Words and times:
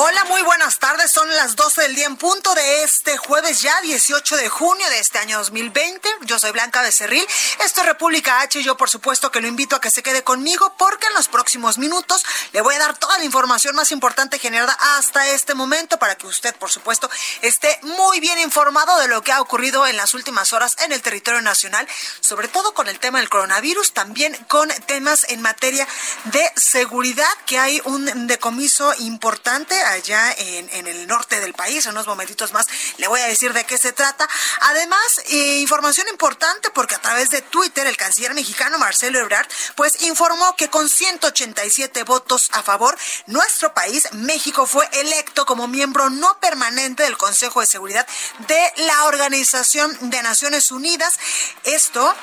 Hola, 0.00 0.22
muy 0.26 0.42
buenas 0.42 0.78
tardes. 0.78 1.10
Son 1.10 1.28
las 1.34 1.56
12 1.56 1.82
del 1.82 1.96
día 1.96 2.06
en 2.06 2.16
punto 2.16 2.54
de 2.54 2.84
este 2.84 3.16
jueves 3.16 3.62
ya 3.62 3.80
18 3.80 4.36
de 4.36 4.48
junio 4.48 4.88
de 4.90 5.00
este 5.00 5.18
año 5.18 5.38
2020. 5.38 6.08
Yo 6.20 6.38
soy 6.38 6.52
Blanca 6.52 6.82
Becerril. 6.82 7.26
Esto 7.64 7.80
es 7.80 7.86
República 7.88 8.40
H 8.42 8.60
y 8.60 8.62
yo 8.62 8.76
por 8.76 8.88
supuesto 8.88 9.32
que 9.32 9.40
lo 9.40 9.48
invito 9.48 9.74
a 9.74 9.80
que 9.80 9.90
se 9.90 10.04
quede 10.04 10.22
conmigo 10.22 10.72
porque 10.78 11.08
en 11.08 11.14
los 11.14 11.26
próximos 11.26 11.78
minutos 11.78 12.24
le 12.52 12.60
voy 12.60 12.76
a 12.76 12.78
dar 12.78 12.96
toda 12.96 13.18
la 13.18 13.24
información 13.24 13.74
más 13.74 13.90
importante 13.90 14.38
generada 14.38 14.72
hasta 14.96 15.30
este 15.30 15.54
momento 15.54 15.98
para 15.98 16.14
que 16.14 16.28
usted 16.28 16.54
por 16.54 16.70
supuesto 16.70 17.10
esté 17.42 17.80
muy 17.82 18.20
bien 18.20 18.38
informado 18.38 19.00
de 19.00 19.08
lo 19.08 19.22
que 19.22 19.32
ha 19.32 19.40
ocurrido 19.40 19.84
en 19.84 19.96
las 19.96 20.14
últimas 20.14 20.52
horas 20.52 20.76
en 20.84 20.92
el 20.92 21.02
territorio 21.02 21.42
nacional, 21.42 21.88
sobre 22.20 22.46
todo 22.46 22.72
con 22.72 22.86
el 22.86 23.00
tema 23.00 23.18
del 23.18 23.28
coronavirus, 23.28 23.94
también 23.94 24.36
con 24.46 24.68
temas 24.86 25.26
en 25.28 25.42
materia 25.42 25.88
de 26.26 26.52
seguridad, 26.54 27.26
que 27.46 27.58
hay 27.58 27.82
un 27.84 28.28
decomiso 28.28 28.94
importante 29.00 29.74
allá 29.90 30.32
en, 30.38 30.86
el 30.86 31.06
norte 31.06 31.40
del 31.40 31.54
país. 31.54 31.86
En 31.86 31.92
unos 31.92 32.06
momentitos 32.06 32.52
más 32.52 32.66
le 32.98 33.08
voy 33.08 33.20
a 33.20 33.26
decir 33.26 33.52
de 33.52 33.64
qué 33.64 33.78
se 33.78 33.92
trata. 33.92 34.28
Además, 34.60 35.22
eh, 35.26 35.58
información 35.58 36.08
importante 36.08 36.70
porque 36.70 36.94
a 36.94 37.00
través 37.00 37.30
de 37.30 37.42
Twitter 37.42 37.86
el 37.86 37.96
canciller 37.96 38.34
mexicano 38.34 38.78
Marcelo 38.78 39.18
Ebrard 39.18 39.48
pues 39.76 40.02
informó 40.02 40.54
que 40.56 40.68
con 40.68 40.88
187 40.88 42.02
votos 42.04 42.50
a 42.52 42.62
favor, 42.62 42.96
nuestro 43.26 43.74
país, 43.74 44.08
México, 44.12 44.66
fue 44.66 44.88
electo 44.92 45.46
como 45.46 45.68
miembro 45.68 46.10
no 46.10 46.38
permanente 46.40 47.02
del 47.02 47.16
Consejo 47.16 47.60
de 47.60 47.66
Seguridad 47.66 48.06
de 48.46 48.72
la 48.84 49.04
Organización 49.04 49.96
de 50.10 50.22
Naciones 50.22 50.70
Unidas. 50.70 51.18
Esto 51.64 52.14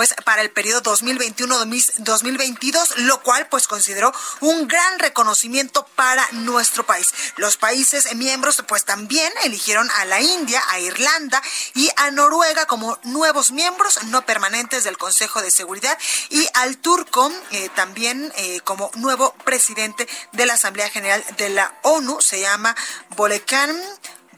pues 0.00 0.14
para 0.24 0.40
el 0.40 0.50
periodo 0.50 0.82
2021-2022, 0.82 2.96
lo 3.00 3.22
cual 3.22 3.46
pues 3.48 3.68
consideró 3.68 4.14
un 4.40 4.66
gran 4.66 4.98
reconocimiento 4.98 5.84
para 5.94 6.26
nuestro 6.32 6.86
país. 6.86 7.12
Los 7.36 7.58
países 7.58 8.14
miembros 8.14 8.64
pues 8.66 8.86
también 8.86 9.30
eligieron 9.44 9.90
a 9.98 10.06
la 10.06 10.22
India, 10.22 10.62
a 10.70 10.80
Irlanda 10.80 11.42
y 11.74 11.90
a 11.96 12.10
Noruega 12.12 12.64
como 12.64 12.98
nuevos 13.02 13.50
miembros 13.50 14.02
no 14.04 14.24
permanentes 14.24 14.84
del 14.84 14.96
Consejo 14.96 15.42
de 15.42 15.50
Seguridad 15.50 15.98
y 16.30 16.48
al 16.54 16.78
turco 16.78 17.30
eh, 17.50 17.68
también 17.74 18.32
eh, 18.38 18.60
como 18.60 18.90
nuevo 18.94 19.34
presidente 19.44 20.08
de 20.32 20.46
la 20.46 20.54
Asamblea 20.54 20.88
General 20.88 21.22
de 21.36 21.50
la 21.50 21.78
ONU, 21.82 22.22
se 22.22 22.40
llama 22.40 22.74
Bolekan 23.16 23.78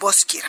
Boskir. 0.02 0.42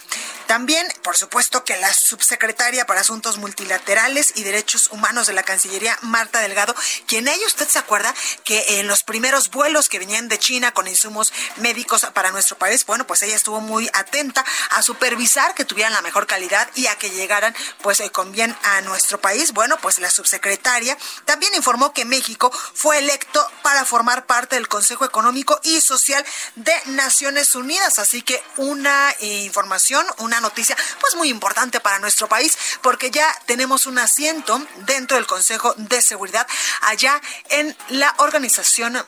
También, 0.48 0.86
por 1.04 1.16
supuesto, 1.16 1.64
que 1.64 1.78
la 1.78 1.94
subsecretaria 1.94 2.88
para 2.88 3.02
Asuntos 3.02 3.38
Multilaterales 3.38 4.34
y 4.36 4.44
Derechos 4.44 4.90
Humanos 4.92 5.28
de 5.28 5.34
la 5.34 5.44
Cancillería, 5.44 5.98
Marta 6.02 6.40
Delgado, 6.40 6.76
quien 7.08 7.28
ella, 7.28 7.46
usted 7.46 7.68
se 7.70 7.78
acuerda 7.78 8.14
que 8.44 8.80
en 8.80 8.88
los 8.88 9.04
primeros 9.04 9.52
vuelos 9.52 9.90
que 9.90 10.00
venían 10.00 10.28
de 10.28 10.40
China 10.40 10.74
con 10.74 10.88
insumos 10.88 11.32
médicos 11.58 12.06
para 12.16 12.32
nuestro 12.32 12.58
país, 12.58 12.84
bueno, 12.86 13.06
pues 13.06 13.22
ella 13.22 13.36
estuvo 13.36 13.62
muy 13.62 13.90
atenta 13.94 14.44
a 14.72 14.82
supervisar 14.82 15.54
que 15.54 15.66
tuvieran 15.66 15.94
la 15.94 16.02
mejor 16.02 16.26
calidad 16.26 16.68
y 16.76 16.88
a 16.88 16.98
que 16.98 17.12
llegaran 17.12 17.56
pues 17.82 18.00
eh, 18.00 18.10
con 18.12 18.32
bien 18.32 18.56
a 18.64 18.82
nuestro 18.82 19.22
país. 19.22 19.54
Bueno, 19.54 19.78
pues 19.82 20.00
la 20.00 20.10
subsecretaria 20.10 20.98
también 21.26 21.54
informó 21.54 21.94
que 21.94 22.06
México 22.06 22.52
fue 22.74 22.98
electo 22.98 23.48
para 23.62 23.86
formar 23.86 24.26
parte 24.26 24.56
del 24.56 24.68
Consejo 24.68 25.06
Económico 25.06 25.60
y 25.64 25.80
Social 25.80 26.26
de 26.56 26.74
Naciones 26.88 27.54
Unidas, 27.56 28.00
así 28.00 28.24
que 28.24 28.44
una 28.58 29.14
eh, 29.20 29.43
información, 29.44 30.06
una 30.18 30.40
noticia 30.40 30.76
pues 31.00 31.16
muy 31.16 31.30
importante 31.30 31.80
para 31.80 32.00
nuestro 32.00 32.28
país 32.28 32.58
porque 32.82 33.12
ya 33.12 33.28
tenemos 33.46 33.86
un 33.86 34.00
asiento 34.00 34.62
dentro 34.86 35.18
del 35.18 35.28
Consejo 35.28 35.74
de 35.78 36.02
Seguridad 36.02 36.48
allá 36.82 37.22
en 37.50 37.76
la 37.90 38.14
organización 38.18 39.04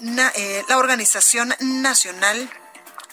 eh, 0.00 0.64
la 0.68 0.78
organización 0.78 1.54
nacional 1.60 2.50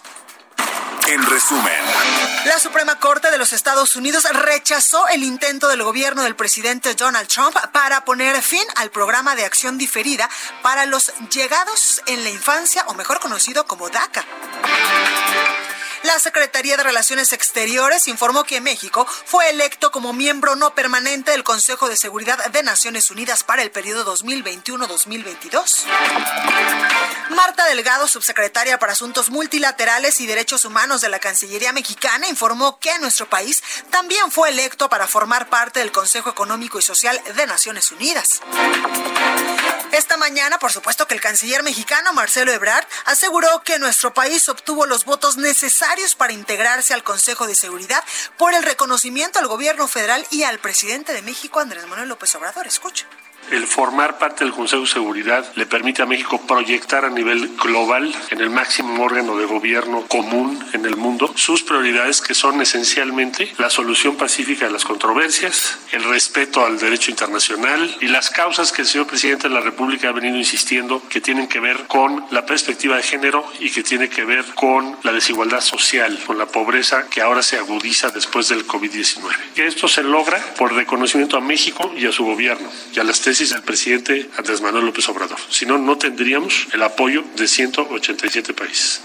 En 1.08 1.26
resumen, 1.26 1.74
la 2.46 2.60
Suprema 2.60 3.00
Corte 3.00 3.31
de 3.31 3.38
los 3.38 3.54
Estados 3.54 3.96
Unidos 3.96 4.26
rechazó 4.31 5.08
el 5.08 5.24
intento 5.24 5.68
del 5.68 5.81
gobierno 5.81 6.24
del 6.24 6.36
presidente 6.36 6.94
Donald 6.94 7.28
Trump 7.28 7.56
para 7.72 8.06
poner 8.06 8.42
fin 8.42 8.64
al 8.76 8.92
programa 8.92 9.36
de 9.36 9.46
acción 9.46 9.78
diferida 9.78 10.30
para 10.62 10.86
los 10.86 11.14
llegados 11.31 12.02
en 12.06 12.24
la 12.24 12.30
infancia, 12.30 12.84
o 12.88 12.94
mejor 12.94 13.20
conocido 13.20 13.66
como 13.66 13.90
DACA. 13.90 14.24
La 16.04 16.18
Secretaría 16.19 16.78
de 16.78 16.84
Relaciones 16.84 17.34
Exteriores 17.34 18.07
informó 18.07 18.46
que 18.46 18.62
México 18.62 19.06
fue 19.25 19.50
electo 19.50 19.92
como 19.92 20.13
miembro 20.13 20.56
no 20.56 20.74
permanente 20.74 21.31
del 21.31 21.44
Consejo 21.44 21.90
de 21.90 21.98
Seguridad 21.98 22.44
de 22.51 22.63
Naciones 22.63 23.12
Unidas 23.12 23.44
para 23.44 23.63
el 23.63 23.72
periodo 23.72 24.16
2021-2022. 24.16 25.84
Marta 27.31 27.66
Delgado, 27.66 28.07
subsecretaria 28.07 28.80
para 28.80 28.94
Asuntos 28.94 29.30
Multilaterales 29.30 30.22
y 30.22 30.28
Derechos 30.28 30.66
Humanos 30.66 31.01
de 31.01 31.10
la 31.10 31.19
Cancillería 31.19 31.74
Mexicana, 31.74 32.28
informó 32.28 32.80
que 32.80 32.98
nuestro 33.00 33.30
país 33.30 33.62
también 33.90 34.31
fue 34.31 34.50
electo 34.50 34.90
para 34.90 35.07
formar 35.07 35.50
parte 35.50 35.80
del 35.80 35.92
Consejo 35.92 36.30
Económico 36.30 36.80
y 36.80 36.81
Social 36.81 37.22
de 37.36 37.45
Naciones 37.45 37.92
Unidas. 37.92 38.42
Esta 40.00 40.16
mañana, 40.16 40.60
por 40.60 40.72
supuesto 40.72 41.07
que 41.07 41.13
el 41.13 41.19
canciller 41.19 41.62
mexicano 41.62 42.13
Marcelo 42.13 42.54
Ebrard 42.54 42.88
aseguró 43.04 43.63
que 43.66 43.80
nuestro 43.80 44.13
país 44.13 44.48
obtuvo 44.48 44.86
los 44.86 45.04
votos 45.04 45.36
necesarios 45.36 46.16
para 46.16 46.31
integrarse 46.31 46.94
al 46.94 47.04
Consejo 47.04 47.48
de 47.48 47.54
Seguridad 47.54 48.01
por 48.38 48.54
el 48.54 48.63
reconocimiento 48.63 49.40
al 49.40 49.48
gobierno 49.48 49.90
federal 49.90 50.25
y 50.31 50.44
al 50.44 50.60
presidente 50.60 51.12
de 51.12 51.22
México, 51.22 51.60
Andrés 51.60 51.86
Manuel 51.86 52.07
López 52.07 52.34
Obrador. 52.36 52.66
Escucha 52.66 53.07
el 53.51 53.66
formar 53.68 54.18
parte 54.18 54.44
del 54.44 54.54
Consejo 54.54 54.84
de 54.84 54.88
Seguridad 54.88 55.51
le 55.56 55.66
permite 55.66 56.01
a 56.01 56.06
México 56.06 56.42
proyectar 56.48 57.06
a 57.06 57.10
nivel 57.10 57.56
global, 57.57 58.13
en 58.30 58.42
el 58.42 58.50
máximo 58.50 59.04
órgano 59.04 59.38
de 59.38 59.46
gobierno 59.46 60.06
común 60.07 60.63
en 60.74 60.86
el 60.86 60.96
mundo, 60.96 61.34
sus 61.36 61.63
prioridades 61.63 62.22
que 62.22 62.34
son 62.34 62.62
esencialmente 62.62 63.54
la 63.57 63.69
solución 63.69 64.16
pacífica 64.18 64.66
de 64.66 64.72
las 64.72 64.86
controversias, 64.86 65.78
el 65.92 66.04
respeto 66.04 66.66
al 66.66 66.80
derecho 66.80 67.12
internacional 67.12 67.98
y 68.01 68.07
las 68.07 68.30
causas 68.30 68.72
que 68.72 68.84
el 68.84 68.88
señor 68.88 69.07
presidente 69.07 69.48
de 69.48 69.54
la 69.54 69.62
República 69.62 70.10
ha 70.10 70.13
venido 70.13 70.38
insistiendo 70.38 71.02
que 71.10 71.22
tienen 71.22 71.48
que 71.48 71.60
ver 71.60 71.86
con 71.88 72.25
la 72.31 72.45
perspectiva 72.45 72.98
de 72.98 73.04
género 73.04 73.45
y 73.60 73.69
que 73.72 73.84
tiene 73.84 74.10
que 74.10 74.25
ver 74.25 74.45
con 74.56 74.98
la 75.04 75.12
desigualdad 75.12 75.62
social, 75.62 76.19
con 76.25 76.38
la 76.38 76.45
pobreza 76.45 77.07
que 77.10 77.22
ahora 77.22 77.42
se 77.42 77.57
agudiza 77.57 78.10
después 78.10 78.50
del 78.50 78.68
COVID-19. 78.68 79.54
Que 79.56 79.68
esto 79.68 79.88
se 79.88 80.04
logra 80.04 80.38
por 80.57 80.74
reconocimiento 80.74 81.38
a 81.38 81.42
México 81.42 81.94
y 81.98 82.06
a 82.06 82.12
su 82.12 82.25
gobierno 82.25 82.69
y 82.94 83.00
a 83.00 83.04
las 83.04 83.22
tesis 83.22 83.39
del 83.48 83.62
presidente 83.62 84.30
Andrés 84.38 84.60
Manuel 84.60 84.86
López 84.86 85.08
Obrador. 85.08 85.40
Si 85.50 85.66
no, 85.66 85.78
no 85.78 85.98
tendríamos 85.98 86.68
el 86.74 86.84
apoyo 86.84 87.24
de 87.38 87.48
187 87.48 88.54
países. 88.54 89.02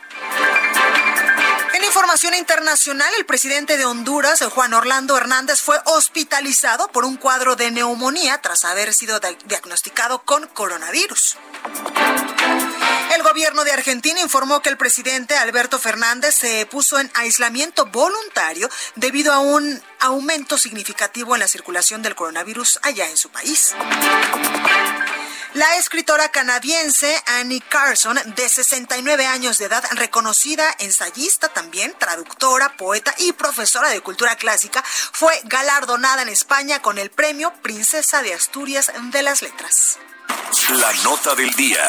En 1.76 1.84
información 1.84 2.32
internacional, 2.32 3.12
el 3.18 3.26
presidente 3.26 3.76
de 3.76 3.84
Honduras, 3.84 4.42
Juan 4.42 4.72
Orlando 4.72 5.14
Hernández, 5.14 5.60
fue 5.60 5.78
hospitalizado 5.84 6.88
por 6.88 7.04
un 7.04 7.18
cuadro 7.18 7.54
de 7.54 7.70
neumonía 7.70 8.40
tras 8.40 8.64
haber 8.64 8.94
sido 8.94 9.20
diagnosticado 9.44 10.22
con 10.22 10.46
coronavirus. 10.46 11.36
El 13.14 13.22
gobierno 13.22 13.62
de 13.64 13.72
Argentina 13.72 14.18
informó 14.22 14.62
que 14.62 14.70
el 14.70 14.78
presidente 14.78 15.36
Alberto 15.36 15.78
Fernández 15.78 16.34
se 16.34 16.64
puso 16.64 16.98
en 16.98 17.10
aislamiento 17.12 17.84
voluntario 17.84 18.70
debido 18.94 19.34
a 19.34 19.40
un 19.40 19.82
aumento 20.00 20.56
significativo 20.56 21.34
en 21.34 21.40
la 21.40 21.48
circulación 21.48 22.00
del 22.00 22.14
coronavirus 22.14 22.80
allá 22.84 23.06
en 23.10 23.18
su 23.18 23.28
país. 23.28 23.74
La 25.56 25.78
escritora 25.78 26.28
canadiense 26.28 27.18
Annie 27.38 27.62
Carson, 27.62 28.18
de 28.36 28.46
69 28.46 29.24
años 29.24 29.56
de 29.56 29.64
edad, 29.64 29.82
reconocida 29.92 30.64
ensayista 30.80 31.48
también, 31.48 31.94
traductora, 31.98 32.76
poeta 32.76 33.14
y 33.16 33.32
profesora 33.32 33.88
de 33.88 34.02
cultura 34.02 34.36
clásica, 34.36 34.84
fue 34.84 35.32
galardonada 35.44 36.20
en 36.20 36.28
España 36.28 36.82
con 36.82 36.98
el 36.98 37.08
premio 37.08 37.54
Princesa 37.62 38.20
de 38.20 38.34
Asturias 38.34 38.92
de 39.10 39.22
las 39.22 39.40
Letras. 39.40 39.98
La 40.68 40.92
nota 41.04 41.34
del 41.34 41.50
día. 41.54 41.88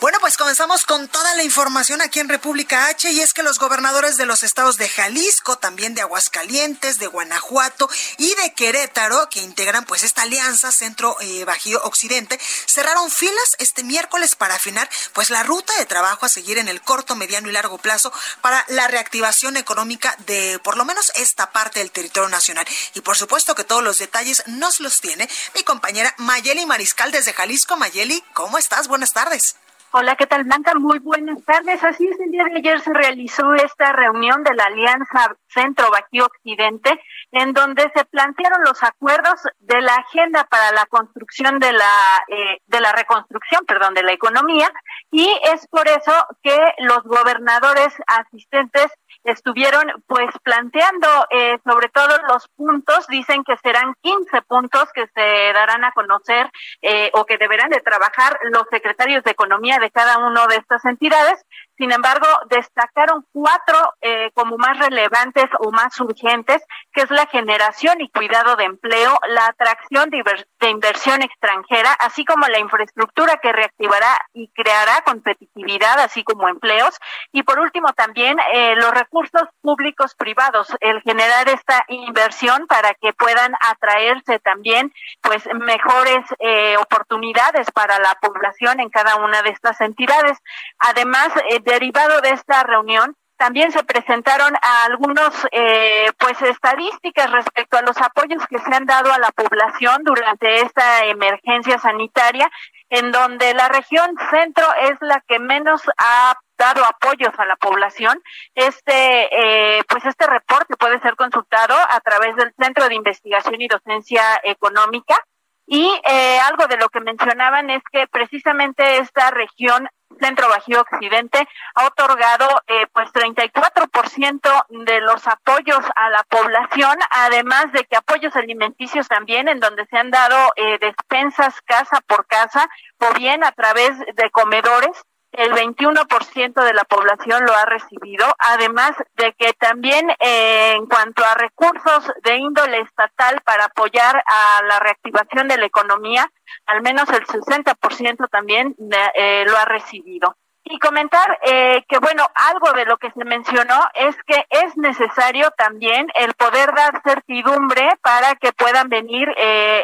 Bueno, 0.00 0.18
pues 0.20 0.36
comenzamos 0.36 0.84
con 0.84 1.08
toda 1.08 1.34
la 1.34 1.42
información 1.42 2.00
aquí 2.00 2.20
en 2.20 2.28
República 2.28 2.86
H 2.86 3.10
y 3.10 3.20
es 3.20 3.34
que 3.34 3.42
los 3.42 3.58
gobernadores 3.58 4.16
de 4.16 4.26
los 4.26 4.44
estados 4.44 4.76
de 4.76 4.88
Jalisco, 4.88 5.58
también 5.58 5.96
de 5.96 6.02
Aguascalientes, 6.02 7.00
de 7.00 7.08
Guanajuato 7.08 7.90
y 8.16 8.32
de 8.36 8.54
Querétaro, 8.54 9.28
que 9.28 9.42
integran 9.42 9.84
pues 9.84 10.04
esta 10.04 10.22
alianza 10.22 10.70
Centro 10.70 11.16
eh, 11.20 11.44
Bajío 11.44 11.82
Occidente, 11.82 12.38
cerraron 12.66 13.10
filas 13.10 13.56
este 13.58 13.82
miércoles 13.82 14.36
para 14.36 14.54
afinar 14.54 14.88
pues 15.14 15.30
la 15.30 15.42
ruta 15.42 15.76
de 15.78 15.86
trabajo 15.86 16.26
a 16.26 16.28
seguir 16.28 16.58
en 16.58 16.68
el 16.68 16.80
corto, 16.80 17.16
mediano 17.16 17.48
y 17.48 17.52
largo 17.52 17.78
plazo 17.78 18.12
para 18.40 18.64
la 18.68 18.86
reactivación 18.86 19.56
económica 19.56 20.16
de 20.26 20.60
por 20.62 20.76
lo 20.76 20.84
menos 20.84 21.10
esta 21.16 21.50
parte 21.50 21.80
del 21.80 21.90
territorio 21.90 22.28
nacional. 22.28 22.68
Y 22.94 23.00
por 23.00 23.16
supuesto 23.16 23.56
que 23.56 23.64
todos 23.64 23.82
los 23.82 23.98
detalles 23.98 24.44
nos 24.46 24.78
los 24.78 25.00
tiene 25.00 25.28
mi 25.56 25.64
compañera 25.64 26.14
Mayeli 26.18 26.66
Mariscal 26.66 27.10
desde 27.10 27.32
Jalisco. 27.32 27.76
Mayeli, 27.76 28.22
¿cómo 28.32 28.58
estás? 28.58 28.86
Buenas 28.86 29.12
tardes. 29.12 29.56
Hola, 29.90 30.16
¿qué 30.16 30.26
tal, 30.26 30.44
Blanca? 30.44 30.74
Muy 30.74 30.98
buenas 30.98 31.42
tardes. 31.44 31.82
Así 31.82 32.06
es, 32.06 32.20
el 32.20 32.30
día 32.30 32.44
de 32.44 32.58
ayer 32.58 32.78
se 32.80 32.92
realizó 32.92 33.54
esta 33.54 33.90
reunión 33.92 34.44
de 34.44 34.54
la 34.54 34.64
Alianza 34.64 35.34
Centro 35.46 35.90
Bajío 35.90 36.26
Occidente, 36.26 37.00
en 37.32 37.54
donde 37.54 37.90
se 37.94 38.04
plantearon 38.04 38.64
los 38.64 38.82
acuerdos 38.82 39.40
de 39.60 39.80
la 39.80 39.94
agenda 39.94 40.44
para 40.44 40.72
la 40.72 40.84
construcción 40.84 41.58
de 41.58 41.72
la 41.72 41.92
eh, 42.28 42.60
de 42.66 42.80
la 42.80 42.92
reconstrucción, 42.92 43.64
perdón, 43.64 43.94
de 43.94 44.02
la 44.02 44.12
economía, 44.12 44.70
y 45.10 45.26
es 45.54 45.66
por 45.68 45.88
eso 45.88 46.12
que 46.42 46.58
los 46.80 47.02
gobernadores 47.04 47.94
asistentes 48.06 48.92
estuvieron 49.24 49.84
pues 50.06 50.30
planteando 50.42 51.06
eh, 51.30 51.58
sobre 51.64 51.88
todo 51.88 52.08
los 52.28 52.48
puntos, 52.48 53.06
dicen 53.08 53.44
que 53.44 53.56
serán 53.58 53.94
15 54.00 54.42
puntos 54.42 54.84
que 54.92 55.06
se 55.14 55.52
darán 55.52 55.84
a 55.84 55.92
conocer 55.92 56.50
eh, 56.82 57.10
o 57.14 57.24
que 57.24 57.38
deberán 57.38 57.70
de 57.70 57.80
trabajar 57.80 58.38
los 58.50 58.64
secretarios 58.70 59.24
de 59.24 59.32
economía 59.32 59.78
de 59.78 59.90
cada 59.90 60.18
una 60.18 60.46
de 60.46 60.56
estas 60.56 60.84
entidades 60.84 61.44
Sin 61.78 61.92
embargo, 61.92 62.26
destacaron 62.50 63.24
cuatro 63.32 63.94
eh, 64.00 64.32
como 64.34 64.58
más 64.58 64.76
relevantes 64.78 65.46
o 65.60 65.70
más 65.70 65.98
urgentes, 66.00 66.60
que 66.92 67.02
es 67.02 67.10
la 67.10 67.26
generación 67.26 68.00
y 68.00 68.10
cuidado 68.10 68.56
de 68.56 68.64
empleo, 68.64 69.16
la 69.28 69.46
atracción 69.46 70.10
de, 70.10 70.22
inversión 70.68 71.22
extranjera, 71.22 71.92
así 72.00 72.24
como 72.24 72.48
la 72.48 72.58
infraestructura 72.58 73.36
que 73.36 73.52
reactivará 73.52 74.26
y 74.32 74.48
creará 74.48 75.02
competitividad, 75.02 76.00
así 76.00 76.24
como 76.24 76.48
empleos. 76.48 76.98
Y 77.30 77.44
por 77.44 77.60
último, 77.60 77.92
también 77.92 78.38
eh, 78.52 78.74
los 78.74 78.90
recursos 78.90 79.42
públicos 79.60 80.16
privados, 80.16 80.74
el 80.80 81.00
generar 81.02 81.48
esta 81.48 81.84
inversión 81.86 82.66
para 82.66 82.94
que 82.94 83.12
puedan 83.12 83.54
atraerse 83.60 84.40
también 84.40 84.92
pues 85.22 85.44
mejores 85.54 86.24
eh, 86.40 86.76
oportunidades 86.78 87.70
para 87.70 88.00
la 88.00 88.16
población 88.20 88.80
en 88.80 88.90
cada 88.90 89.14
una 89.16 89.42
de 89.42 89.50
estas 89.50 89.80
entidades. 89.80 90.38
Además, 90.78 91.28
eh, 91.50 91.60
derivado 91.68 92.20
de 92.20 92.30
esta 92.30 92.62
reunión, 92.62 93.14
también 93.36 93.70
se 93.70 93.84
presentaron 93.84 94.52
algunos 94.86 95.32
eh, 95.52 96.10
pues 96.18 96.42
estadísticas 96.42 97.30
respecto 97.30 97.78
a 97.78 97.82
los 97.82 97.96
apoyos 97.98 98.44
que 98.48 98.58
se 98.58 98.74
han 98.74 98.84
dado 98.84 99.12
a 99.12 99.18
la 99.18 99.30
población 99.30 100.02
durante 100.02 100.60
esta 100.62 101.04
emergencia 101.06 101.78
sanitaria 101.78 102.50
en 102.90 103.12
donde 103.12 103.54
la 103.54 103.68
región 103.68 104.16
centro 104.30 104.64
es 104.82 104.96
la 105.00 105.22
que 105.28 105.38
menos 105.38 105.82
ha 105.98 106.34
dado 106.56 106.84
apoyos 106.84 107.32
a 107.38 107.44
la 107.44 107.54
población. 107.56 108.20
Este, 108.54 109.28
eh, 109.30 109.84
pues 109.88 110.04
este 110.04 110.26
reporte 110.26 110.76
puede 110.76 110.98
ser 111.00 111.14
consultado 111.14 111.74
a 111.74 112.00
través 112.00 112.34
del 112.36 112.52
Centro 112.58 112.88
de 112.88 112.96
Investigación 112.96 113.60
y 113.60 113.68
Docencia 113.68 114.40
Económica. 114.42 115.24
Y 115.66 115.86
eh, 116.08 116.40
algo 116.40 116.66
de 116.66 116.78
lo 116.78 116.88
que 116.88 117.00
mencionaban 117.00 117.70
es 117.70 117.82
que 117.92 118.06
precisamente 118.08 118.98
esta 118.98 119.30
región 119.30 119.88
Centro 120.18 120.48
Bajío 120.48 120.80
Occidente 120.80 121.46
ha 121.74 121.86
otorgado 121.86 122.46
eh, 122.66 122.86
pues 122.92 123.08
34% 123.12 124.66
de 124.84 125.00
los 125.00 125.26
apoyos 125.26 125.84
a 125.96 126.10
la 126.10 126.22
población, 126.24 126.96
además 127.10 127.72
de 127.72 127.84
que 127.84 127.96
apoyos 127.96 128.34
alimenticios 128.36 129.08
también, 129.08 129.48
en 129.48 129.60
donde 129.60 129.86
se 129.86 129.96
han 129.96 130.10
dado 130.10 130.52
eh, 130.56 130.78
despensas 130.80 131.60
casa 131.62 132.00
por 132.06 132.26
casa 132.26 132.68
o 132.98 133.18
bien 133.18 133.44
a 133.44 133.52
través 133.52 133.98
de 133.98 134.30
comedores 134.30 135.02
el 135.32 135.52
21% 135.52 136.64
de 136.64 136.74
la 136.74 136.84
población 136.84 137.44
lo 137.44 137.54
ha 137.54 137.64
recibido, 137.66 138.26
además 138.38 138.92
de 139.16 139.32
que 139.34 139.52
también 139.52 140.08
eh, 140.20 140.72
en 140.76 140.86
cuanto 140.86 141.24
a 141.24 141.34
recursos 141.34 142.10
de 142.24 142.36
índole 142.36 142.80
estatal 142.80 143.40
para 143.44 143.66
apoyar 143.66 144.16
a 144.16 144.62
la 144.64 144.80
reactivación 144.80 145.48
de 145.48 145.58
la 145.58 145.66
economía, 145.66 146.30
al 146.66 146.82
menos 146.82 147.08
el 147.10 147.24
60% 147.26 148.28
también 148.30 148.74
eh, 149.14 149.44
lo 149.46 149.56
ha 149.56 149.64
recibido. 149.64 150.36
Y 150.70 150.78
comentar 150.78 151.38
eh, 151.44 151.82
que, 151.88 151.98
bueno, 151.98 152.26
algo 152.34 152.72
de 152.74 152.84
lo 152.84 152.98
que 152.98 153.10
se 153.12 153.24
mencionó 153.24 153.80
es 153.94 154.14
que 154.26 154.46
es 154.50 154.76
necesario 154.76 155.50
también 155.56 156.08
el 156.14 156.34
poder 156.34 156.74
dar 156.74 157.00
certidumbre 157.02 157.90
para 158.02 158.34
que 158.34 158.52
puedan 158.52 158.88
venir 158.88 159.28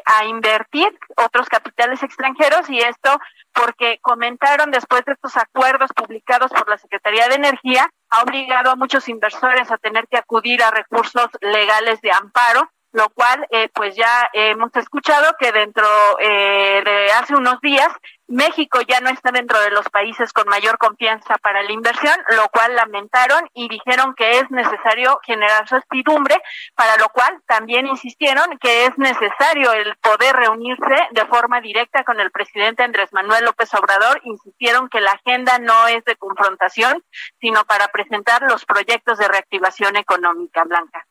a 0.05 0.25
invertir 0.27 0.87
otros 1.17 1.49
capitales 1.49 2.03
extranjeros 2.03 2.69
y 2.69 2.79
esto 2.79 3.19
porque 3.55 3.99
comentaron 4.03 4.71
después 4.71 5.05
de 5.05 5.13
estos 5.13 5.37
acuerdos 5.37 5.91
publicados 5.95 6.51
por 6.51 6.69
la 6.69 6.77
Secretaría 6.77 7.29
de 7.29 7.37
Energía, 7.37 7.89
ha 8.11 8.23
obligado 8.23 8.71
a 8.71 8.77
muchos 8.77 9.09
inversores 9.09 9.71
a 9.71 9.79
tener 9.79 10.07
que 10.09 10.19
acudir 10.19 10.63
a 10.63 10.71
recursos 10.71 11.29
legales 11.41 12.01
de 12.01 12.11
amparo 12.13 12.71
lo 12.95 13.11
cual 13.11 13.45
eh, 13.51 13.69
pues 13.75 13.97
ya 13.97 14.31
hemos 14.33 14.75
escuchado 14.77 15.35
que 15.39 15.51
dentro 15.51 15.85
eh, 16.21 16.81
de 16.85 17.13
hace 17.13 17.35
unos 17.35 17.61
días 17.61 17.89
México 18.29 18.81
ya 18.87 19.01
no 19.01 19.11
está 19.11 19.33
dentro 19.33 19.61
de 19.61 19.73
los 19.73 19.89
países 19.91 20.33
con 20.33 20.49
mayor 20.49 20.79
confianza 20.79 21.37
para 21.39 21.65
la 21.65 21.73
inversión, 21.73 22.15
lo 22.37 22.49
cual 22.51 22.77
lamentaron 22.77 23.51
y 23.53 23.69
dijeron 23.69 24.15
que 24.15 24.39
es 24.39 24.49
necesario 24.51 25.19
generar 25.25 25.69
certidumbre, 25.69 26.41
para 26.77 26.97
lo 26.97 27.09
cual 27.09 27.43
también 27.47 27.89
insistieron 27.89 28.59
que 28.59 28.87
es 28.87 28.97
necesario 28.97 29.73
el 29.73 29.97
poder 29.97 30.37
reunirse 30.37 30.97
de 31.11 31.27
forma 31.27 31.61
directa 31.61 32.05
con 32.05 32.21
el 32.21 32.31
presidente 32.31 32.85
Andrés 32.85 33.13
Manuel 33.13 33.45
López 33.45 33.75
Obrador, 33.75 34.21
insistieron 34.23 34.89
que 34.89 35.01
la 35.01 35.11
agenda 35.11 35.59
no 35.59 35.89
es 35.89 36.05
de 36.05 36.15
confrontación, 36.15 37.03
sino 37.41 37.65
para 37.65 37.89
presentar 37.89 38.43
los 38.43 38.65
proyectos 38.65 39.19
de 39.19 39.27
reactivación 39.27 39.97
económica, 39.97 40.63
Blanca. 40.63 41.05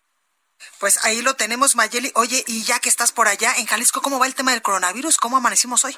Pues 0.79 1.03
ahí 1.05 1.21
lo 1.21 1.35
tenemos, 1.35 1.75
Mayeli. 1.75 2.11
Oye, 2.15 2.43
y 2.47 2.63
ya 2.63 2.79
que 2.79 2.89
estás 2.89 3.11
por 3.11 3.27
allá 3.27 3.53
en 3.57 3.65
Jalisco, 3.65 4.01
¿cómo 4.01 4.19
va 4.19 4.27
el 4.27 4.35
tema 4.35 4.51
del 4.51 4.61
coronavirus? 4.61 5.17
¿Cómo 5.17 5.37
amanecimos 5.37 5.85
hoy? 5.85 5.97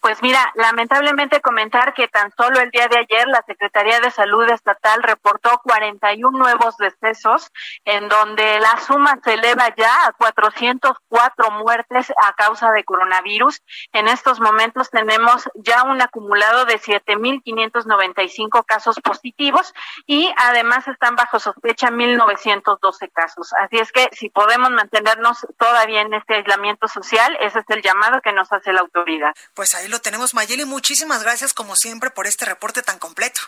Pues 0.00 0.22
mira, 0.22 0.50
lamentablemente 0.54 1.42
comentar 1.42 1.92
que 1.92 2.08
tan 2.08 2.32
solo 2.34 2.58
el 2.58 2.70
día 2.70 2.88
de 2.88 2.98
ayer 2.98 3.28
la 3.28 3.44
Secretaría 3.46 4.00
de 4.00 4.10
Salud 4.10 4.48
Estatal 4.48 5.02
reportó 5.02 5.60
41 5.62 6.38
nuevos 6.38 6.78
decesos, 6.78 7.50
en 7.84 8.08
donde 8.08 8.60
la 8.60 8.78
suma 8.80 9.18
se 9.22 9.34
eleva 9.34 9.68
ya 9.76 10.06
a 10.06 10.12
404 10.12 11.50
muertes 11.50 12.10
a 12.16 12.32
causa 12.32 12.70
de 12.70 12.82
coronavirus. 12.82 13.60
En 13.92 14.08
estos 14.08 14.40
momentos 14.40 14.88
tenemos 14.88 15.50
ya 15.54 15.82
un 15.82 16.00
acumulado 16.00 16.64
de 16.64 16.80
7.595 16.80 18.64
casos 18.64 18.98
positivos 19.04 19.74
y 20.06 20.32
además 20.38 20.88
están 20.88 21.14
bajo 21.14 21.38
sospecha 21.38 21.88
1.912 21.88 23.12
casos. 23.12 23.52
Así 23.60 23.76
es 23.76 23.92
que 23.92 24.08
si 24.12 24.30
podemos 24.30 24.70
mantenernos 24.70 25.46
todavía 25.58 26.00
en 26.00 26.14
este 26.14 26.36
aislamiento 26.36 26.88
social, 26.88 27.36
ese 27.40 27.58
es 27.58 27.66
el 27.68 27.82
llamado 27.82 28.22
que 28.22 28.32
nos 28.32 28.50
hace 28.50 28.72
la 28.72 28.80
autoridad. 28.80 29.34
Pues 29.54 29.74
ahí 29.74 29.89
lo 29.90 30.00
tenemos, 30.00 30.34
Mayeli. 30.34 30.64
Muchísimas 30.64 31.22
gracias, 31.22 31.52
como 31.52 31.76
siempre, 31.76 32.10
por 32.10 32.26
este 32.26 32.44
reporte 32.46 32.82
tan 32.82 32.98
completo. 32.98 33.40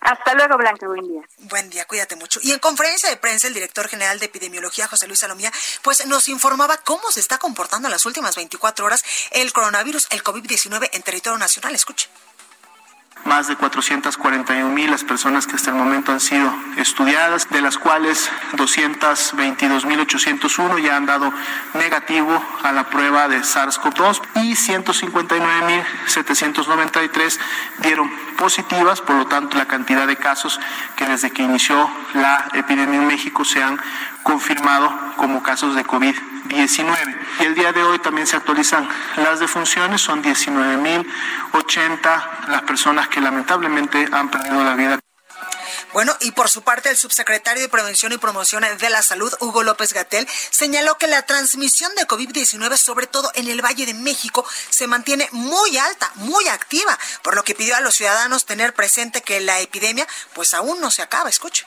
Hasta 0.00 0.34
luego, 0.34 0.56
Blanca. 0.56 0.86
Buen 0.86 1.08
día. 1.08 1.22
Buen 1.38 1.70
día, 1.70 1.84
cuídate 1.86 2.16
mucho. 2.16 2.38
Y 2.42 2.52
en 2.52 2.58
conferencia 2.58 3.08
de 3.08 3.16
prensa, 3.16 3.48
el 3.48 3.54
director 3.54 3.88
general 3.88 4.18
de 4.18 4.26
epidemiología, 4.26 4.86
José 4.86 5.06
Luis 5.06 5.18
Salomía, 5.18 5.52
pues 5.82 6.06
nos 6.06 6.28
informaba 6.28 6.76
cómo 6.78 7.10
se 7.10 7.20
está 7.20 7.38
comportando 7.38 7.88
en 7.88 7.92
las 7.92 8.06
últimas 8.06 8.36
24 8.36 8.86
horas 8.86 9.04
el 9.32 9.52
coronavirus, 9.52 10.06
el 10.10 10.22
COVID-19 10.22 10.90
en 10.92 11.02
territorio 11.02 11.38
nacional. 11.38 11.74
Escuche 11.74 12.08
más 13.24 13.48
de 13.48 13.56
441 13.56 14.70
mil 14.70 14.90
las 14.90 15.04
personas 15.04 15.46
que 15.46 15.56
hasta 15.56 15.70
el 15.70 15.76
momento 15.76 16.12
han 16.12 16.20
sido 16.20 16.52
estudiadas, 16.76 17.48
de 17.50 17.60
las 17.60 17.78
cuales 17.78 18.30
222 18.54 19.84
mil 19.84 20.00
801 20.00 20.78
ya 20.78 20.96
han 20.96 21.06
dado 21.06 21.32
negativo 21.74 22.42
a 22.62 22.72
la 22.72 22.88
prueba 22.88 23.28
de 23.28 23.40
SARS-CoV-2 23.40 24.20
y 24.42 24.54
159 24.54 25.66
mil 25.66 25.82
793 26.06 27.40
dieron 27.78 28.10
positivas, 28.36 29.00
por 29.00 29.16
lo 29.16 29.26
tanto 29.26 29.56
la 29.56 29.66
cantidad 29.66 30.06
de 30.06 30.16
casos 30.16 30.60
que 30.94 31.06
desde 31.06 31.30
que 31.30 31.42
inició 31.42 31.90
la 32.14 32.48
epidemia 32.54 33.00
en 33.00 33.06
México 33.06 33.44
se 33.44 33.62
han 33.62 33.80
confirmado 34.26 34.92
como 35.16 35.40
casos 35.40 35.76
de 35.76 35.84
COVID-19. 35.84 37.16
Y 37.38 37.44
el 37.44 37.54
día 37.54 37.72
de 37.72 37.84
hoy 37.84 38.00
también 38.00 38.26
se 38.26 38.34
actualizan 38.34 38.88
las 39.18 39.38
defunciones, 39.38 40.00
son 40.00 40.24
19.080 40.24 42.48
las 42.48 42.62
personas 42.62 43.06
que 43.06 43.20
lamentablemente 43.20 44.08
han 44.10 44.28
perdido 44.28 44.64
la 44.64 44.74
vida. 44.74 44.98
Bueno, 45.92 46.12
y 46.20 46.32
por 46.32 46.48
su 46.48 46.62
parte, 46.62 46.90
el 46.90 46.96
subsecretario 46.96 47.62
de 47.62 47.68
Prevención 47.68 48.10
y 48.10 48.18
Promoción 48.18 48.64
de 48.78 48.90
la 48.90 49.02
Salud, 49.02 49.32
Hugo 49.38 49.62
López 49.62 49.92
Gatel, 49.92 50.26
señaló 50.50 50.98
que 50.98 51.06
la 51.06 51.22
transmisión 51.22 51.94
de 51.94 52.08
COVID-19, 52.08 52.76
sobre 52.76 53.06
todo 53.06 53.30
en 53.36 53.46
el 53.46 53.64
Valle 53.64 53.86
de 53.86 53.94
México, 53.94 54.44
se 54.70 54.88
mantiene 54.88 55.28
muy 55.30 55.78
alta, 55.78 56.10
muy 56.16 56.48
activa, 56.48 56.98
por 57.22 57.36
lo 57.36 57.44
que 57.44 57.54
pidió 57.54 57.76
a 57.76 57.80
los 57.80 57.94
ciudadanos 57.94 58.44
tener 58.44 58.74
presente 58.74 59.22
que 59.22 59.40
la 59.40 59.60
epidemia, 59.60 60.04
pues 60.34 60.52
aún 60.52 60.80
no 60.80 60.90
se 60.90 61.02
acaba. 61.02 61.30
Escuche. 61.30 61.64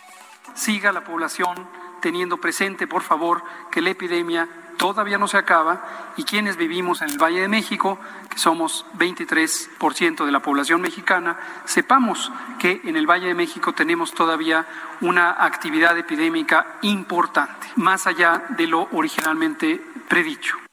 Siga 0.55 0.91
la 0.91 1.05
población 1.05 1.78
teniendo 2.01 2.37
presente, 2.37 2.87
por 2.87 3.03
favor, 3.03 3.43
que 3.71 3.81
la 3.81 3.91
epidemia 3.91 4.47
todavía 4.77 5.17
no 5.17 5.27
se 5.27 5.37
acaba 5.37 6.13
y 6.15 6.23
quienes 6.23 6.55
vivimos 6.55 7.01
en 7.01 7.09
el 7.09 7.17
Valle 7.17 7.41
de 7.41 7.47
México, 7.49 7.99
que 8.29 8.37
somos 8.37 8.85
23% 8.97 10.25
de 10.25 10.31
la 10.31 10.39
población 10.39 10.81
mexicana, 10.81 11.37
sepamos 11.65 12.31
que 12.59 12.81
en 12.85 12.95
el 12.95 13.05
Valle 13.05 13.27
de 13.27 13.33
México 13.35 13.73
tenemos 13.73 14.13
todavía 14.13 14.65
una 15.01 15.31
actividad 15.43 15.97
epidémica 15.97 16.77
importante, 16.81 17.67
más 17.75 18.07
allá 18.07 18.45
de 18.49 18.67
lo 18.67 18.87
originalmente 18.93 19.81
predicho. 20.07 20.68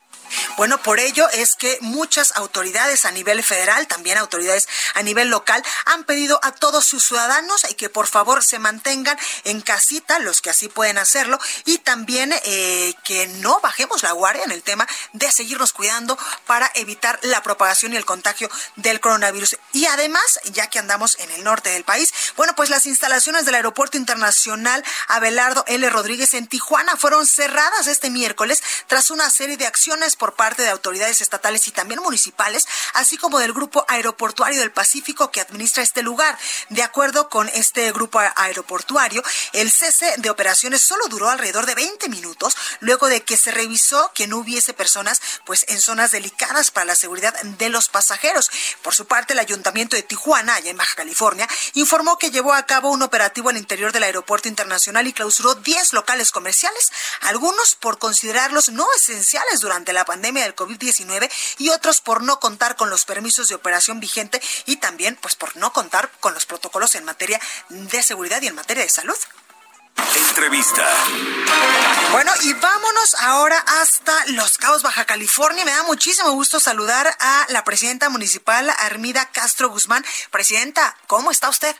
Bueno, 0.56 0.78
por 0.83 1.00
ello 1.00 1.28
es 1.30 1.54
que 1.54 1.78
muchas 1.80 2.37
autoridades 2.37 3.04
a 3.04 3.11
nivel 3.11 3.42
federal, 3.42 3.87
también 3.87 4.18
autoridades 4.18 4.68
a 4.95 5.02
nivel 5.02 5.28
local, 5.28 5.62
han 5.85 6.04
pedido 6.04 6.40
a 6.42 6.52
todos 6.52 6.85
sus 6.85 7.06
ciudadanos 7.06 7.64
que 7.76 7.88
por 7.88 8.06
favor 8.06 8.45
se 8.45 8.59
mantengan 8.59 9.18
en 9.45 9.61
casita, 9.61 10.18
los 10.18 10.40
que 10.40 10.50
así 10.50 10.68
pueden 10.68 10.99
hacerlo, 10.99 11.38
y 11.64 11.78
también 11.78 12.35
eh, 12.45 12.95
que 13.04 13.26
no 13.26 13.61
bajemos 13.61 14.02
la 14.02 14.12
guardia 14.12 14.45
en 14.45 14.52
el 14.52 14.62
tema 14.62 14.87
de 15.12 15.30
seguirnos 15.30 15.73
cuidando 15.73 16.18
para 16.47 16.71
evitar 16.75 17.18
la 17.23 17.42
propagación 17.42 17.92
y 17.92 17.97
el 17.97 18.04
contagio 18.04 18.50
del 18.76 19.00
coronavirus. 19.00 19.56
Y 19.73 19.87
además, 19.87 20.40
ya 20.52 20.68
que 20.68 20.78
andamos 20.78 21.16
en 21.21 21.30
el 21.33 21.45
norte 21.45 21.71
del 21.71 21.85
país, 21.85 22.12
bueno, 22.37 22.54
pues 22.56 22.71
las 22.71 22.87
instalaciones 22.87 23.45
del 23.45 23.54
Aeropuerto 23.54 23.97
Internacional 23.97 24.85
Abelardo 25.09 25.64
L. 25.66 25.88
Rodríguez 25.90 26.35
en 26.35 26.47
Tijuana 26.47 26.97
fueron 26.97 27.26
cerradas 27.26 27.87
este 27.87 28.11
miércoles 28.11 28.62
tras 28.87 29.11
una 29.11 29.30
serie 29.30 29.56
de 29.56 29.66
acciones 29.66 30.15
por 30.16 30.35
parte 30.35 30.62
de 30.62 30.70
autoridades 30.70 31.20
estatales 31.20 31.68
y 31.68 31.73
también 31.73 32.00
municipales, 32.00 32.66
así 32.94 33.16
como 33.16 33.38
del 33.38 33.52
Grupo 33.52 33.85
Aeroportuario 33.88 34.61
del 34.61 34.73
Pacífico 34.73 35.30
que 35.30 35.40
administra 35.40 35.82
este 35.82 36.02
lugar. 36.02 36.38
De 36.70 36.82
acuerdo 36.82 37.28
con 37.28 37.49
este 37.50 37.92
grupo 37.92 38.20
aeroportuario, 38.37 39.23
el 39.52 39.70
cese 39.70 40.14
de 40.18 40.30
operaciones 40.30 40.80
solo 40.80 41.06
duró 41.08 41.28
alrededor 41.28 41.66
de 41.66 41.75
20 41.75 42.08
minutos, 42.08 42.56
luego 42.80 43.08
de 43.08 43.23
que 43.23 43.37
se 43.37 43.50
revisó 43.50 44.11
que 44.14 44.26
no 44.26 44.38
hubiese 44.38 44.73
personas 44.73 45.20
pues 45.44 45.64
en 45.68 45.80
zonas 45.80 46.11
delicadas 46.11 46.70
para 46.70 46.87
la 46.87 46.94
seguridad 46.94 47.35
de 47.42 47.68
los 47.68 47.88
pasajeros. 47.88 48.50
Por 48.82 48.94
su 48.94 49.06
parte, 49.06 49.32
el 49.35 49.38
Ayuntamiento 49.38 49.96
de 49.96 50.02
Tijuana, 50.02 50.54
allá 50.54 50.70
en 50.70 50.76
Baja 50.76 50.94
California, 50.94 51.49
informó 51.75 52.18
que 52.18 52.30
llevó 52.30 52.54
a 52.54 52.64
cabo 52.64 52.90
un 52.90 53.02
operativo 53.02 53.50
al 53.50 53.56
interior 53.56 53.92
del 53.92 54.04
aeropuerto 54.04 54.49
internacional 54.49 55.06
y 55.06 55.12
clausuró 55.12 55.54
10 55.54 55.92
locales 55.92 56.32
comerciales, 56.32 56.90
algunos 57.20 57.75
por 57.75 57.99
considerarlos 57.99 58.70
no 58.70 58.87
esenciales 58.96 59.61
durante 59.61 59.92
la 59.92 60.04
pandemia 60.07 60.45
del 60.45 60.57
COVID-19 60.57 61.31
y 61.59 61.69
otros 61.69 62.01
por 62.01 62.23
no 62.23 62.41
contar 62.41 62.77
con 62.77 62.89
los 62.89 63.05
permisos 63.05 63.49
de 63.49 63.55
operación 63.55 64.01
vigente 64.01 64.41
y 64.65 64.77
también 64.77 65.19
pues 65.21 65.37
por 65.37 65.55
no 65.59 65.75
contar 65.75 66.11
con 66.21 66.33
los 66.33 66.47
protocolos 66.47 66.95
en 66.95 67.05
materia 67.05 67.39
de 67.69 68.03
seguridad 68.03 68.41
y 68.41 68.47
en 68.47 68.55
materia 68.55 68.83
de 68.83 68.89
salud. 68.89 69.19
Entrevista. 70.15 70.87
Bueno, 72.13 72.33
y 72.43 72.53
vámonos 72.55 73.15
ahora 73.17 73.59
hasta 73.81 74.13
Los 74.27 74.59
Cabos, 74.59 74.83
Baja 74.83 75.05
California. 75.05 75.65
Me 75.65 75.73
da 75.73 75.83
muchísimo 75.85 76.33
gusto 76.33 76.61
saludar 76.61 77.15
a 77.19 77.47
la 77.49 77.65
presidenta 77.65 78.09
municipal, 78.09 78.71
Armida 78.79 79.31
Castro 79.33 79.69
Guzmán. 79.71 80.05
Presidenta, 80.31 80.97
¿cómo 81.07 81.31
está 81.31 81.49
usted? 81.49 81.75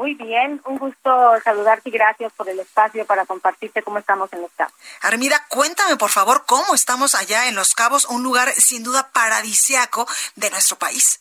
Muy 0.00 0.14
bien, 0.14 0.62
un 0.64 0.78
gusto 0.78 1.10
saludarte 1.44 1.90
y 1.90 1.92
gracias 1.92 2.32
por 2.32 2.48
el 2.48 2.58
espacio 2.58 3.04
para 3.04 3.26
compartirte 3.26 3.82
cómo 3.82 3.98
estamos 3.98 4.32
en 4.32 4.40
Los 4.40 4.50
Cabos. 4.52 4.72
Armida, 5.02 5.44
cuéntame 5.50 5.98
por 5.98 6.08
favor 6.08 6.44
cómo 6.46 6.74
estamos 6.74 7.14
allá 7.14 7.48
en 7.48 7.54
Los 7.54 7.74
Cabos, 7.74 8.06
un 8.06 8.22
lugar 8.22 8.48
sin 8.52 8.82
duda 8.82 9.10
paradisiaco 9.12 10.08
de 10.36 10.48
nuestro 10.48 10.78
país. 10.78 11.20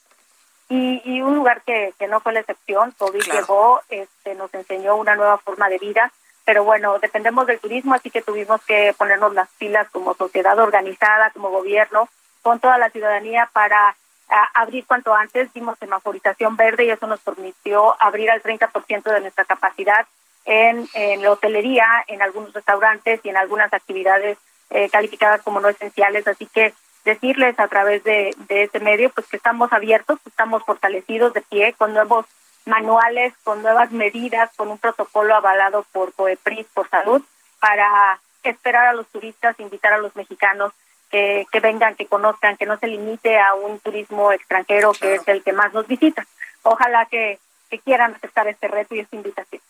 Y, 0.70 1.20
un 1.20 1.36
lugar 1.36 1.62
que, 1.64 1.94
no 2.08 2.22
fue 2.22 2.32
la 2.32 2.40
excepción, 2.40 2.96
COVID 2.98 3.20
llegó, 3.20 3.82
este, 3.90 4.36
nos 4.36 4.54
enseñó 4.54 4.96
una 4.96 5.16
nueva 5.16 5.40
forma 5.40 5.68
de 5.68 5.78
vida, 5.78 6.14
pero 6.46 6.64
bueno, 6.64 7.00
dependemos 7.00 7.48
del 7.48 7.60
turismo, 7.60 7.96
así 7.96 8.10
que 8.10 8.22
tuvimos 8.22 8.62
que 8.62 8.96
ponernos 8.98 9.34
las 9.34 9.50
pilas 9.58 9.90
como 9.92 10.14
sociedad 10.14 10.58
organizada, 10.58 11.32
como 11.32 11.50
gobierno, 11.50 12.08
con 12.42 12.62
toda 12.62 12.78
la 12.78 12.90
ciudadanía 12.92 13.50
para 13.52 13.98
abrir 14.30 14.86
cuanto 14.86 15.14
antes, 15.14 15.52
dimos 15.54 15.78
semaforización 15.80 16.56
verde 16.56 16.86
y 16.86 16.92
eso 16.92 17.08
nos 17.08 17.20
permitió 17.20 17.96
abrir 18.02 18.30
al 18.30 18.44
30% 18.44 19.04
de 19.04 19.22
nuestra 19.22 19.46
capacidad 19.46 20.06
en, 20.46 20.88
en, 20.94 21.22
la 21.22 21.32
hotelería, 21.32 21.86
en 22.08 22.22
algunos 22.22 22.54
restaurantes 22.54 23.20
y 23.24 23.30
en 23.30 23.38
algunas 23.38 23.74
actividades 23.74 24.38
eh, 24.70 24.90
calificadas 24.90 25.42
como 25.42 25.60
no 25.60 25.70
esenciales. 25.70 26.28
Así 26.28 26.46
que 26.46 26.74
decirles 27.06 27.60
a 27.60 27.68
través 27.68 28.04
de, 28.04 28.36
de 28.48 28.64
este 28.64 28.80
medio 28.80 29.10
pues 29.10 29.28
que 29.28 29.38
estamos 29.38 29.74
abiertos, 29.74 30.20
estamos 30.26 30.64
fortalecidos 30.64 31.34
de 31.34 31.42
pie 31.42 31.74
con 31.74 31.94
nuevos 31.94 32.26
manuales, 32.66 33.34
con 33.44 33.62
nuevas 33.62 33.92
medidas, 33.92 34.52
con 34.56 34.70
un 34.70 34.78
protocolo 34.78 35.36
avalado 35.36 35.86
por 35.92 36.14
COEPRIS, 36.14 36.68
por 36.74 36.90
salud, 36.90 37.22
para 37.60 38.20
esperar 38.44 38.88
a 38.88 38.94
los 38.94 39.08
turistas, 39.08 39.60
invitar 39.60 39.94
a 39.94 39.98
los 39.98 40.16
mexicanos 40.16 40.72
que, 41.10 41.46
que 41.52 41.60
vengan, 41.60 41.96
que 41.96 42.08
conozcan, 42.08 42.58
que 42.58 42.66
no 42.66 42.78
se 42.78 42.88
limite 42.88 43.40
a 43.40 43.54
un 43.54 43.80
turismo 43.80 44.32
extranjero 44.32 44.92
que 44.94 45.16
es 45.16 45.28
el 45.28 45.44
que 45.44 45.54
más 45.54 45.74
nos 45.74 45.88
visita. 45.88 46.26
Ojalá 46.64 47.06
que, 47.06 47.40
que 47.70 47.80
quieran 47.80 48.16
aceptar 48.16 48.48
este 48.48 48.68
reto 48.68 48.96
y 48.96 49.00
esta 49.00 49.16
invitación. 49.16 49.62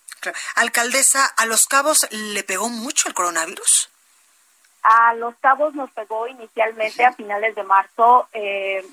Alcaldesa, 0.56 1.26
¿a 1.26 1.46
Los 1.46 1.66
Cabos 1.66 2.08
le 2.12 2.44
pegó 2.44 2.70
mucho 2.70 3.08
el 3.08 3.14
coronavirus? 3.14 3.90
A 4.84 5.14
Los 5.16 5.36
Cabos 5.38 5.74
nos 5.76 5.90
pegó 5.92 6.28
inicialmente 6.28 7.06
a 7.06 7.14
finales 7.14 7.56
de 7.56 7.64
marzo. 7.64 8.28
Eh, 8.34 8.84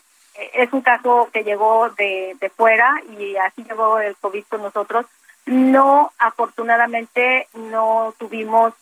es 0.55 0.73
un 0.73 0.83
caso 0.83 1.29
que 1.33 1.43
llegó 1.43 1.91
de, 1.91 2.37
de 2.41 2.51
fuera 2.51 2.93
y 3.19 3.37
así 3.37 3.65
llegó 3.65 3.99
el 3.99 4.17
COVID 4.17 4.45
con 4.49 4.63
nosotros. 4.63 5.07
No, 5.47 6.13
afortunadamente, 6.19 7.49
no 7.55 8.15
tuvimos 8.19 8.75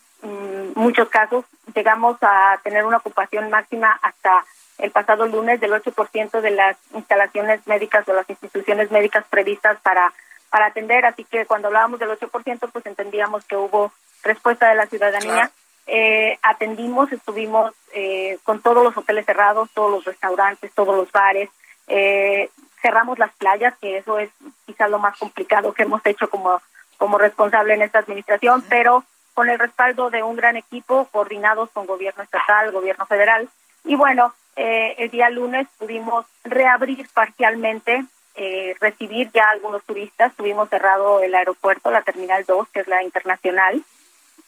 muchos 0.75 1.09
casos 1.09 1.45
llegamos 1.73 2.17
a 2.21 2.59
tener 2.63 2.85
una 2.85 2.97
ocupación 2.97 3.49
máxima 3.49 3.99
hasta 4.01 4.45
el 4.77 4.91
pasado 4.91 5.25
lunes 5.25 5.59
del 5.59 5.71
8% 5.71 6.41
de 6.41 6.51
las 6.51 6.77
instalaciones 6.93 7.65
médicas 7.67 8.07
o 8.07 8.13
las 8.13 8.29
instituciones 8.29 8.91
médicas 8.91 9.25
previstas 9.29 9.79
para, 9.81 10.13
para 10.49 10.67
atender. 10.67 11.05
Así 11.05 11.23
que 11.23 11.45
cuando 11.45 11.67
hablábamos 11.67 11.99
del 11.99 12.09
8%, 12.09 12.69
pues 12.71 12.85
entendíamos 12.85 13.45
que 13.45 13.55
hubo 13.55 13.91
respuesta 14.23 14.69
de 14.69 14.75
la 14.75 14.87
ciudadanía. 14.87 15.51
Eh, 15.87 16.37
atendimos, 16.41 17.11
estuvimos 17.11 17.73
eh, 17.93 18.37
con 18.43 18.61
todos 18.61 18.83
los 18.83 18.97
hoteles 18.97 19.25
cerrados, 19.25 19.69
todos 19.73 19.91
los 19.91 20.05
restaurantes, 20.05 20.73
todos 20.73 20.95
los 20.95 21.11
bares. 21.11 21.49
Eh, 21.87 22.49
cerramos 22.81 23.17
las 23.17 23.33
playas, 23.35 23.75
que 23.79 23.97
eso 23.97 24.19
es 24.19 24.29
quizás 24.65 24.89
lo 24.89 24.99
más 24.99 25.17
complicado 25.17 25.73
que 25.73 25.83
hemos 25.83 26.05
hecho 26.05 26.29
como, 26.29 26.61
como 26.97 27.17
responsable 27.17 27.75
en 27.75 27.83
esta 27.83 27.99
administración, 27.99 28.63
pero 28.67 29.03
con 29.35 29.49
el 29.49 29.59
respaldo 29.59 30.09
de 30.09 30.23
un 30.23 30.35
gran 30.35 30.55
equipo 30.55 31.07
coordinados 31.11 31.69
con 31.71 31.85
gobierno 31.85 32.23
estatal, 32.23 32.71
gobierno 32.71 33.05
federal. 33.05 33.47
Y 33.83 33.95
bueno, 33.95 34.33
eh, 34.55 34.95
el 34.97 35.11
día 35.11 35.29
lunes 35.29 35.67
pudimos 35.77 36.25
reabrir 36.45 37.07
parcialmente, 37.13 38.05
eh, 38.35 38.75
recibir 38.79 39.29
ya 39.33 39.49
algunos 39.49 39.83
turistas. 39.83 40.33
Tuvimos 40.35 40.69
cerrado 40.69 41.19
el 41.19 41.35
aeropuerto, 41.35 41.91
la 41.91 42.01
Terminal 42.01 42.45
2, 42.45 42.69
que 42.69 42.79
es 42.79 42.87
la 42.87 43.03
internacional, 43.03 43.83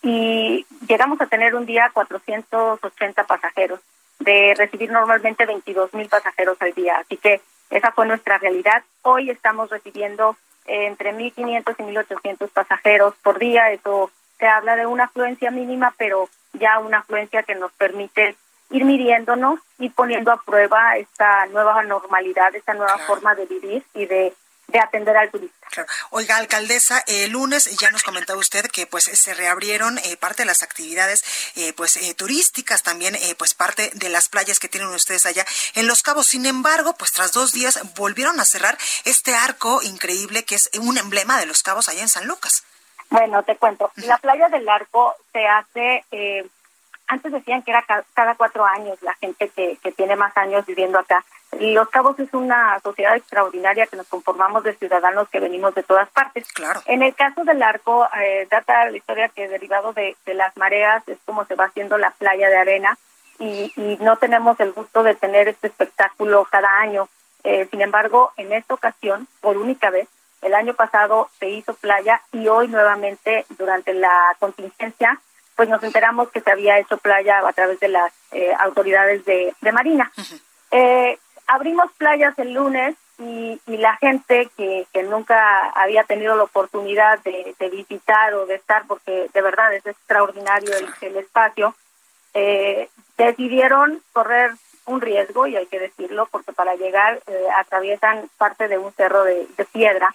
y 0.01 0.65
llegamos 0.87 1.19
a 1.19 1.27
tener 1.27 1.53
un 1.53 1.65
día 1.65 1.91
480 1.93 3.25
pasajeros, 3.25 3.81
de 4.19 4.53
recibir 4.55 4.89
normalmente 4.89 5.45
22 5.45 5.93
mil 5.93 6.07
pasajeros 6.07 6.57
al 6.61 6.73
día. 6.73 6.97
Así 6.97 7.17
que 7.17 7.41
esa 7.69 7.91
fue 7.91 8.07
nuestra 8.07 8.37
realidad. 8.37 8.83
Hoy 9.01 9.29
estamos 9.29 9.69
recibiendo 9.69 10.37
eh, 10.65 10.87
entre 10.87 11.13
1.500 11.13 11.75
y 11.77 11.83
1.800 11.83 12.49
pasajeros 12.49 13.15
por 13.21 13.37
día. 13.37 13.71
Eso 13.71 14.11
se 14.37 14.47
habla 14.47 14.75
de 14.75 14.85
una 14.85 15.05
afluencia 15.05 15.51
mínima, 15.51 15.93
pero 15.97 16.29
ya 16.53 16.79
una 16.79 16.99
afluencia 16.99 17.43
que 17.43 17.55
nos 17.55 17.71
permite 17.73 18.35
ir 18.69 18.83
midiéndonos 18.85 19.59
y 19.79 19.89
poniendo 19.89 20.31
a 20.31 20.41
prueba 20.41 20.97
esta 20.97 21.45
nueva 21.47 21.83
normalidad, 21.83 22.53
esta 22.55 22.73
nueva 22.73 22.97
forma 22.99 23.35
de 23.35 23.45
vivir 23.45 23.83
y 23.93 24.05
de 24.05 24.33
de 24.67 24.79
atender 24.79 25.15
al 25.15 25.31
turista. 25.31 25.55
Oiga, 26.09 26.37
alcaldesa, 26.37 27.03
el 27.07 27.31
lunes 27.31 27.65
ya 27.77 27.89
nos 27.91 28.03
comentaba 28.03 28.39
usted 28.39 28.65
que 28.67 28.85
pues 28.85 29.05
se 29.05 29.33
reabrieron 29.33 29.97
eh, 29.99 30.17
parte 30.17 30.43
de 30.43 30.47
las 30.47 30.63
actividades 30.63 31.23
eh, 31.55 31.73
pues 31.73 31.97
eh, 31.97 32.13
turísticas, 32.15 32.83
también 32.83 33.17
pues 33.37 33.53
parte 33.53 33.91
de 33.93 34.09
las 34.09 34.29
playas 34.29 34.59
que 34.59 34.67
tienen 34.67 34.89
ustedes 34.89 35.25
allá 35.25 35.45
en 35.75 35.87
Los 35.87 36.03
Cabos. 36.03 36.27
Sin 36.27 36.45
embargo, 36.45 36.95
pues 36.97 37.11
tras 37.11 37.31
dos 37.31 37.53
días 37.53 37.79
volvieron 37.95 38.39
a 38.39 38.45
cerrar 38.45 38.77
este 39.05 39.35
arco 39.35 39.81
increíble 39.83 40.43
que 40.43 40.55
es 40.55 40.69
un 40.79 40.97
emblema 40.97 41.39
de 41.39 41.45
Los 41.45 41.63
Cabos 41.63 41.87
allá 41.87 42.01
en 42.01 42.09
San 42.09 42.27
Lucas. 42.27 42.63
Bueno, 43.09 43.43
te 43.43 43.55
cuento. 43.55 43.91
La 44.05 44.17
playa 44.17 44.49
del 44.49 44.67
Arco 44.67 45.15
se 45.31 45.45
hace, 45.47 46.03
eh, 46.11 46.45
antes 47.07 47.31
decían 47.31 47.61
que 47.63 47.71
era 47.71 47.85
cada 48.13 48.35
cuatro 48.35 48.65
años 48.65 49.01
la 49.01 49.13
gente 49.15 49.49
que, 49.49 49.77
que 49.81 49.91
tiene 49.91 50.15
más 50.15 50.35
años 50.37 50.65
viviendo 50.65 50.99
acá. 50.99 51.23
Los 51.59 51.89
Cabos 51.89 52.19
es 52.19 52.33
una 52.33 52.79
sociedad 52.81 53.15
extraordinaria 53.15 53.87
que 53.87 53.95
nos 53.95 54.07
conformamos 54.07 54.63
de 54.63 54.75
ciudadanos 54.75 55.29
que 55.29 55.39
venimos 55.39 55.73
de 55.75 55.83
todas 55.83 56.09
partes. 56.09 56.51
Claro. 56.51 56.81
En 56.85 57.01
el 57.01 57.15
caso 57.15 57.43
del 57.45 57.63
arco, 57.63 58.07
eh, 58.19 58.47
data 58.51 58.89
la 58.89 58.97
historia 58.97 59.29
que 59.29 59.47
derivado 59.47 59.93
de, 59.93 60.15
de, 60.25 60.33
las 60.33 60.55
mareas 60.57 61.07
es 61.07 61.17
como 61.25 61.45
se 61.45 61.55
va 61.55 61.65
haciendo 61.65 61.97
la 61.97 62.11
playa 62.11 62.49
de 62.49 62.57
arena 62.57 62.97
y, 63.39 63.71
y 63.77 63.97
no 64.01 64.17
tenemos 64.17 64.59
el 64.59 64.73
gusto 64.73 65.03
de 65.03 65.15
tener 65.15 65.47
este 65.47 65.67
espectáculo 65.67 66.45
cada 66.51 66.79
año. 66.79 67.07
Eh, 67.43 67.65
sin 67.71 67.81
embargo, 67.81 68.33
en 68.35 68.51
esta 68.51 68.73
ocasión, 68.73 69.27
por 69.39 69.57
única 69.57 69.89
vez, 69.89 70.09
el 70.41 70.53
año 70.53 70.73
pasado 70.73 71.29
se 71.39 71.49
hizo 71.49 71.73
playa 71.73 72.21
y 72.31 72.47
hoy 72.47 72.67
nuevamente 72.67 73.45
durante 73.57 73.93
la 73.93 74.35
contingencia 74.39 75.19
pues 75.57 75.67
nos 75.69 75.83
enteramos 75.83 76.29
que 76.29 76.39
se 76.39 76.51
había 76.51 76.77
hecho 76.77 76.97
playa 76.97 77.39
a 77.45 77.51
través 77.51 77.79
de 77.79 77.87
las 77.87 78.13
eh, 78.31 78.53
autoridades 78.59 79.25
de, 79.25 79.53
Marina. 79.73 80.11
eh, 80.71 81.17
abrimos 81.47 81.91
playas 81.97 82.37
el 82.37 82.53
lunes 82.53 82.95
y, 83.17 83.59
y 83.65 83.77
la 83.77 83.97
gente 83.97 84.49
que, 84.55 84.85
que, 84.93 85.01
nunca 85.01 85.69
había 85.71 86.03
tenido 86.03 86.35
la 86.35 86.43
oportunidad 86.43 87.19
de, 87.23 87.55
de, 87.57 87.69
visitar 87.69 88.35
o 88.35 88.45
de 88.45 88.55
estar, 88.55 88.85
porque 88.85 89.27
de 89.33 89.41
verdad 89.41 89.73
es 89.73 89.85
extraordinario 89.87 90.69
el, 90.77 90.87
el 91.01 91.17
espacio, 91.17 91.73
eh, 92.35 92.89
decidieron 93.17 94.03
correr 94.13 94.51
un 94.85 95.01
riesgo, 95.01 95.47
y 95.47 95.55
hay 95.55 95.65
que 95.65 95.79
decirlo, 95.79 96.27
porque 96.29 96.53
para 96.53 96.75
llegar 96.75 97.19
eh, 97.25 97.47
atraviesan 97.57 98.29
parte 98.37 98.67
de 98.67 98.77
un 98.77 98.93
cerro 98.93 99.23
de, 99.23 99.47
de 99.57 99.65
piedra 99.65 100.13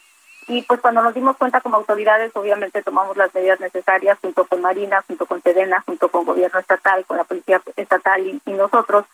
y 0.48 0.62
pues 0.62 0.80
cuando 0.80 1.02
nos 1.02 1.14
dimos 1.14 1.36
cuenta 1.36 1.60
como 1.60 1.76
autoridades, 1.76 2.32
obviamente 2.34 2.82
tomamos 2.82 3.16
las 3.16 3.34
medidas 3.34 3.60
necesarias 3.60 4.18
junto 4.20 4.44
con 4.44 4.60
Marina, 4.60 5.02
junto 5.06 5.26
con 5.26 5.42
Sedena, 5.42 5.82
junto 5.86 6.08
con 6.08 6.24
gobierno 6.24 6.58
estatal, 6.58 7.04
con 7.06 7.16
la 7.16 7.24
policía 7.24 7.60
estatal 7.76 8.40
y, 8.44 8.52
nosotros, 8.52 9.06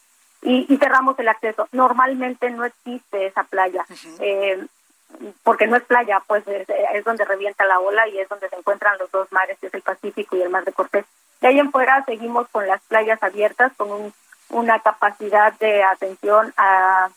y, 0.43 0.77
cerramos 0.79 1.19
el 1.19 1.29
acceso. 1.29 1.69
Normalmente 1.73 2.51
no 2.51 2.65
existe 2.65 3.27
esa 3.27 3.45
playa, 3.45 3.85
eh, 4.21 4.67
porque 5.43 5.67
no 5.67 5.77
es 5.77 5.83
playa, 5.85 6.23
pues 6.27 6.45
es, 6.47 7.05
donde 7.05 7.25
revienta 7.25 7.67
la 7.67 7.81
ola 7.81 8.09
y 8.09 8.19
es 8.19 8.29
donde 8.29 8.49
se 8.49 8.57
encuentran 8.57 8.99
los 8.99 9.11
dos 9.11 9.31
mares, 9.33 9.59
que 9.61 9.67
es 9.67 9.75
el 9.75 9.83
Pacífico 9.83 10.37
y 10.37 10.43
el 10.43 10.51
Mar 10.51 10.65
de 10.65 10.73
Cortés. 10.73 11.05
De 11.41 11.49
ahí 11.49 11.59
en 11.59 11.71
fuera 11.71 12.05
seguimos 12.05 12.49
con 12.49 12.67
las 12.67 12.81
playas 12.83 13.23
abiertas, 13.23 13.73
con 13.77 13.93
un 13.93 14.13
una 14.51 14.81
capacidad 14.81 15.53
de 15.59 15.83
atención 15.83 16.53
a, 16.57 17.09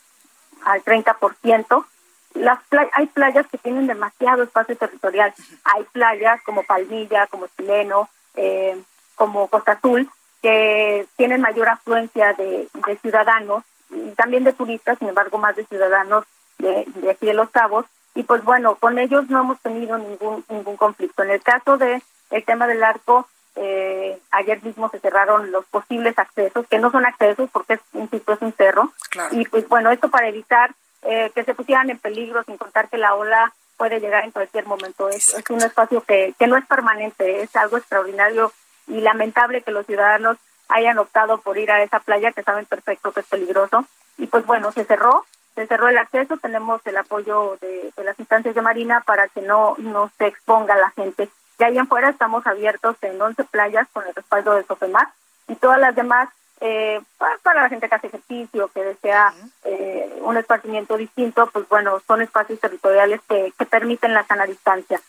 al 0.65 0.83
30%. 0.83 1.85
Las 2.33 2.59
hay 2.93 3.07
playas 3.07 3.45
que 3.47 3.57
tienen 3.57 3.87
demasiado 3.87 4.43
espacio 4.43 4.75
territorial. 4.75 5.33
Hay 5.63 5.83
playas 5.91 6.41
como 6.43 6.63
Palmilla, 6.63 7.27
como 7.27 7.47
Chileno, 7.57 8.09
eh, 8.35 8.81
como 9.15 9.47
Costa 9.47 9.73
Azul, 9.73 10.09
que 10.41 11.05
tienen 11.17 11.41
mayor 11.41 11.69
afluencia 11.69 12.33
de, 12.33 12.67
ciudadanos 13.01 13.63
y 13.89 14.11
también 14.11 14.43
de 14.43 14.53
turistas, 14.53 14.97
sin 14.99 15.09
embargo, 15.09 15.37
más 15.37 15.55
de 15.55 15.65
ciudadanos 15.65 16.25
de, 16.57 16.85
de 16.95 17.11
aquí 17.11 17.25
de 17.25 17.33
Los 17.33 17.49
Cabos. 17.49 17.85
Y 18.15 18.23
pues 18.23 18.43
bueno, 18.43 18.75
con 18.75 18.99
ellos 18.99 19.29
no 19.29 19.41
hemos 19.41 19.59
tenido 19.59 19.97
ningún 19.97 20.43
ningún 20.49 20.77
conflicto. 20.77 21.23
En 21.23 21.31
el 21.31 21.41
caso 21.41 21.77
de 21.77 22.01
el 22.31 22.45
tema 22.45 22.67
del 22.67 22.83
arco, 22.83 23.27
eh, 23.55 24.17
ayer 24.31 24.63
mismo 24.63 24.89
se 24.89 24.99
cerraron 24.99 25.51
los 25.51 25.65
posibles 25.65 26.17
accesos, 26.17 26.65
que 26.67 26.79
no 26.79 26.89
son 26.91 27.05
accesos 27.05 27.49
porque 27.51 27.73
es, 27.73 27.81
insisto, 27.93 28.33
es 28.33 28.41
un 28.41 28.53
cerro. 28.53 28.91
Y 29.31 29.45
pues 29.45 29.67
bueno, 29.67 29.91
esto 29.91 30.09
para 30.09 30.29
evitar 30.29 30.73
eh, 31.03 31.31
que 31.33 31.43
se 31.43 31.55
pusieran 31.55 31.89
en 31.89 31.99
peligro, 31.99 32.43
sin 32.43 32.57
contar 32.57 32.89
que 32.89 32.97
la 32.97 33.15
ola 33.15 33.53
puede 33.77 33.99
llegar 33.99 34.23
en 34.23 34.31
cualquier 34.31 34.65
momento. 34.65 35.09
Es, 35.09 35.33
es 35.33 35.49
un 35.49 35.61
espacio 35.61 36.01
que, 36.01 36.33
que 36.37 36.47
no 36.47 36.57
es 36.57 36.65
permanente, 36.65 37.41
es 37.41 37.55
algo 37.55 37.77
extraordinario 37.77 38.51
y 38.87 39.01
lamentable 39.01 39.61
que 39.61 39.71
los 39.71 39.85
ciudadanos 39.85 40.37
hayan 40.69 40.99
optado 40.99 41.39
por 41.39 41.57
ir 41.57 41.71
a 41.71 41.83
esa 41.83 41.99
playa 41.99 42.31
que 42.31 42.43
saben 42.43 42.65
perfecto 42.65 43.11
que 43.11 43.21
es 43.21 43.27
peligroso. 43.27 43.85
Y 44.17 44.27
pues 44.27 44.45
bueno, 44.45 44.71
se 44.71 44.85
cerró, 44.85 45.25
se 45.55 45.67
cerró 45.67 45.89
el 45.89 45.97
acceso, 45.97 46.37
tenemos 46.37 46.81
el 46.85 46.97
apoyo 46.97 47.57
de, 47.61 47.91
de 47.95 48.03
las 48.03 48.19
instancias 48.19 48.55
de 48.55 48.61
Marina 48.61 49.01
para 49.01 49.27
que 49.27 49.41
no, 49.41 49.75
no 49.79 50.11
se 50.17 50.27
exponga 50.27 50.75
la 50.75 50.91
gente 50.91 51.29
y 51.61 51.63
ahí 51.63 51.77
en 51.77 51.87
fuera 51.87 52.09
estamos 52.09 52.47
abiertos 52.47 52.95
en 53.03 53.21
11 53.21 53.43
playas 53.43 53.87
con 53.93 54.03
el 54.07 54.15
respaldo 54.15 54.55
de 54.55 54.63
Sofemar 54.63 55.09
y 55.47 55.53
todas 55.53 55.79
las 55.79 55.95
demás 55.95 56.29
eh, 56.61 57.01
para, 57.17 57.63
la 57.63 57.69
gente 57.69 57.89
que 57.89 57.95
hace 57.95 58.07
ejercicio, 58.07 58.69
que 58.73 58.83
desea 58.83 59.33
eh, 59.63 60.19
un 60.21 60.37
esparcimiento 60.37 60.95
distinto, 60.95 61.47
pues 61.47 61.67
bueno, 61.67 61.99
son 62.07 62.21
espacios 62.21 62.59
territoriales 62.59 63.19
que, 63.27 63.51
que 63.57 63.65
permiten 63.65 64.13
la 64.13 64.25
sana 64.25 64.45
distancia. 64.45 65.01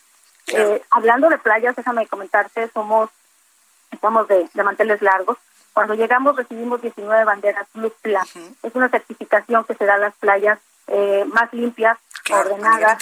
Eh, 0.47 0.81
hablando 0.89 1.29
de 1.29 1.37
playas, 1.37 1.75
déjame 1.75 2.07
comentarte, 2.07 2.69
somos, 2.73 3.09
estamos 3.91 4.27
de, 4.27 4.49
de 4.51 4.63
manteles 4.63 5.01
largos. 5.03 5.37
Cuando 5.73 5.93
llegamos 5.93 6.35
recibimos 6.35 6.81
19 6.81 7.23
banderas 7.23 7.67
Blue 7.73 7.93
Plus. 8.01 8.35
Es 8.63 8.75
una 8.75 8.89
certificación 8.89 9.63
que 9.63 9.75
se 9.75 9.85
da 9.85 9.93
a 9.93 9.99
las 9.99 10.15
playas 10.15 10.59
eh, 10.87 11.23
más 11.31 11.53
limpias, 11.53 11.97
ordenadas, 12.31 12.97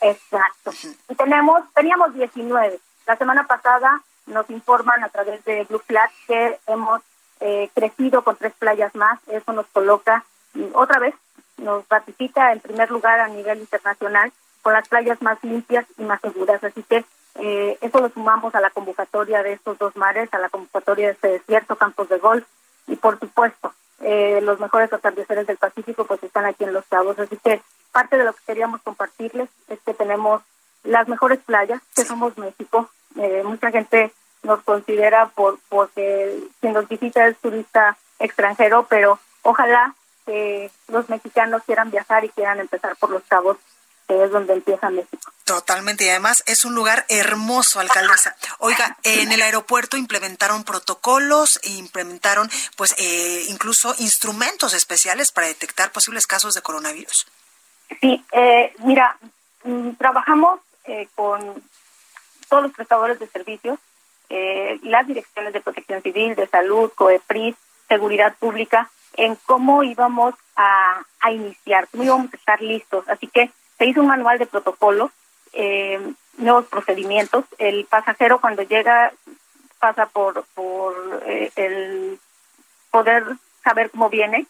exacto. 0.00 0.70
Y 1.08 1.14
tenemos, 1.14 1.62
teníamos 1.74 2.14
19. 2.14 2.78
La 3.06 3.16
semana 3.16 3.44
pasada 3.46 4.02
nos 4.26 4.48
informan 4.50 5.02
a 5.02 5.08
través 5.08 5.44
de 5.44 5.64
Blue 5.64 5.82
Flag 5.86 6.10
que 6.26 6.58
hemos 6.66 7.02
eh, 7.40 7.68
crecido 7.74 8.22
con 8.22 8.36
tres 8.36 8.52
playas 8.58 8.94
más. 8.94 9.20
Eso 9.28 9.52
nos 9.52 9.66
coloca 9.66 10.24
otra 10.72 10.98
vez, 10.98 11.14
nos 11.58 11.88
ratifica 11.88 12.52
en 12.52 12.60
primer 12.60 12.90
lugar 12.90 13.20
a 13.20 13.28
nivel 13.28 13.60
internacional 13.60 14.32
con 14.62 14.72
las 14.72 14.88
playas 14.88 15.20
más 15.22 15.38
limpias 15.42 15.86
y 15.98 16.02
más 16.04 16.20
seguras. 16.20 16.62
Así 16.64 16.82
que 16.82 17.04
eh, 17.36 17.78
eso 17.80 18.00
lo 18.00 18.08
sumamos 18.08 18.54
a 18.54 18.60
la 18.60 18.70
convocatoria 18.70 19.42
de 19.42 19.52
estos 19.52 19.78
dos 19.78 19.94
mares, 19.96 20.32
a 20.32 20.38
la 20.38 20.48
convocatoria 20.48 21.06
de 21.06 21.12
este 21.12 21.28
desierto, 21.28 21.76
campos 21.76 22.08
de 22.08 22.18
golf 22.18 22.46
y 22.86 22.96
por 22.96 23.18
supuesto 23.18 23.72
eh, 24.00 24.40
los 24.42 24.60
mejores 24.60 24.92
atardeceres 24.92 25.46
del 25.46 25.56
Pacífico 25.56 26.04
pues 26.04 26.22
están 26.22 26.44
aquí 26.44 26.64
en 26.64 26.72
Los 26.72 26.86
Cabos. 26.86 27.18
Así 27.18 27.36
que 27.36 27.60
parte 27.92 28.16
de 28.16 28.24
lo 28.24 28.32
que 28.32 28.44
queríamos 28.46 28.82
compartirles 28.82 29.48
es 29.68 29.78
que 29.80 29.94
tenemos 29.94 30.42
las 30.84 31.08
mejores 31.08 31.40
playas, 31.40 31.80
que 31.94 32.04
somos 32.04 32.36
México. 32.38 32.88
Eh, 33.16 33.42
mucha 33.44 33.70
gente 33.70 34.12
nos 34.42 34.62
considera 34.62 35.28
por 35.28 35.58
porque 35.68 36.38
quien 36.60 36.72
nos 36.72 36.88
visita 36.88 37.26
es 37.26 37.36
turista 37.38 37.96
extranjero, 38.18 38.86
pero 38.88 39.18
ojalá 39.42 39.94
que 40.24 40.70
los 40.88 41.08
mexicanos 41.08 41.62
quieran 41.64 41.90
viajar 41.90 42.24
y 42.24 42.30
quieran 42.30 42.60
empezar 42.60 42.96
por 42.96 43.10
Los 43.10 43.22
Cabos 43.24 43.58
que 44.06 44.24
es 44.24 44.30
donde 44.30 44.52
empieza 44.52 44.90
México. 44.90 45.32
Totalmente, 45.44 46.04
y 46.04 46.08
además 46.08 46.42
es 46.46 46.64
un 46.64 46.74
lugar 46.74 47.04
hermoso, 47.08 47.80
alcaldesa. 47.80 48.36
Oiga, 48.58 48.96
en 49.02 49.32
el 49.32 49.42
aeropuerto 49.42 49.96
implementaron 49.96 50.64
protocolos, 50.64 51.60
e 51.62 51.70
implementaron 51.70 52.50
pues 52.76 52.94
eh, 52.98 53.44
incluso 53.48 53.94
instrumentos 53.98 54.74
especiales 54.74 55.32
para 55.32 55.48
detectar 55.48 55.90
posibles 55.92 56.26
casos 56.26 56.54
de 56.54 56.62
coronavirus. 56.62 57.26
Sí, 58.00 58.24
eh, 58.32 58.74
mira, 58.78 59.16
mm, 59.64 59.90
trabajamos 59.92 60.60
eh, 60.84 61.08
con 61.14 61.62
todos 62.48 62.62
los 62.64 62.72
prestadores 62.72 63.18
de 63.18 63.28
servicios, 63.28 63.78
las 64.28 65.06
direcciones 65.06 65.52
de 65.52 65.60
protección 65.60 66.02
civil, 66.02 66.34
de 66.34 66.46
salud, 66.46 66.90
COEPRIS, 66.94 67.56
seguridad 67.88 68.34
pública, 68.38 68.90
en 69.16 69.36
cómo 69.46 69.82
íbamos 69.82 70.34
a, 70.56 71.02
a 71.20 71.30
iniciar, 71.30 71.88
cómo 71.88 72.04
íbamos 72.04 72.32
a 72.32 72.36
estar 72.36 72.60
listos. 72.60 73.08
Así 73.08 73.26
que 73.26 73.50
se 73.78 73.86
hizo 73.86 74.00
un 74.00 74.08
manual 74.08 74.38
de 74.38 74.46
protocolo, 74.46 75.10
eh, 75.52 76.00
nuevos 76.38 76.66
procedimientos. 76.66 77.44
El 77.58 77.84
pasajero 77.86 78.40
cuando 78.40 78.62
llega 78.62 79.12
pasa 79.78 80.06
por, 80.06 80.44
por 80.54 81.22
eh, 81.26 81.50
el 81.56 82.18
poder 82.90 83.24
saber 83.62 83.90
cómo 83.90 84.08
viene. 84.08 84.46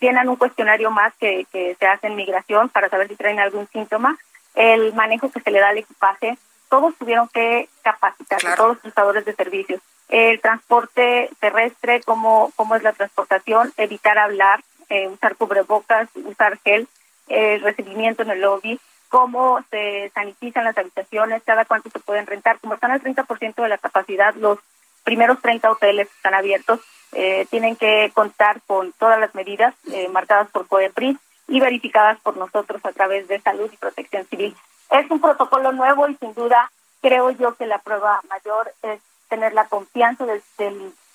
Llenan 0.00 0.28
un 0.28 0.36
cuestionario 0.36 0.90
más 0.90 1.12
que, 1.16 1.46
que 1.52 1.76
se 1.78 1.86
hace 1.86 2.06
en 2.06 2.16
migración 2.16 2.68
para 2.68 2.88
saber 2.88 3.08
si 3.08 3.16
traen 3.16 3.40
algún 3.40 3.68
síntoma. 3.68 4.18
El 4.54 4.94
manejo 4.94 5.30
que 5.30 5.40
se 5.40 5.50
le 5.50 5.60
da 5.60 5.68
al 5.68 5.78
equipaje. 5.78 6.38
Todos 6.70 6.96
tuvieron 6.96 7.28
que 7.28 7.68
capacitar, 7.82 8.40
todos 8.56 8.70
los 8.70 8.78
prestadores 8.78 9.26
de 9.26 9.34
servicios. 9.34 9.82
El 10.08 10.40
transporte 10.40 11.28
terrestre, 11.38 12.00
cómo, 12.06 12.52
cómo 12.56 12.74
es 12.76 12.82
la 12.82 12.94
transportación, 12.94 13.72
evitar 13.76 14.16
hablar, 14.18 14.64
eh, 14.88 15.08
usar 15.08 15.36
cubrebocas, 15.36 16.08
usar 16.24 16.58
gel 16.64 16.88
el 17.28 17.60
recibimiento 17.60 18.22
en 18.22 18.30
el 18.30 18.40
lobby, 18.40 18.80
cómo 19.08 19.60
se 19.70 20.10
sanitizan 20.14 20.64
las 20.64 20.78
habitaciones, 20.78 21.42
cada 21.44 21.64
cuánto 21.64 21.90
se 21.90 21.98
pueden 21.98 22.26
rentar. 22.26 22.58
Como 22.60 22.74
están 22.74 22.92
al 22.92 23.02
30% 23.02 23.62
de 23.62 23.68
la 23.68 23.78
capacidad, 23.78 24.34
los 24.34 24.58
primeros 25.04 25.40
30 25.40 25.70
hoteles 25.70 26.08
están 26.16 26.34
abiertos, 26.34 26.80
eh, 27.12 27.46
tienen 27.50 27.76
que 27.76 28.10
contar 28.14 28.60
con 28.66 28.92
todas 28.92 29.18
las 29.18 29.34
medidas 29.34 29.74
eh, 29.92 30.08
marcadas 30.08 30.48
por 30.50 30.66
COEPRIS 30.68 31.16
y 31.48 31.60
verificadas 31.60 32.20
por 32.20 32.36
nosotros 32.36 32.80
a 32.84 32.92
través 32.92 33.26
de 33.26 33.40
Salud 33.40 33.68
y 33.72 33.76
Protección 33.76 34.24
Civil. 34.26 34.54
Es 34.90 35.10
un 35.10 35.20
protocolo 35.20 35.72
nuevo 35.72 36.08
y 36.08 36.16
sin 36.16 36.34
duda 36.34 36.70
creo 37.00 37.30
yo 37.30 37.54
que 37.54 37.66
la 37.66 37.78
prueba 37.78 38.20
mayor 38.28 38.72
es 38.82 39.00
tener 39.28 39.52
la 39.54 39.66
confianza 39.68 40.26
del, 40.26 40.42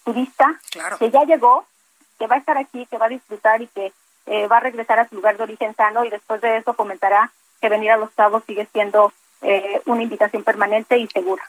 turista 0.04 0.60
que 1.00 1.10
ya 1.10 1.24
llegó, 1.24 1.66
que 2.20 2.28
va 2.28 2.36
a 2.36 2.40
estar 2.40 2.58
aquí, 2.58 2.86
que 2.86 2.98
va 2.98 3.08
a 3.08 3.10
disfrutar 3.10 3.62
y 3.62 3.68
que 3.68 3.92
eh, 4.28 4.48
va 4.48 4.58
a 4.58 4.60
regresar 4.60 5.00
a 5.00 5.10
su 5.10 5.16
lugar 5.16 5.36
de 5.36 5.44
origen 5.44 5.76
sano 5.76 6.06
y 6.06 6.10
después 6.10 6.42
de 6.42 6.58
eso 6.58 6.76
comentará 6.76 7.32
que 7.60 7.70
venir 7.70 7.92
a 7.92 7.98
Los 7.98 8.12
Cabos 8.12 8.44
sigue 8.46 8.68
siendo 8.72 9.12
eh, 9.42 9.82
una 9.86 10.04
invitación 10.04 10.44
permanente 10.44 10.98
y 10.98 11.08
segura. 11.08 11.44